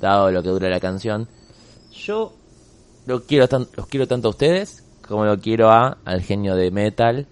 dado 0.00 0.30
lo 0.30 0.42
que 0.42 0.48
dura 0.48 0.68
la 0.68 0.80
canción, 0.80 1.28
yo 1.92 2.32
lo 3.06 3.22
quiero 3.24 3.48
tan- 3.48 3.68
los 3.76 3.86
quiero 3.86 4.08
tanto 4.08 4.28
a 4.28 4.30
ustedes 4.30 4.84
como 5.06 5.24
lo 5.24 5.38
quiero 5.38 5.70
a 5.70 5.98
al 6.04 6.22
genio 6.22 6.56
de 6.56 6.70
metal. 6.70 7.26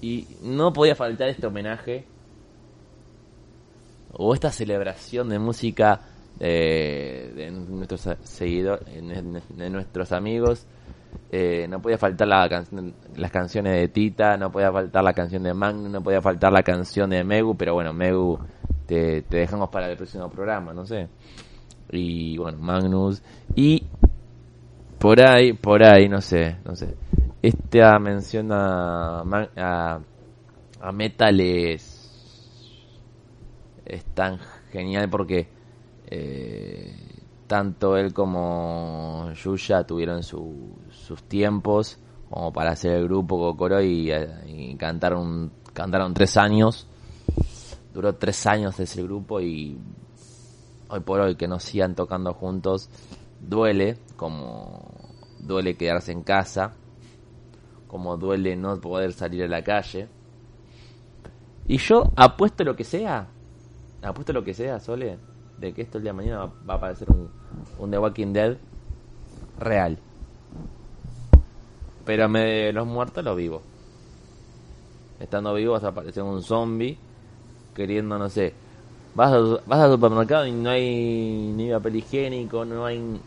Y 0.00 0.26
no 0.42 0.72
podía 0.74 0.94
faltar 0.94 1.30
este 1.30 1.46
homenaje 1.46 2.04
o 4.16 4.34
esta 4.34 4.50
celebración 4.50 5.28
de 5.28 5.38
música 5.38 6.00
de, 6.38 7.32
de 7.34 7.50
nuestros 7.50 8.08
seguidores, 8.22 8.86
de 8.86 9.70
nuestros 9.70 10.12
amigos. 10.12 10.66
Eh, 11.30 11.66
no 11.68 11.80
podía 11.80 11.98
faltar 11.98 12.28
la 12.28 12.48
canción, 12.48 12.94
las 13.16 13.30
canciones 13.30 13.74
de 13.74 13.88
Tita, 13.88 14.36
no 14.36 14.50
podía 14.50 14.70
faltar 14.72 15.02
la 15.02 15.12
canción 15.12 15.42
de 15.42 15.54
Magnus, 15.54 15.90
no 15.90 16.02
podía 16.02 16.20
faltar 16.20 16.52
la 16.52 16.62
canción 16.62 17.10
de 17.10 17.24
Megu, 17.24 17.56
pero 17.56 17.74
bueno, 17.74 17.92
Megu 17.92 18.38
te, 18.86 19.22
dejamos 19.28 19.68
para 19.70 19.90
el 19.90 19.96
próximo 19.96 20.28
programa, 20.30 20.72
no 20.72 20.84
sé. 20.86 21.08
Y 21.90 22.36
bueno, 22.36 22.58
Magnus. 22.58 23.22
Y 23.54 23.82
por 24.98 25.20
ahí, 25.20 25.52
por 25.54 25.84
ahí, 25.84 26.08
no 26.08 26.20
sé, 26.20 26.56
no 26.64 26.74
sé. 26.74 26.94
Esta 27.42 27.98
mención 27.98 28.50
a, 28.52 29.22
a, 29.56 30.00
a 30.80 30.92
Metal 30.92 31.40
es, 31.40 31.93
es 33.86 34.04
tan 34.04 34.38
genial 34.72 35.08
porque 35.10 35.48
eh, 36.06 36.94
tanto 37.46 37.96
él 37.96 38.12
como 38.12 39.30
Yuya 39.34 39.84
tuvieron 39.84 40.22
su- 40.22 40.76
sus 40.90 41.22
tiempos 41.24 41.98
como 42.30 42.52
para 42.52 42.72
hacer 42.72 42.92
el 42.92 43.04
grupo 43.04 43.38
Kokoro 43.38 43.80
y, 43.82 44.10
eh, 44.10 44.28
y 44.46 44.74
cantaron, 44.76 45.50
cantaron 45.72 46.14
tres 46.14 46.36
años. 46.36 46.86
Duró 47.92 48.14
tres 48.16 48.44
años 48.46 48.78
ese 48.80 49.02
grupo 49.02 49.40
y 49.40 49.78
hoy 50.88 51.00
por 51.00 51.20
hoy 51.20 51.36
que 51.36 51.46
no 51.46 51.60
sigan 51.60 51.94
tocando 51.94 52.32
juntos 52.34 52.90
duele, 53.48 53.98
como 54.16 54.82
duele 55.38 55.76
quedarse 55.76 56.12
en 56.12 56.22
casa, 56.22 56.74
como 57.86 58.16
duele 58.16 58.56
no 58.56 58.80
poder 58.80 59.12
salir 59.12 59.44
a 59.44 59.48
la 59.48 59.62
calle. 59.62 60.08
Y 61.66 61.78
yo 61.78 62.10
apuesto 62.16 62.64
lo 62.64 62.76
que 62.76 62.84
sea, 62.84 63.28
apuesto 64.04 64.32
lo 64.32 64.44
que 64.44 64.54
sea, 64.54 64.80
Sole, 64.80 65.18
de 65.58 65.72
que 65.72 65.82
esto 65.82 65.98
el 65.98 66.04
día 66.04 66.12
de 66.12 66.16
mañana 66.16 66.50
va, 66.68 66.74
a 66.74 66.76
aparecer 66.76 67.10
un, 67.10 67.30
un 67.78 67.90
The 67.90 67.98
Walking 67.98 68.32
Dead 68.32 68.56
real. 69.58 69.98
Pero 72.04 72.28
me 72.28 72.72
los 72.72 72.86
muertos 72.86 73.24
los 73.24 73.36
vivos. 73.36 73.62
Estando 75.20 75.54
vivo 75.54 75.72
vas 75.72 75.84
a 75.84 75.88
aparecer 75.88 76.22
un 76.22 76.42
zombie 76.42 76.98
queriendo, 77.74 78.18
no 78.18 78.28
sé, 78.28 78.52
vas, 79.14 79.32
a, 79.32 79.84
al 79.84 79.92
supermercado 79.92 80.46
y 80.46 80.52
no 80.52 80.70
hay 80.70 81.52
ni 81.54 81.70
papel 81.70 81.96
higiénico, 81.96 82.64
no 82.64 82.84
hay 82.84 83.20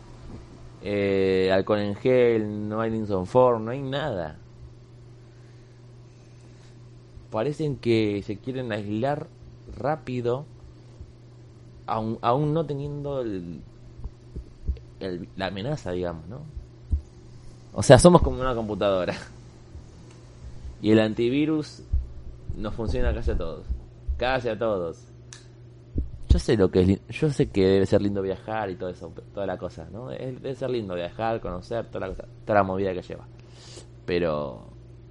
eh, 0.82 1.50
alcohol 1.52 1.80
en 1.80 1.94
gel, 1.96 2.68
no 2.68 2.80
hay 2.80 2.90
Linson 2.90 3.26
Form, 3.26 3.64
no 3.64 3.70
hay 3.70 3.82
nada. 3.82 4.38
Parecen 7.30 7.76
que 7.76 8.22
se 8.24 8.38
quieren 8.38 8.72
aislar 8.72 9.26
rápido, 9.76 10.46
aún, 11.88 12.18
aún 12.22 12.52
no 12.54 12.64
teniendo 12.66 13.20
el, 13.22 13.60
el- 15.00 15.28
la 15.36 15.46
amenaza, 15.46 15.92
digamos, 15.92 16.26
¿no? 16.28 16.40
O 17.74 17.82
sea, 17.82 17.98
somos 17.98 18.22
como 18.22 18.40
una 18.40 18.54
computadora. 18.54 19.14
Y 20.80 20.92
el 20.92 21.00
antivirus 21.00 21.82
nos 22.56 22.72
funciona 22.72 23.12
casi 23.12 23.32
a 23.32 23.36
todos. 23.36 23.64
Casi 24.16 24.48
a 24.48 24.56
todos. 24.56 25.02
Yo 26.28 26.38
sé 26.38 26.56
lo 26.56 26.70
que 26.70 26.82
es, 26.82 27.00
yo 27.08 27.30
sé 27.30 27.48
que 27.50 27.66
debe 27.66 27.84
ser 27.86 28.00
lindo 28.00 28.22
viajar 28.22 28.70
y 28.70 28.76
todo 28.76 28.88
eso, 28.90 29.12
toda 29.34 29.44
la 29.44 29.56
cosa, 29.58 29.88
¿no? 29.90 30.06
Debe 30.08 30.54
ser 30.54 30.70
lindo 30.70 30.94
viajar, 30.94 31.40
conocer 31.40 31.86
toda 31.86 32.06
la 32.06 32.08
cosa, 32.14 32.28
toda 32.44 32.60
la 32.60 32.62
movida 32.64 32.92
que 32.94 33.02
lleva. 33.02 33.26
Pero 34.06 34.68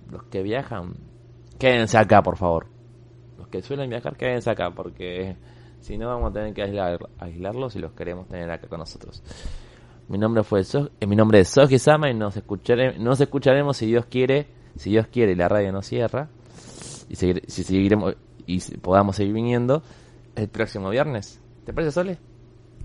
los 0.10 0.24
que 0.24 0.42
viajan, 0.42 0.94
quédense 1.60 1.98
acá, 1.98 2.22
por 2.24 2.38
favor. 2.38 2.68
Los 3.38 3.50
que 3.50 3.62
suelen 3.62 3.90
viajar, 3.90 4.16
quédense 4.16 4.50
acá, 4.52 4.72
porque 4.72 5.36
si 5.88 5.98
no 5.98 6.08
vamos 6.08 6.32
a 6.32 6.34
tener 6.34 6.54
que 6.54 6.64
aislar- 6.64 7.08
aislarlos 7.18 7.76
y 7.78 7.80
los 7.80 7.94
queremos 7.94 8.28
tener 8.28 8.52
acá 8.52 8.68
con 8.68 8.80
nosotros. 8.80 9.24
Mi 10.10 10.18
nombre 10.18 10.44
fue 10.44 10.64
So- 10.66 10.90
eh, 11.00 11.08
mi 11.08 11.16
nombre 11.16 11.40
es 11.40 11.48
Soji 11.48 11.80
Sama 11.80 12.10
y 12.10 12.14
nos 12.14 12.36
escuchare- 12.36 12.98
nos 12.98 13.22
escucharemos 13.22 13.78
si 13.78 13.86
Dios 13.86 14.06
quiere, 14.06 14.48
si 14.76 14.90
Dios 14.90 15.08
quiere 15.08 15.32
y 15.32 15.36
la 15.36 15.48
radio 15.48 15.72
no 15.72 15.82
cierra 15.82 16.28
y 17.10 17.16
seguir- 17.16 17.44
si 17.48 17.64
seguiremos 17.64 18.16
y 18.46 18.60
si 18.60 18.78
podamos 18.78 19.16
seguir 19.16 19.34
viniendo 19.34 19.82
el 20.36 20.50
próximo 20.50 20.90
viernes. 20.90 21.42
¿Te 21.66 21.72
parece 21.74 21.92
Sole? 21.94 22.18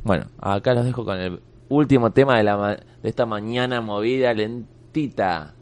Bueno, 0.05 0.27
acá 0.41 0.73
los 0.75 0.85
dejo 0.85 1.05
con 1.05 1.19
el 1.19 1.41
último 1.69 2.11
tema 2.13 2.37
de 2.37 2.45
la 2.45 2.57
ma- 2.57 2.77
de 2.77 3.09
esta 3.09 3.27
mañana 3.27 3.81
movida 3.81 4.33
lentita. 4.33 5.55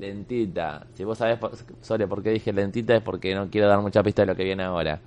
Lentita. 0.00 0.86
Si 0.94 1.04
vos 1.04 1.18
sabés, 1.18 1.38
Sole, 1.80 2.08
por 2.08 2.22
qué 2.24 2.30
dije 2.30 2.52
lentita 2.52 2.96
es 2.96 3.02
porque 3.02 3.34
no 3.34 3.48
quiero 3.50 3.68
dar 3.68 3.80
mucha 3.80 4.02
pista 4.02 4.22
de 4.22 4.26
lo 4.26 4.34
que 4.36 4.42
viene 4.44 4.64
ahora. 4.64 5.00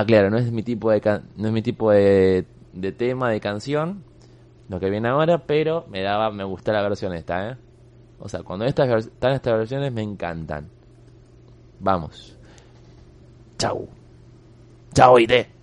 Ah, 0.00 0.06
claro, 0.06 0.30
no 0.30 0.38
es 0.38 0.52
mi 0.52 0.62
tipo 0.62 0.92
de 0.92 1.00
no 1.36 1.48
es 1.48 1.52
mi 1.52 1.60
tipo 1.60 1.90
de, 1.90 2.46
tema, 2.96 3.32
de 3.32 3.40
canción, 3.40 4.04
lo 4.68 4.78
que 4.78 4.90
viene 4.90 5.08
ahora, 5.08 5.38
pero 5.38 5.86
me 5.88 6.02
daba, 6.02 6.30
me 6.30 6.44
gusta 6.44 6.72
la 6.72 6.82
versión 6.82 7.12
esta, 7.14 7.50
¿eh? 7.50 7.56
O 8.20 8.28
sea, 8.28 8.44
cuando 8.44 8.64
estas 8.64 9.06
están 9.06 9.32
estas 9.32 9.54
versiones 9.54 9.92
me 9.92 10.02
encantan. 10.02 10.68
Vamos. 11.80 12.38
Chau. 13.58 13.88
Chau, 14.94 15.18
ID. 15.18 15.57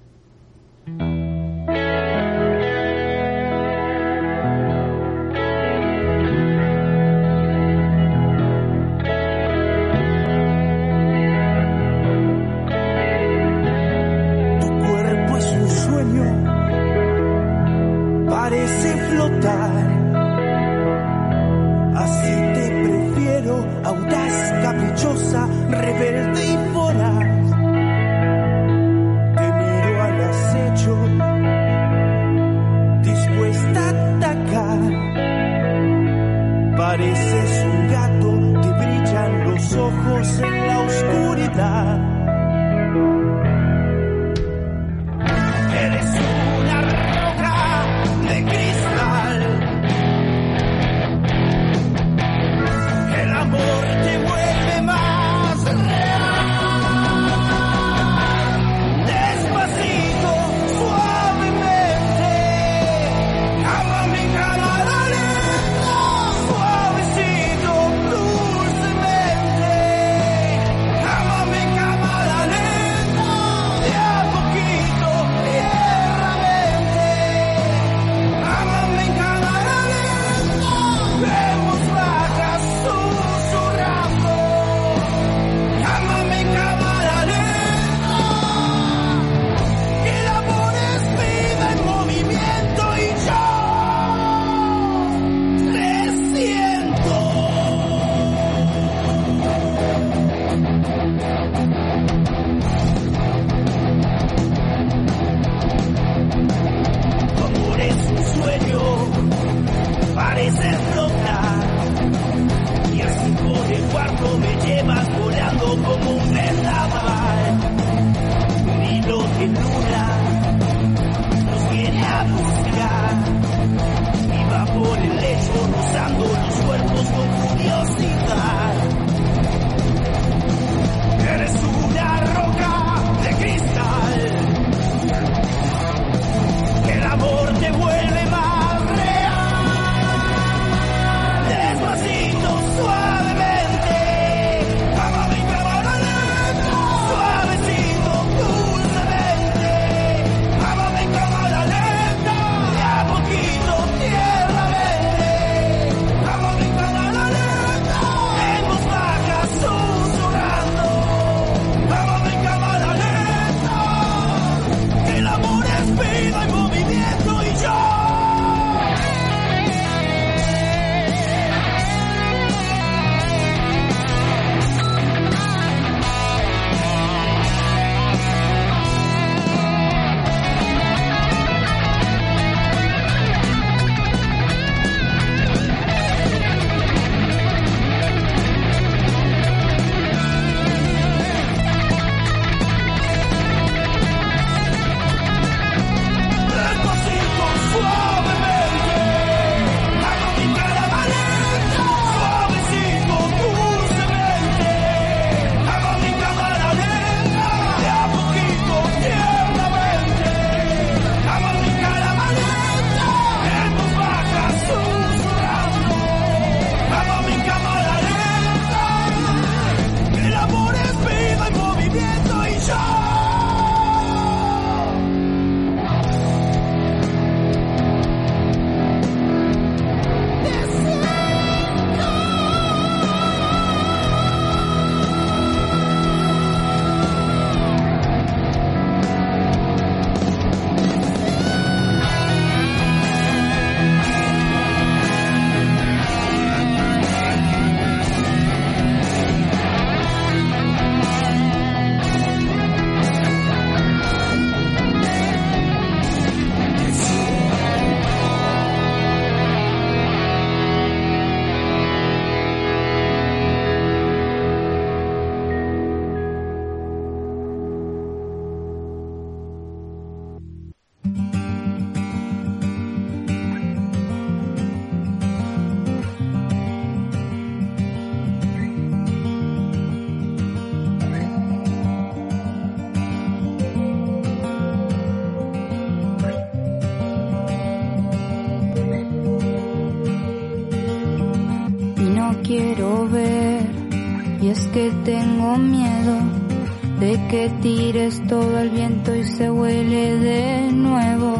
Que 297.35 297.49
tires 297.61 298.25
todo 298.27 298.59
el 298.59 298.69
viento 298.69 299.13
y 299.13 299.25
se 299.25 299.51
huele 299.51 300.17
de 300.19 300.71
nuevo. 300.71 301.35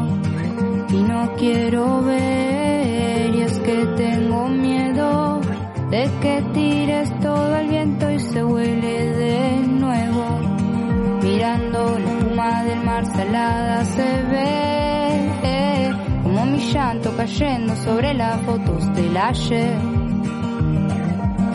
Y 0.90 0.98
no 1.12 1.32
quiero 1.38 2.04
ver, 2.04 3.34
y 3.34 3.42
es 3.42 3.58
que 3.60 3.86
tengo 3.96 4.50
miedo 4.50 5.40
de 5.90 6.10
que 6.22 6.44
tires 6.54 7.10
todo 7.22 7.56
el 7.56 7.68
viento 7.70 8.12
y 8.12 8.20
se 8.20 8.44
huele 8.44 8.96
de 9.24 9.68
nuevo. 9.68 10.26
Mirando 11.24 11.98
la 11.98 12.10
espuma 12.12 12.64
del 12.66 12.84
mar 12.84 13.06
salada 13.06 13.86
se 13.86 14.10
ve 14.32 15.94
como 16.24 16.46
mi 16.46 16.60
llanto 16.74 17.16
cayendo 17.16 17.74
sobre 17.78 18.14
las 18.14 18.42
fotos 18.42 18.94
del 18.96 19.16
ayer. 19.16 19.78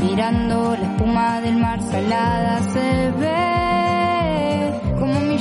Mirando 0.03 0.77
la 0.81 0.87
espuma 0.93 1.41
del 1.43 1.57
mar 1.59 1.83
salada 1.83 2.63
se 2.73 3.11
ve 3.21 3.50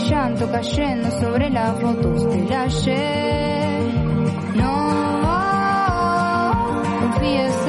llanto 0.10 0.51
cayendo 0.51 1.12
sobre 1.12 1.49
las 1.51 1.80
fotos 1.80 2.28
del 2.30 2.51
ayer. 2.51 3.84
No 4.55 4.89
confíes 6.99 7.69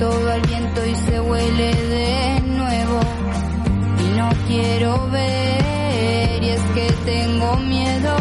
todo 0.00 0.32
al 0.32 0.40
viento 0.40 0.86
y 0.86 0.94
se 0.94 1.20
huele 1.20 1.74
de 1.74 2.40
nuevo. 2.46 3.00
Y 4.02 4.18
no 4.18 4.30
quiero 4.48 5.10
ver. 5.10 6.42
Y 6.42 6.48
es 6.48 6.62
que 6.74 6.86
tengo 7.04 7.56
miedo 7.58 8.16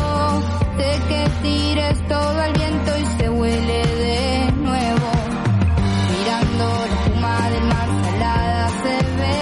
de 0.77 0.91
que 1.07 1.29
tires 1.41 1.97
todo 2.09 2.41
al 2.41 2.51
viento 2.51 2.91
y 2.97 3.05
se 3.17 3.29
huele 3.29 3.81
de 4.05 4.51
nuevo. 4.57 5.09
Mirando 6.11 6.65
la 6.79 6.95
espuma 6.95 7.49
del 7.49 7.63
mar 7.63 7.89
salada 8.03 8.69
se 8.83 8.95
ve 9.19 9.39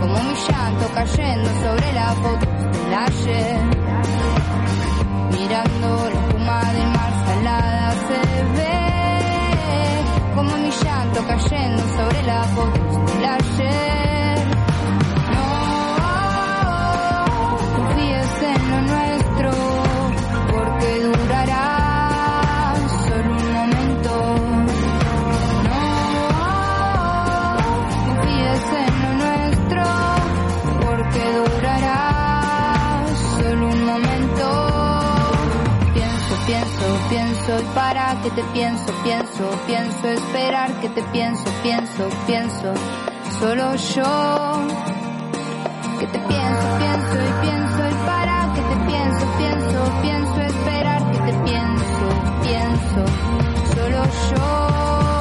como 0.00 0.14
mi 0.22 0.34
llanto 0.48 0.86
cayendo 0.94 1.50
sobre 1.64 1.92
la 1.92 2.08
foto 2.22 2.46
del 2.72 2.94
ayer. 2.94 3.69
Cayendo 11.30 11.82
sobre 11.96 12.22
la 12.24 12.42
foto 12.44 13.89
que 38.22 38.30
te 38.30 38.42
pienso, 38.52 38.92
pienso, 39.02 39.50
pienso, 39.66 40.08
esperar 40.08 40.72
que 40.80 40.88
te 40.90 41.02
pienso, 41.04 41.44
pienso, 41.62 42.08
pienso, 42.26 42.74
solo 43.38 43.74
yo. 43.76 44.66
Que 45.98 46.06
te 46.06 46.18
pienso, 46.18 46.66
pienso 46.78 47.14
y 47.14 47.46
pienso 47.46 47.88
y 47.88 48.06
para 48.06 48.52
que 48.54 48.60
te 48.60 48.76
pienso, 48.86 49.26
pienso, 49.38 49.92
pienso, 50.02 50.40
esperar 50.40 51.10
que 51.10 51.18
te 51.18 51.32
pienso, 51.44 52.06
pienso, 52.42 53.04
solo 53.74 54.04
yo. 54.04 55.19